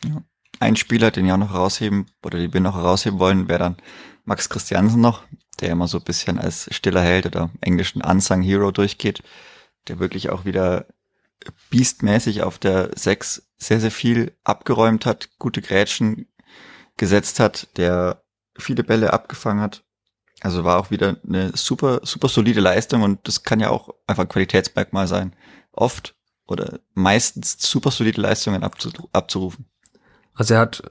Ja. 0.03 0.22
Ein 0.59 0.76
Spieler, 0.76 1.09
den 1.09 1.32
auch 1.32 1.38
noch 1.38 1.53
herausheben, 1.53 2.05
oder 2.24 2.38
den 2.38 2.53
wir 2.53 2.61
noch 2.61 2.76
herausheben 2.76 3.19
wollen, 3.19 3.47
wäre 3.47 3.59
dann 3.59 3.78
Max 4.26 4.49
Christiansen 4.49 5.01
noch, 5.01 5.24
der 5.59 5.69
immer 5.69 5.88
so 5.88 5.97
ein 5.97 6.03
bisschen 6.03 6.38
als 6.38 6.67
stiller 6.72 7.01
Held 7.01 7.26
oder 7.26 7.49
englischen 7.61 8.03
Unsung 8.03 8.41
Hero 8.41 8.72
durchgeht 8.72 9.24
der 9.88 9.99
wirklich 9.99 10.30
auch 10.30 10.45
wieder 10.45 10.86
biestmäßig 11.69 12.43
auf 12.43 12.59
der 12.59 12.91
6 12.95 13.47
sehr, 13.57 13.80
sehr 13.80 13.91
viel 13.91 14.36
abgeräumt 14.43 15.05
hat, 15.05 15.30
gute 15.39 15.61
Grätschen 15.61 16.28
gesetzt 17.02 17.39
hat, 17.39 17.68
der 17.78 18.22
viele 18.56 18.84
Bälle 18.84 19.12
abgefangen 19.12 19.60
hat. 19.60 19.84
Also 20.39 20.64
war 20.64 20.80
auch 20.80 20.91
wieder 20.91 21.18
eine 21.28 21.52
super, 21.58 21.99
super 22.04 22.30
solide 22.30 22.62
Leistung 22.62 23.02
und 23.02 23.28
das 23.28 23.41
kann 23.41 23.60
ja 23.60 23.70
auch 23.72 23.89
einfach 24.06 24.24
ein 24.24 24.30
Qualitätsmerkmal 24.30 25.08
sein. 25.08 25.36
Oft 25.72 26.16
oder 26.45 26.80
meistens 26.93 27.58
super 27.60 27.89
solide 27.89 28.22
Leistungen 28.22 28.64
abzurufen. 28.64 29.66
Also 30.36 30.54
er 30.54 30.60
hat 30.60 30.84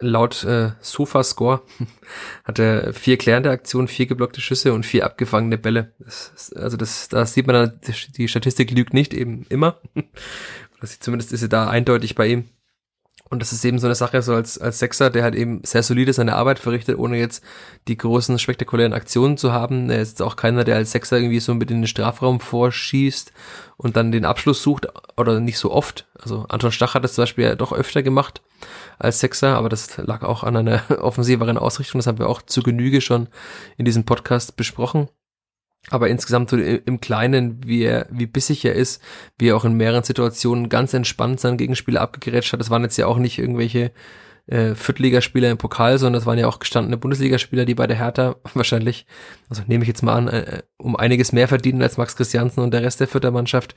laut 0.00 0.44
äh, 0.44 0.72
Sofa-Score 0.80 1.62
hat 2.44 2.58
er 2.58 2.92
vier 2.92 3.16
klärende 3.16 3.50
Aktionen, 3.50 3.88
vier 3.88 4.06
geblockte 4.06 4.42
Schüsse 4.42 4.74
und 4.74 4.84
vier 4.84 5.06
abgefangene 5.06 5.56
Bälle. 5.56 5.94
Das, 5.98 6.52
also 6.52 6.76
das, 6.76 7.08
da 7.08 7.24
sieht 7.24 7.46
man 7.46 7.80
die 8.16 8.28
Statistik 8.28 8.70
lügt 8.70 8.92
nicht 8.92 9.14
eben 9.14 9.46
immer. 9.48 9.80
Das, 10.80 11.00
zumindest 11.00 11.32
ist 11.32 11.40
sie 11.40 11.48
da 11.48 11.68
eindeutig 11.68 12.14
bei 12.14 12.28
ihm. 12.28 12.50
Und 13.30 13.40
das 13.40 13.52
ist 13.52 13.64
eben 13.64 13.78
so 13.78 13.86
eine 13.86 13.94
Sache, 13.94 14.22
so 14.22 14.34
als, 14.34 14.58
als 14.58 14.78
Sechser, 14.78 15.10
der 15.10 15.22
halt 15.22 15.34
eben 15.34 15.60
sehr 15.64 15.82
solide 15.82 16.12
seine 16.12 16.34
Arbeit 16.36 16.58
verrichtet, 16.58 16.98
ohne 16.98 17.18
jetzt 17.18 17.42
die 17.86 17.96
großen 17.96 18.38
spektakulären 18.38 18.94
Aktionen 18.94 19.36
zu 19.36 19.52
haben. 19.52 19.90
Er 19.90 20.00
ist 20.00 20.10
jetzt 20.10 20.22
auch 20.22 20.36
keiner, 20.36 20.64
der 20.64 20.76
als 20.76 20.92
Sechser 20.92 21.18
irgendwie 21.18 21.40
so 21.40 21.54
mit 21.54 21.70
in 21.70 21.82
den 21.82 21.86
Strafraum 21.86 22.40
vorschießt 22.40 23.32
und 23.76 23.96
dann 23.96 24.12
den 24.12 24.24
Abschluss 24.24 24.62
sucht, 24.62 24.88
oder 25.16 25.40
nicht 25.40 25.58
so 25.58 25.70
oft. 25.72 26.08
Also 26.18 26.46
Anton 26.48 26.72
Stach 26.72 26.94
hat 26.94 27.04
das 27.04 27.14
zum 27.14 27.22
Beispiel 27.22 27.44
ja 27.44 27.54
doch 27.54 27.72
öfter 27.72 28.02
gemacht 28.02 28.42
als 28.98 29.20
Sechser, 29.20 29.56
aber 29.56 29.68
das 29.68 29.96
lag 29.98 30.22
auch 30.22 30.42
an 30.42 30.56
einer 30.56 30.82
offensiveren 31.02 31.58
Ausrichtung. 31.58 31.98
Das 31.98 32.06
haben 32.06 32.18
wir 32.18 32.28
auch 32.28 32.42
zu 32.42 32.62
Genüge 32.62 33.00
schon 33.00 33.28
in 33.76 33.84
diesem 33.84 34.04
Podcast 34.04 34.56
besprochen. 34.56 35.08
Aber 35.90 36.08
insgesamt 36.08 36.50
so 36.50 36.56
im 36.56 37.00
Kleinen, 37.00 37.60
wie 37.64 37.82
er, 37.82 38.06
wie 38.10 38.26
bissig 38.26 38.64
er 38.64 38.74
ist, 38.74 39.02
wie 39.38 39.48
er 39.48 39.56
auch 39.56 39.64
in 39.64 39.74
mehreren 39.74 40.02
Situationen 40.02 40.68
ganz 40.68 40.92
entspannt 40.92 41.40
seinen 41.40 41.56
Gegenspieler 41.56 42.02
abgegerätscht 42.02 42.52
hat. 42.52 42.60
Das 42.60 42.70
waren 42.70 42.82
jetzt 42.82 42.98
ja 42.98 43.06
auch 43.06 43.18
nicht 43.18 43.38
irgendwelche 43.38 43.92
äh, 44.48 44.74
Viertligaspieler 44.74 45.50
im 45.50 45.58
Pokal, 45.58 45.98
sondern 45.98 46.20
das 46.20 46.26
waren 46.26 46.38
ja 46.38 46.46
auch 46.46 46.58
gestandene 46.58 46.96
Bundesligaspieler, 46.96 47.64
die 47.64 47.74
bei 47.74 47.86
der 47.86 47.98
Hertha 47.98 48.36
wahrscheinlich, 48.54 49.06
also 49.48 49.62
nehme 49.66 49.84
ich 49.84 49.88
jetzt 49.88 50.02
mal 50.02 50.14
an, 50.14 50.28
äh, 50.28 50.62
um 50.78 50.96
einiges 50.96 51.32
mehr 51.32 51.48
verdienen 51.48 51.82
als 51.82 51.96
Max 51.96 52.16
Christiansen 52.16 52.60
und 52.62 52.72
der 52.72 52.82
Rest 52.82 53.00
der 53.00 53.08
Vierter 53.08 53.30
Mannschaft 53.30 53.74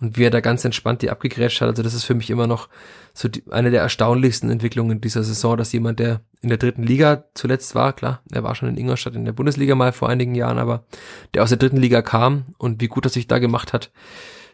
und 0.00 0.16
wie 0.16 0.24
er 0.24 0.30
da 0.30 0.40
ganz 0.40 0.64
entspannt 0.64 1.02
die 1.02 1.10
abgegrätscht 1.10 1.60
hat. 1.60 1.68
Also 1.68 1.82
das 1.82 1.94
ist 1.94 2.04
für 2.04 2.14
mich 2.14 2.30
immer 2.30 2.46
noch 2.46 2.68
so 3.14 3.28
die, 3.28 3.42
eine 3.50 3.70
der 3.70 3.82
erstaunlichsten 3.82 4.50
Entwicklungen 4.50 5.00
dieser 5.00 5.22
Saison, 5.22 5.56
dass 5.56 5.72
jemand, 5.72 5.98
der 5.98 6.20
in 6.42 6.48
der 6.48 6.58
dritten 6.58 6.82
Liga 6.82 7.24
zuletzt 7.34 7.74
war, 7.74 7.92
klar, 7.92 8.22
er 8.30 8.42
war 8.42 8.54
schon 8.54 8.68
in 8.68 8.76
Ingolstadt 8.76 9.14
in 9.14 9.24
der 9.24 9.32
Bundesliga 9.32 9.74
mal 9.74 9.92
vor 9.92 10.08
einigen 10.08 10.34
Jahren, 10.34 10.58
aber 10.58 10.84
der 11.34 11.42
aus 11.42 11.48
der 11.48 11.58
dritten 11.58 11.78
Liga 11.78 12.02
kam 12.02 12.54
und 12.58 12.80
wie 12.80 12.88
gut 12.88 13.06
er 13.06 13.10
sich 13.10 13.26
da 13.26 13.38
gemacht 13.38 13.72
hat, 13.72 13.90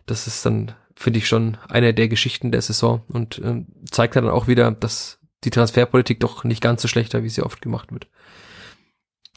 das 0.06 0.26
ist 0.26 0.44
dann, 0.46 0.72
finde 0.94 1.18
ich, 1.18 1.28
schon 1.28 1.56
eine 1.68 1.94
der 1.94 2.08
Geschichten 2.08 2.52
der 2.52 2.62
Saison 2.62 3.02
und 3.08 3.38
äh, 3.38 3.64
zeigt 3.90 4.16
dann 4.16 4.28
auch 4.28 4.46
wieder, 4.46 4.70
dass 4.70 5.18
die 5.44 5.50
Transferpolitik 5.50 6.20
doch 6.20 6.44
nicht 6.44 6.62
ganz 6.62 6.82
so 6.82 6.88
schlechter, 6.88 7.22
wie 7.24 7.28
sie 7.28 7.42
oft 7.42 7.60
gemacht 7.60 7.92
wird. 7.92 8.08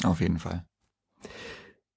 Auf 0.03 0.21
jeden 0.21 0.39
Fall. 0.39 0.65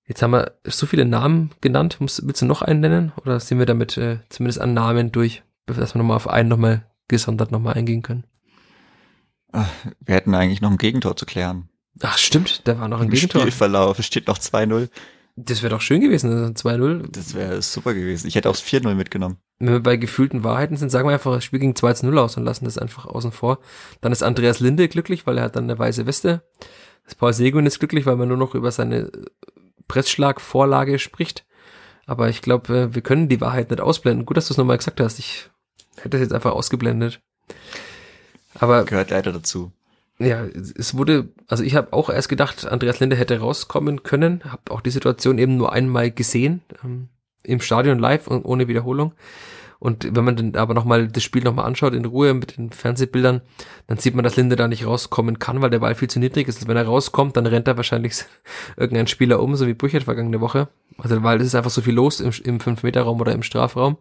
Jetzt 0.08 0.22
haben 0.22 0.30
wir 0.30 0.52
so 0.64 0.86
viele 0.86 1.04
Namen 1.04 1.50
genannt. 1.60 1.98
Willst 2.00 2.42
du 2.42 2.46
noch 2.46 2.62
einen 2.62 2.80
nennen? 2.80 3.12
Oder 3.16 3.38
sind 3.40 3.58
wir 3.58 3.66
damit 3.66 3.98
äh, 3.98 4.20
zumindest 4.30 4.58
an 4.58 4.72
Namen 4.72 5.12
durch, 5.12 5.42
dass 5.66 5.94
wir 5.94 5.98
nochmal 5.98 6.16
auf 6.16 6.28
einen 6.28 6.48
nochmal 6.48 6.86
gesondert 7.08 7.52
nochmal 7.52 7.74
eingehen 7.74 8.02
können? 8.02 8.24
Ach, 9.52 9.68
wir 10.00 10.14
hätten 10.14 10.34
eigentlich 10.34 10.62
noch 10.62 10.70
ein 10.70 10.78
Gegentor 10.78 11.14
zu 11.14 11.26
klären. 11.26 11.68
Ach 12.02 12.16
stimmt, 12.16 12.66
da 12.66 12.80
war 12.80 12.88
noch 12.88 13.00
ein 13.00 13.06
Im 13.06 13.10
Gegentor. 13.10 13.42
Spielverlauf, 13.42 13.98
es 13.98 14.06
steht 14.06 14.28
noch 14.28 14.38
2-0. 14.38 14.88
Das 15.36 15.62
wäre 15.62 15.70
doch 15.70 15.82
schön 15.82 16.00
gewesen, 16.00 16.32
also 16.32 16.52
2-0. 16.52 17.08
Das 17.12 17.34
wäre 17.34 17.60
super 17.60 17.92
gewesen. 17.92 18.28
Ich 18.28 18.34
hätte 18.34 18.48
auch 18.48 18.56
4-0 18.56 18.94
mitgenommen. 18.94 19.36
Wenn 19.58 19.72
wir 19.72 19.80
bei 19.80 19.96
gefühlten 19.96 20.42
Wahrheiten 20.42 20.76
sind, 20.76 20.90
sagen 20.90 21.06
wir 21.06 21.12
einfach, 21.12 21.34
das 21.34 21.44
Spiel 21.44 21.58
ging 21.58 21.74
2-0 21.74 22.18
aus 22.18 22.36
und 22.36 22.44
lassen 22.44 22.64
das 22.64 22.78
einfach 22.78 23.04
außen 23.06 23.32
vor. 23.32 23.58
Dann 24.00 24.12
ist 24.12 24.22
Andreas 24.22 24.60
Linde 24.60 24.88
glücklich, 24.88 25.26
weil 25.26 25.36
er 25.38 25.44
hat 25.44 25.56
dann 25.56 25.64
eine 25.64 25.78
weiße 25.78 26.06
Weste. 26.06 26.42
Das 27.04 27.14
Paul 27.14 27.32
Seguin 27.32 27.66
ist 27.66 27.78
glücklich, 27.78 28.06
weil 28.06 28.16
man 28.16 28.28
nur 28.28 28.36
noch 28.36 28.54
über 28.54 28.70
seine 28.70 29.10
Pressschlagvorlage 29.88 30.98
spricht. 30.98 31.44
Aber 32.06 32.28
ich 32.28 32.40
glaube, 32.42 32.76
äh, 32.76 32.94
wir 32.94 33.02
können 33.02 33.28
die 33.28 33.40
Wahrheit 33.40 33.70
nicht 33.70 33.80
ausblenden. 33.80 34.26
Gut, 34.26 34.36
dass 34.36 34.48
du 34.48 34.54
es 34.54 34.58
nochmal 34.58 34.78
gesagt 34.78 35.00
hast. 35.00 35.18
Ich 35.18 35.50
hätte 35.96 36.16
es 36.16 36.22
jetzt 36.22 36.32
einfach 36.32 36.52
ausgeblendet. 36.52 37.20
Aber 38.54 38.84
gehört 38.84 39.10
leider 39.10 39.32
dazu. 39.32 39.72
Ja, 40.18 40.44
es 40.44 40.96
wurde, 40.96 41.28
also 41.46 41.62
ich 41.62 41.76
habe 41.76 41.92
auch 41.92 42.10
erst 42.10 42.28
gedacht, 42.28 42.66
Andreas 42.66 42.98
Linde 42.98 43.14
hätte 43.14 43.38
rauskommen 43.38 44.02
können, 44.02 44.42
habe 44.44 44.70
auch 44.70 44.80
die 44.80 44.90
Situation 44.90 45.38
eben 45.38 45.56
nur 45.56 45.72
einmal 45.72 46.10
gesehen 46.10 46.62
ähm, 46.82 47.08
im 47.44 47.60
Stadion 47.60 48.00
live 48.00 48.26
und 48.26 48.44
ohne 48.44 48.66
Wiederholung. 48.66 49.12
Und 49.80 50.16
wenn 50.16 50.24
man 50.24 50.34
dann 50.34 50.56
aber 50.56 50.74
nochmal 50.74 51.06
das 51.06 51.22
Spiel 51.22 51.44
nochmal 51.44 51.66
anschaut 51.66 51.94
in 51.94 52.04
Ruhe 52.04 52.34
mit 52.34 52.56
den 52.56 52.70
Fernsehbildern, 52.70 53.42
dann 53.86 53.98
sieht 53.98 54.14
man, 54.14 54.24
dass 54.24 54.36
Linde 54.36 54.56
da 54.56 54.66
nicht 54.66 54.84
rauskommen 54.84 55.38
kann, 55.38 55.62
weil 55.62 55.70
der 55.70 55.78
Ball 55.78 55.94
viel 55.94 56.10
zu 56.10 56.18
niedrig 56.18 56.48
ist. 56.48 56.56
Also 56.56 56.68
wenn 56.68 56.76
er 56.76 56.86
rauskommt, 56.86 57.36
dann 57.36 57.46
rennt 57.46 57.68
er 57.68 57.76
wahrscheinlich 57.76 58.24
irgendein 58.76 59.06
Spieler 59.06 59.40
um, 59.40 59.54
so 59.54 59.66
wie 59.66 59.74
Brüchert 59.74 60.02
vergangene 60.02 60.40
Woche. 60.40 60.68
Also 60.96 61.22
weil 61.22 61.40
es 61.40 61.46
ist 61.46 61.54
einfach 61.54 61.70
so 61.70 61.80
viel 61.80 61.94
los 61.94 62.20
im, 62.20 62.32
im 62.44 62.58
5-Meter-Raum 62.58 63.20
oder 63.20 63.32
im 63.32 63.44
Strafraum. 63.44 63.98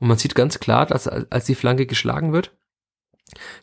Und 0.00 0.08
man 0.08 0.18
sieht 0.18 0.34
ganz 0.34 0.58
klar, 0.58 0.86
dass 0.86 1.06
als 1.06 1.44
die 1.44 1.54
Flanke 1.54 1.86
geschlagen 1.86 2.32
wird, 2.32 2.52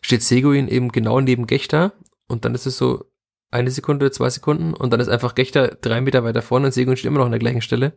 steht 0.00 0.22
Seguin 0.22 0.68
eben 0.68 0.90
genau 0.90 1.20
neben 1.20 1.46
Gechter 1.46 1.92
und 2.28 2.46
dann 2.46 2.54
ist 2.54 2.66
es 2.66 2.78
so 2.78 3.11
eine 3.52 3.70
Sekunde, 3.70 4.10
zwei 4.10 4.30
Sekunden 4.30 4.74
und 4.74 4.92
dann 4.92 5.00
ist 5.00 5.08
einfach 5.08 5.34
Gechter 5.34 5.76
drei 5.80 6.00
Meter 6.00 6.24
weiter 6.24 6.42
vorne 6.42 6.66
und 6.66 6.72
Seguin 6.72 6.96
steht 6.96 7.08
immer 7.08 7.18
noch 7.18 7.26
an 7.26 7.32
der 7.32 7.38
gleichen 7.38 7.60
Stelle. 7.60 7.92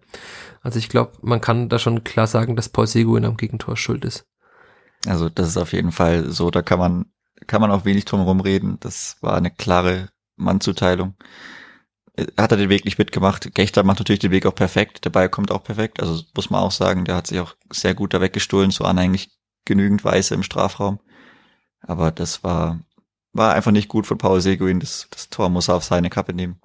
Also 0.62 0.80
ich 0.80 0.89
glaube, 0.89 1.14
man 1.22 1.41
kann 1.41 1.70
da 1.70 1.80
schon 1.80 2.03
klar 2.03 2.28
sagen, 2.28 2.56
dass 2.56 2.70
Paul 2.70 2.88
Seguin 2.88 3.26
am 3.26 3.38
Gegentor 3.38 3.78
schuld 3.78 4.03
ist. 4.06 4.26
Also 5.08 5.30
das 5.30 5.47
ist 5.47 5.58
auf 5.58 5.72
jeden 5.72 5.91
Fall 5.91 6.30
so, 6.30 6.51
da 6.51 6.62
kann 6.62 6.80
man, 6.80 7.06
kann 7.47 7.62
man 7.62 7.72
auch 7.72 7.86
wenig 7.86 8.06
drum 8.06 8.20
herum 8.20 8.41
reden. 8.41 8.78
Das 8.82 9.18
war 9.22 9.36
eine 9.36 9.49
klare 9.49 10.10
Mannzuteilung. 10.36 11.16
Hat 12.38 12.51
er 12.51 12.58
den 12.58 12.70
Weg 12.70 12.86
nicht 12.86 12.97
mitgemacht. 12.97 13.53
Gechter 13.56 13.84
macht 13.84 13.99
natürlich 13.99 14.20
den 14.20 14.32
Weg 14.32 14.45
auch 14.45 14.56
perfekt. 14.56 15.06
Der 15.06 15.10
Ball 15.10 15.30
kommt 15.30 15.51
auch 15.51 15.64
perfekt. 15.64 16.01
Also 16.01 16.24
muss 16.36 16.49
man 16.49 16.62
auch 16.62 16.72
sagen, 16.72 17.06
der 17.06 17.16
hat 17.16 17.28
sich 17.28 17.39
auch 17.39 17.56
sehr 17.72 17.93
gut 17.93 18.14
da 18.14 18.22
weggestohlen. 18.22 18.72
So 18.72 18.84
an 18.84 18.99
eigentlich 18.99 19.32
genügend 19.66 20.03
Weiße 20.03 20.34
im 20.34 20.43
Strafraum. 20.43 20.99
Aber 21.82 22.12
das 22.12 22.43
war 22.43 22.80
war 23.36 23.53
einfach 23.53 23.71
nicht 23.71 23.89
gut 23.89 24.07
von 24.07 24.17
Paul 24.17 24.41
Seguin. 24.41 24.79
Das, 24.79 25.07
das 25.11 25.29
Tor 25.29 25.49
muss 25.49 25.67
er 25.67 25.75
auf 25.75 25.83
seine 25.83 26.09
Kappe 26.09 26.33
nehmen. 26.33 26.59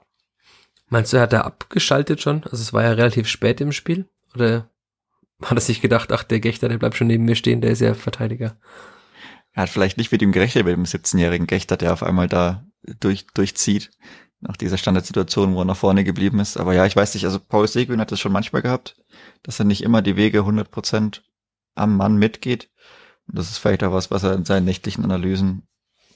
Meinst 0.88 1.12
du, 1.12 1.20
hat 1.20 1.32
er 1.32 1.44
abgeschaltet 1.44 2.20
schon? 2.20 2.44
Also 2.44 2.56
es 2.56 2.72
war 2.72 2.82
ja 2.82 2.90
relativ 2.90 3.28
spät 3.28 3.60
im 3.60 3.72
Spiel. 3.72 4.08
Oder 4.34 4.68
hat 5.42 5.58
er 5.58 5.60
sich 5.60 5.80
gedacht, 5.80 6.12
ach, 6.12 6.22
der 6.22 6.40
Gechter, 6.40 6.68
der 6.68 6.78
bleibt 6.78 6.96
schon 6.96 7.08
neben 7.08 7.24
mir 7.24 7.36
stehen, 7.36 7.60
der 7.60 7.72
ist 7.72 7.80
ja 7.80 7.94
Verteidiger. 7.94 8.56
Er 9.52 9.64
hat 9.64 9.68
vielleicht 9.68 9.98
nicht 9.98 10.12
mit 10.12 10.22
ihm 10.22 10.32
gerechnet, 10.32 10.64
mit 10.64 10.76
dem 10.76 10.84
17-jährigen 10.84 11.46
Gechter, 11.46 11.76
der 11.76 11.92
auf 11.92 12.02
einmal 12.02 12.28
da 12.28 12.64
durch, 13.00 13.26
durchzieht. 13.34 13.90
Nach 14.42 14.56
dieser 14.56 14.78
Standardsituation, 14.78 15.54
wo 15.54 15.60
er 15.60 15.66
nach 15.66 15.76
vorne 15.76 16.02
geblieben 16.02 16.40
ist. 16.40 16.56
Aber 16.56 16.72
ja, 16.72 16.86
ich 16.86 16.96
weiß 16.96 17.12
nicht, 17.12 17.26
also 17.26 17.38
Paul 17.38 17.68
Seguin 17.68 18.00
hat 18.00 18.10
das 18.10 18.20
schon 18.20 18.32
manchmal 18.32 18.62
gehabt, 18.62 18.96
dass 19.42 19.58
er 19.58 19.66
nicht 19.66 19.82
immer 19.82 20.00
die 20.00 20.16
Wege 20.16 20.40
100% 20.40 21.20
am 21.74 21.96
Mann 21.96 22.16
mitgeht. 22.16 22.70
Und 23.28 23.38
das 23.38 23.50
ist 23.50 23.58
vielleicht 23.58 23.84
auch 23.84 23.92
was, 23.92 24.10
was 24.10 24.22
er 24.22 24.32
in 24.32 24.46
seinen 24.46 24.64
nächtlichen 24.64 25.04
Analysen 25.04 25.68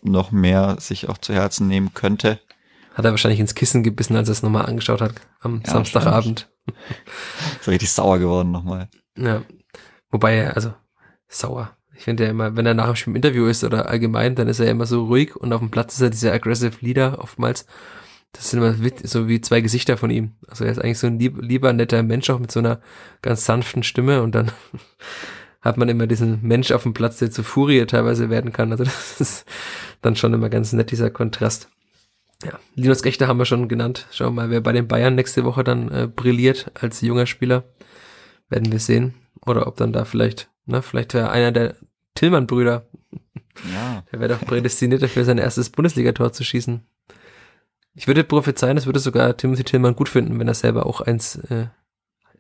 noch 0.05 0.31
mehr 0.31 0.77
sich 0.79 1.09
auch 1.09 1.19
zu 1.19 1.35
Herzen 1.35 1.67
nehmen 1.67 1.95
könnte. 1.95 2.41
Hat 2.95 3.05
er 3.05 3.11
wahrscheinlich 3.11 3.41
ins 3.41 3.55
Kissen 3.55 3.83
gebissen, 3.83 4.17
als 4.17 4.29
er 4.29 4.33
es 4.33 4.43
nochmal 4.43 4.67
angeschaut 4.67 5.01
hat 5.01 5.15
am 5.41 5.63
ja, 5.65 5.73
Samstagabend. 5.73 6.49
so 7.61 7.71
richtig 7.71 7.91
sauer 7.91 8.19
geworden 8.19 8.53
nochmal. 8.53 8.89
Ja. 9.19 9.43
Wobei 10.11 10.49
also 10.53 10.73
sauer. 11.29 11.77
Ich 11.97 12.05
finde 12.05 12.25
ja 12.25 12.31
immer, 12.31 12.57
wenn 12.57 12.67
er 12.67 12.75
nach 12.75 12.87
dem 12.87 12.97
Spiel 12.97 13.13
im 13.13 13.17
Interview 13.17 13.47
ist 13.47 13.65
oder 13.65 13.89
allgemein, 13.89 14.35
dann 14.35 14.49
ist 14.49 14.61
er 14.61 14.67
ja 14.67 14.73
immer 14.73 14.87
so 14.87 15.05
ruhig 15.05 15.37
und 15.37 15.53
auf 15.53 15.61
dem 15.61 15.71
Platz 15.71 15.95
ist 15.95 16.01
er 16.01 16.11
dieser 16.11 16.33
aggressive 16.33 16.77
Leader 16.81 17.19
oftmals. 17.21 17.67
Das 18.33 18.51
sind 18.51 18.61
immer 18.61 18.75
so 19.05 19.29
wie 19.29 19.41
zwei 19.41 19.61
Gesichter 19.61 19.97
von 19.97 20.11
ihm. 20.11 20.33
Also 20.49 20.65
er 20.65 20.73
ist 20.73 20.79
eigentlich 20.79 20.99
so 20.99 21.07
ein 21.07 21.21
lieb, 21.21 21.39
lieber, 21.41 21.73
netter 21.73 22.03
Mensch, 22.03 22.29
auch 22.31 22.41
mit 22.41 22.51
so 22.51 22.59
einer 22.59 22.81
ganz 23.23 23.45
sanften 23.45 23.85
Stimme 23.85 24.23
und 24.23 24.35
dann 24.35 24.51
hat 25.65 25.79
man 25.79 25.89
immer 25.89 26.07
diesen 26.07 26.43
Mensch 26.43 26.71
auf 26.73 26.83
dem 26.83 26.93
Platz, 26.93 27.19
der 27.19 27.31
zu 27.31 27.43
Furie 27.43 27.87
teilweise 27.87 28.29
werden 28.29 28.53
kann. 28.53 28.71
Also 28.71 28.85
das 28.85 29.21
ist 29.21 29.47
dann 30.03 30.15
schon 30.15 30.35
immer 30.35 30.51
ganz 30.51 30.73
nett, 30.73 30.91
dieser 30.91 31.11
Kontrast. 31.11 31.69
Ja, 32.45 32.59
Linus 32.75 33.03
Gechter 33.03 33.27
haben 33.27 33.39
wir 33.39 33.47
schon 33.47 33.69
genannt. 33.69 34.07
Schauen 34.13 34.35
wir 34.35 34.43
mal, 34.43 34.51
wer 34.51 34.61
bei 34.61 34.73
den 34.73 34.87
Bayern 34.87 35.15
nächste 35.15 35.45
Woche 35.45 35.65
dann 35.65 35.91
äh, 35.91 36.07
brilliert 36.07 36.71
als 36.75 37.01
junger 37.01 37.27
Spieler. 37.27 37.65
Werden 38.51 38.71
wir 38.71 38.79
sehen. 38.79 39.15
Oder 39.47 39.67
ob 39.67 39.77
dann 39.77 39.93
da 39.93 40.05
vielleicht, 40.05 40.51
ne, 40.67 40.83
vielleicht 40.83 41.15
wäre 41.15 41.31
einer 41.31 41.53
der 41.53 41.77
Tillmann-Brüder. 42.15 42.87
Ja. 43.73 44.05
Der 44.13 44.21
wäre 44.21 44.35
doch 44.35 44.47
prädestiniert 44.47 45.03
dafür, 45.03 45.25
sein 45.25 45.39
erstes 45.39 45.71
Bundesligator 45.71 46.33
zu 46.33 46.45
schießen. 46.45 46.85
Ich 47.95 48.09
würde 48.09 48.25
prophezeien, 48.25 48.77
es 48.77 48.87
würde 48.87 48.99
sogar 48.99 49.37
Timothy 49.37 49.65
Tillmann 49.65 49.95
gut 49.95 50.09
finden, 50.09 50.39
wenn 50.41 50.49
er 50.49 50.55
selber 50.55 50.87
auch 50.87 51.01
eins, 51.01 51.37
äh, 51.37 51.69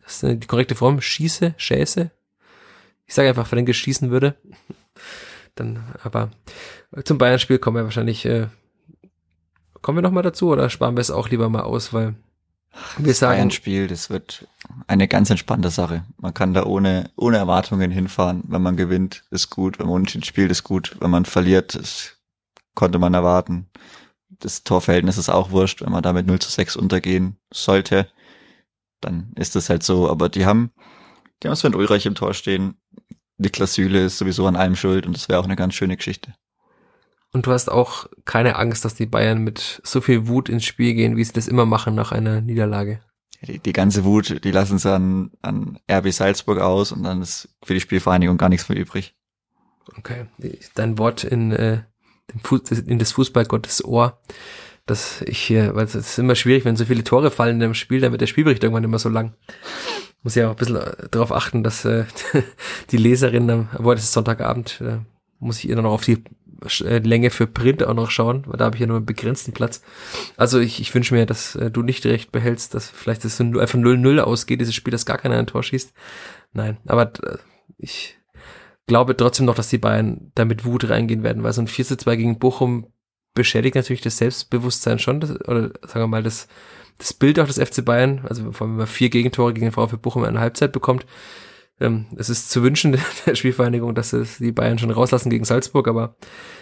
ist 0.04 0.22
die 0.22 0.40
korrekte 0.40 0.74
Form, 0.74 1.00
schieße, 1.00 1.54
schäße. 1.56 2.10
Ich 3.06 3.14
sage 3.14 3.28
einfach, 3.28 3.50
wenn 3.50 3.66
er 3.66 3.72
schießen 3.72 4.10
würde. 4.10 4.36
Dann, 5.54 5.84
aber 6.02 6.30
zum 7.04 7.18
Bayern-Spiel 7.18 7.58
kommen 7.58 7.76
wir 7.76 7.84
wahrscheinlich, 7.84 8.24
äh, 8.24 8.48
kommen 9.82 9.98
wir 9.98 10.02
noch 10.02 10.10
mal 10.10 10.22
dazu 10.22 10.48
oder 10.48 10.68
sparen 10.68 10.96
wir 10.96 11.00
es 11.00 11.10
auch 11.10 11.28
lieber 11.28 11.48
mal 11.48 11.62
aus, 11.62 11.92
weil 11.92 12.14
wir 12.98 13.06
das 13.06 13.20
sagen. 13.20 13.36
Bayern-Spiel, 13.36 13.86
das 13.86 14.10
wird 14.10 14.48
eine 14.88 15.06
ganz 15.06 15.30
entspannte 15.30 15.70
Sache. 15.70 16.04
Man 16.16 16.34
kann 16.34 16.54
da 16.54 16.64
ohne, 16.64 17.10
ohne 17.16 17.36
Erwartungen 17.36 17.90
hinfahren. 17.90 18.42
Wenn 18.48 18.62
man 18.62 18.76
gewinnt, 18.76 19.24
ist 19.30 19.50
gut. 19.50 19.78
Wenn 19.78 19.86
man 19.86 19.96
unentschieden 19.96 20.24
spielt, 20.24 20.50
ist 20.50 20.64
gut. 20.64 20.96
Wenn 21.00 21.10
man 21.10 21.24
verliert, 21.24 21.76
das 21.76 22.16
konnte 22.74 22.98
man 22.98 23.14
erwarten 23.14 23.68
das 24.44 24.62
Torverhältnis 24.62 25.18
ist 25.18 25.28
auch 25.28 25.50
wurscht, 25.50 25.82
wenn 25.82 25.92
man 25.92 26.02
damit 26.02 26.26
0 26.26 26.38
zu 26.38 26.50
6 26.50 26.76
untergehen 26.76 27.38
sollte, 27.52 28.08
dann 29.00 29.32
ist 29.36 29.56
das 29.56 29.70
halt 29.70 29.82
so. 29.82 30.10
Aber 30.10 30.28
die 30.28 30.46
haben, 30.46 30.70
die 31.42 31.48
haben 31.48 31.56
Sven 31.56 31.74
Ulreich 31.74 32.06
im 32.06 32.14
Tor 32.14 32.34
stehen. 32.34 32.76
Niklas 33.38 33.74
Süle 33.74 34.04
ist 34.04 34.18
sowieso 34.18 34.46
an 34.46 34.56
allem 34.56 34.76
schuld 34.76 35.06
und 35.06 35.16
das 35.16 35.28
wäre 35.28 35.40
auch 35.40 35.44
eine 35.44 35.56
ganz 35.56 35.74
schöne 35.74 35.96
Geschichte. 35.96 36.34
Und 37.32 37.46
du 37.46 37.52
hast 37.52 37.68
auch 37.68 38.06
keine 38.24 38.56
Angst, 38.56 38.84
dass 38.84 38.94
die 38.94 39.06
Bayern 39.06 39.42
mit 39.42 39.80
so 39.82 40.00
viel 40.00 40.28
Wut 40.28 40.48
ins 40.48 40.64
Spiel 40.64 40.94
gehen, 40.94 41.16
wie 41.16 41.24
sie 41.24 41.32
das 41.32 41.48
immer 41.48 41.66
machen 41.66 41.94
nach 41.94 42.12
einer 42.12 42.40
Niederlage. 42.40 43.00
Die, 43.42 43.58
die 43.58 43.72
ganze 43.72 44.04
Wut, 44.04 44.44
die 44.44 44.50
lassen 44.52 44.78
sie 44.78 44.92
an, 44.92 45.32
an 45.42 45.78
RB 45.90 46.12
Salzburg 46.12 46.60
aus 46.60 46.92
und 46.92 47.02
dann 47.02 47.22
ist 47.22 47.48
für 47.64 47.74
die 47.74 47.80
Spielvereinigung 47.80 48.38
gar 48.38 48.48
nichts 48.48 48.68
mehr 48.68 48.78
übrig. 48.78 49.16
Okay, 49.98 50.26
dein 50.74 50.96
Wort 50.96 51.24
in 51.24 51.52
äh, 51.52 51.82
in 52.86 52.98
des 52.98 53.12
Fußballgottes 53.12 53.84
Ohr, 53.84 54.20
dass 54.86 55.22
ich 55.22 55.38
hier, 55.38 55.74
weil 55.74 55.84
es 55.84 55.94
ist 55.94 56.18
immer 56.18 56.34
schwierig, 56.34 56.64
wenn 56.64 56.76
so 56.76 56.84
viele 56.84 57.04
Tore 57.04 57.30
fallen 57.30 57.56
in 57.56 57.62
einem 57.62 57.74
Spiel, 57.74 58.00
dann 58.00 58.12
wird 58.12 58.20
der 58.20 58.26
Spielbericht 58.26 58.62
irgendwann 58.62 58.84
immer 58.84 58.98
so 58.98 59.08
lang. 59.08 59.34
Muss 60.24 60.34
ja 60.34 60.48
auch 60.48 60.52
ein 60.52 60.56
bisschen 60.56 60.76
äh, 60.76 61.08
darauf 61.10 61.30
achten, 61.30 61.62
dass 61.62 61.84
äh, 61.84 62.04
die 62.90 62.96
Leserin, 62.96 63.68
obwohl 63.78 63.94
das 63.94 64.04
ist 64.04 64.12
Sonntagabend, 64.12 64.80
äh, 64.80 64.98
muss 65.38 65.58
ich 65.58 65.68
ihr 65.68 65.76
noch 65.76 65.92
auf 65.92 66.04
die 66.04 66.24
äh, 66.80 66.98
Länge 66.98 67.30
für 67.30 67.46
Print 67.46 67.82
auch 67.84 67.94
noch 67.94 68.10
schauen, 68.10 68.44
weil 68.46 68.56
da 68.56 68.66
habe 68.66 68.76
ich 68.76 68.80
ja 68.80 68.86
nur 68.86 68.96
einen 68.96 69.06
begrenzten 69.06 69.52
Platz. 69.52 69.82
Also 70.36 70.58
ich, 70.58 70.80
ich 70.80 70.94
wünsche 70.94 71.14
mir, 71.14 71.26
dass 71.26 71.54
äh, 71.56 71.70
du 71.70 71.82
nicht 71.82 72.04
recht 72.06 72.32
behältst, 72.32 72.74
dass 72.74 72.88
vielleicht 72.88 73.24
das 73.24 73.40
einfach 73.40 73.78
0-0 73.78 74.20
ausgeht, 74.20 74.60
dieses 74.60 74.74
Spiel, 74.74 74.92
dass 74.92 75.06
gar 75.06 75.18
keiner 75.18 75.36
ein 75.36 75.46
Tor 75.46 75.62
schießt. 75.62 75.92
Nein, 76.52 76.78
aber 76.86 77.12
äh, 77.22 77.38
ich 77.78 78.16
glaube 78.86 79.16
trotzdem 79.16 79.46
noch, 79.46 79.54
dass 79.54 79.68
die 79.68 79.78
Bayern 79.78 80.32
da 80.34 80.44
mit 80.44 80.64
Wut 80.64 80.88
reingehen 80.88 81.22
werden, 81.22 81.42
weil 81.42 81.52
so 81.52 81.60
ein 81.60 81.68
4 81.68 81.84
zu 81.84 81.96
2 81.96 82.16
gegen 82.16 82.38
Bochum 82.38 82.86
beschädigt 83.34 83.74
natürlich 83.74 84.02
das 84.02 84.18
Selbstbewusstsein 84.18 84.98
schon, 84.98 85.20
das, 85.20 85.32
oder 85.48 85.70
sagen 85.82 86.00
wir 86.00 86.06
mal, 86.06 86.22
das, 86.22 86.48
das 86.98 87.12
Bild 87.12 87.38
auch 87.40 87.46
des 87.46 87.58
FC 87.58 87.84
Bayern, 87.84 88.22
also 88.28 88.52
vor 88.52 88.66
allem, 88.66 88.74
wenn 88.74 88.78
man 88.78 88.86
vier 88.86 89.10
Gegentore 89.10 89.52
gegen 89.52 89.66
den 89.66 89.72
VfB 89.72 89.96
Bochum 89.96 90.22
in 90.22 90.30
einer 90.30 90.40
Halbzeit 90.40 90.72
bekommt. 90.72 91.06
Ähm, 91.80 92.06
es 92.16 92.30
ist 92.30 92.50
zu 92.50 92.62
wünschen 92.62 92.96
der 93.26 93.34
Spielvereinigung, 93.34 93.94
dass 93.94 94.12
es 94.12 94.38
die 94.38 94.52
Bayern 94.52 94.78
schon 94.78 94.90
rauslassen 94.90 95.30
gegen 95.30 95.44
Salzburg, 95.44 95.88
aber 95.88 96.16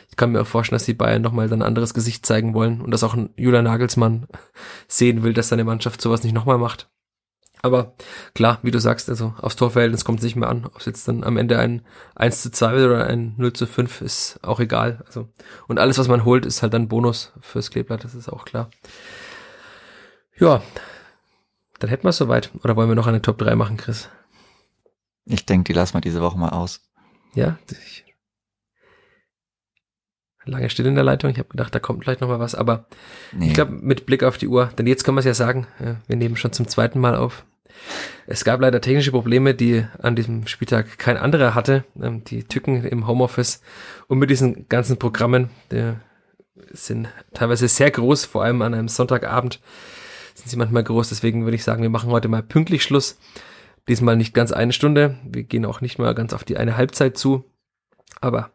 ich 0.08 0.16
kann 0.16 0.32
mir 0.32 0.40
auch 0.40 0.46
vorstellen, 0.46 0.76
dass 0.76 0.86
die 0.86 0.94
Bayern 0.94 1.22
nochmal 1.22 1.48
dann 1.48 1.60
ein 1.60 1.66
anderes 1.66 1.94
Gesicht 1.94 2.24
zeigen 2.24 2.54
wollen 2.54 2.80
und 2.80 2.90
dass 2.90 3.04
auch 3.04 3.14
ein 3.14 3.30
Julian 3.36 3.64
Nagelsmann 3.64 4.26
sehen 4.88 5.22
will, 5.22 5.34
dass 5.34 5.48
seine 5.48 5.64
Mannschaft 5.64 6.00
sowas 6.00 6.24
nicht 6.24 6.34
nochmal 6.34 6.58
macht. 6.58 6.88
Aber 7.64 7.94
klar, 8.34 8.58
wie 8.62 8.72
du 8.72 8.80
sagst, 8.80 9.08
also 9.08 9.34
aufs 9.40 9.54
Torverhältnis 9.54 10.04
kommt 10.04 10.18
es 10.18 10.24
nicht 10.24 10.34
mehr 10.34 10.48
an. 10.48 10.66
Ob 10.66 10.80
es 10.80 10.86
jetzt 10.86 11.06
dann 11.06 11.22
am 11.22 11.36
Ende 11.36 11.60
ein 11.60 11.82
1 12.16 12.42
zu 12.42 12.50
2 12.50 12.86
oder 12.86 13.06
ein 13.06 13.34
0 13.36 13.52
zu 13.52 13.66
5 13.66 14.00
ist 14.00 14.40
auch 14.42 14.58
egal. 14.58 15.04
Also, 15.06 15.28
und 15.68 15.78
alles, 15.78 15.96
was 15.96 16.08
man 16.08 16.24
holt, 16.24 16.44
ist 16.44 16.62
halt 16.62 16.74
dann 16.74 16.88
Bonus 16.88 17.32
fürs 17.40 17.70
Kleeblatt, 17.70 18.02
das 18.02 18.16
ist 18.16 18.28
auch 18.28 18.44
klar. 18.44 18.68
Ja, 20.38 20.62
dann 21.78 21.90
hätten 21.90 22.04
wir 22.04 22.10
es 22.10 22.16
soweit. 22.16 22.50
Oder 22.62 22.76
wollen 22.76 22.88
wir 22.88 22.94
noch 22.94 23.06
eine 23.06 23.22
Top 23.22 23.38
3 23.38 23.54
machen, 23.54 23.76
Chris? 23.76 24.08
Ich 25.24 25.46
denke, 25.46 25.64
die 25.64 25.72
lassen 25.72 25.94
wir 25.94 26.00
diese 26.00 26.20
Woche 26.20 26.38
mal 26.38 26.50
aus. 26.50 26.80
Ja, 27.34 27.58
ich, 27.70 28.04
lange 30.44 30.70
still 30.70 30.86
in 30.86 30.94
der 30.94 31.04
Leitung. 31.04 31.30
Ich 31.30 31.38
habe 31.38 31.48
gedacht, 31.48 31.74
da 31.74 31.78
kommt 31.78 32.02
vielleicht 32.02 32.20
noch 32.20 32.28
mal 32.28 32.40
was, 32.40 32.54
aber 32.54 32.86
nee. 33.32 33.48
ich 33.48 33.54
glaube, 33.54 33.72
mit 33.72 34.06
Blick 34.06 34.24
auf 34.24 34.38
die 34.38 34.48
Uhr, 34.48 34.70
denn 34.78 34.86
jetzt 34.86 35.04
können 35.04 35.16
wir 35.16 35.20
es 35.20 35.26
ja 35.26 35.34
sagen, 35.34 35.66
wir 36.06 36.16
nehmen 36.16 36.36
schon 36.36 36.52
zum 36.52 36.68
zweiten 36.68 37.00
Mal 37.00 37.16
auf. 37.16 37.44
Es 38.26 38.44
gab 38.44 38.60
leider 38.60 38.80
technische 38.80 39.10
Probleme, 39.10 39.54
die 39.54 39.84
an 39.98 40.14
diesem 40.14 40.46
Spieltag 40.46 40.98
kein 40.98 41.16
anderer 41.16 41.54
hatte. 41.54 41.84
Ähm, 42.00 42.22
die 42.24 42.44
Tücken 42.44 42.84
im 42.84 43.06
Homeoffice 43.06 43.60
und 44.08 44.18
mit 44.18 44.30
diesen 44.30 44.68
ganzen 44.68 44.98
Programmen, 44.98 45.50
die 45.70 45.94
sind 46.70 47.08
teilweise 47.34 47.66
sehr 47.68 47.90
groß, 47.90 48.24
vor 48.26 48.44
allem 48.44 48.62
an 48.62 48.74
einem 48.74 48.88
Sonntagabend 48.88 49.60
sind 50.34 50.48
sie 50.48 50.56
manchmal 50.56 50.84
groß. 50.84 51.08
Deswegen 51.08 51.44
würde 51.44 51.56
ich 51.56 51.64
sagen, 51.64 51.82
wir 51.82 51.90
machen 51.90 52.10
heute 52.10 52.28
mal 52.28 52.42
pünktlich 52.42 52.82
Schluss. 52.82 53.18
Diesmal 53.88 54.16
nicht 54.16 54.34
ganz 54.34 54.52
eine 54.52 54.72
Stunde. 54.72 55.18
Wir 55.24 55.42
gehen 55.42 55.66
auch 55.66 55.80
nicht 55.80 55.98
mal 55.98 56.14
ganz 56.14 56.32
auf 56.32 56.44
die 56.44 56.56
eine 56.56 56.76
Halbzeit 56.76 57.16
zu. 57.18 57.44
Aber 58.20 58.50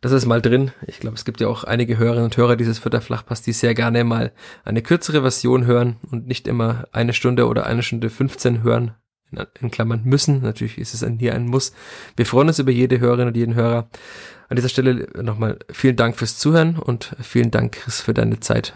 das 0.00 0.12
ist 0.12 0.26
mal 0.26 0.42
drin. 0.42 0.72
Ich 0.86 1.00
glaube, 1.00 1.16
es 1.16 1.24
gibt 1.24 1.40
ja 1.40 1.48
auch 1.48 1.64
einige 1.64 1.98
Hörerinnen 1.98 2.24
und 2.24 2.36
Hörer 2.36 2.56
dieses 2.56 2.78
Fütterflachpass, 2.78 3.42
die 3.42 3.52
sehr 3.52 3.74
gerne 3.74 4.04
mal 4.04 4.32
eine 4.64 4.82
kürzere 4.82 5.22
Version 5.22 5.66
hören 5.66 5.96
und 6.10 6.26
nicht 6.26 6.48
immer 6.48 6.86
eine 6.92 7.12
Stunde 7.12 7.46
oder 7.46 7.66
eine 7.66 7.82
Stunde 7.82 8.10
15 8.10 8.62
hören, 8.62 8.94
in, 9.60 9.70
Klammern 9.70 10.02
müssen. 10.04 10.42
Natürlich 10.42 10.78
ist 10.78 10.94
es 10.94 11.06
hier 11.18 11.34
ein 11.34 11.46
Muss. 11.46 11.72
Wir 12.16 12.26
freuen 12.26 12.48
uns 12.48 12.58
über 12.58 12.70
jede 12.70 13.00
Hörerin 13.00 13.28
und 13.28 13.36
jeden 13.36 13.54
Hörer. 13.54 13.88
An 14.48 14.56
dieser 14.56 14.68
Stelle 14.68 15.08
nochmal 15.22 15.58
vielen 15.70 15.96
Dank 15.96 16.16
fürs 16.16 16.38
Zuhören 16.38 16.78
und 16.78 17.16
vielen 17.20 17.50
Dank, 17.50 17.72
Chris, 17.72 18.00
für 18.00 18.14
deine 18.14 18.40
Zeit. 18.40 18.74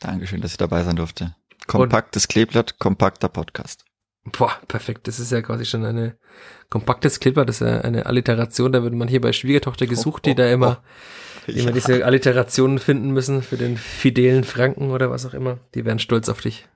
Dankeschön, 0.00 0.40
dass 0.40 0.52
ich 0.52 0.58
dabei 0.58 0.82
sein 0.84 0.96
durfte. 0.96 1.34
Kompaktes 1.66 2.28
Kleeblatt, 2.28 2.78
kompakter 2.78 3.28
Podcast. 3.28 3.84
Boah, 4.24 4.56
perfekt. 4.68 5.08
Das 5.08 5.18
ist 5.18 5.32
ja 5.32 5.42
quasi 5.42 5.64
schon 5.64 5.84
eine 5.84 6.16
kompaktes 6.70 7.18
Clipper, 7.20 7.44
das 7.44 7.60
ist 7.60 7.66
ja 7.66 7.80
eine 7.80 8.06
Alliteration. 8.06 8.72
Da 8.72 8.82
würde 8.82 8.96
man 8.96 9.08
hier 9.08 9.20
bei 9.20 9.32
Schwiegertochter 9.32 9.86
gesucht, 9.86 10.26
die 10.26 10.34
da 10.34 10.48
immer, 10.48 10.82
die 11.48 11.58
immer 11.58 11.72
diese 11.72 12.04
Alliterationen 12.04 12.78
finden 12.78 13.10
müssen 13.10 13.42
für 13.42 13.56
den 13.56 13.76
fidelen 13.76 14.44
Franken 14.44 14.90
oder 14.90 15.10
was 15.10 15.26
auch 15.26 15.34
immer. 15.34 15.58
Die 15.74 15.84
wären 15.84 15.98
stolz 15.98 16.28
auf 16.28 16.40
dich. 16.40 16.68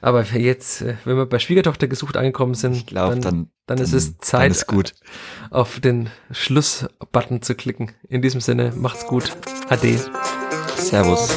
Aber 0.00 0.22
jetzt, 0.22 0.82
äh, 0.82 0.96
wenn 1.04 1.16
wir 1.16 1.26
bei 1.26 1.38
Schwiegertochter 1.38 1.88
gesucht 1.88 2.16
angekommen 2.16 2.54
sind, 2.54 2.86
glaub, 2.86 3.10
dann, 3.10 3.20
dann, 3.20 3.50
dann, 3.66 3.78
ist 3.78 3.92
es 3.92 4.16
Zeit, 4.18 4.50
ist 4.50 4.66
gut. 4.66 4.94
auf 5.50 5.80
den 5.80 6.10
Schluss-Button 6.30 7.42
zu 7.42 7.54
klicken. 7.54 7.92
In 8.08 8.22
diesem 8.22 8.40
Sinne, 8.40 8.72
macht's 8.76 9.06
gut. 9.06 9.36
Ade. 9.68 9.98
Servus. 10.76 11.36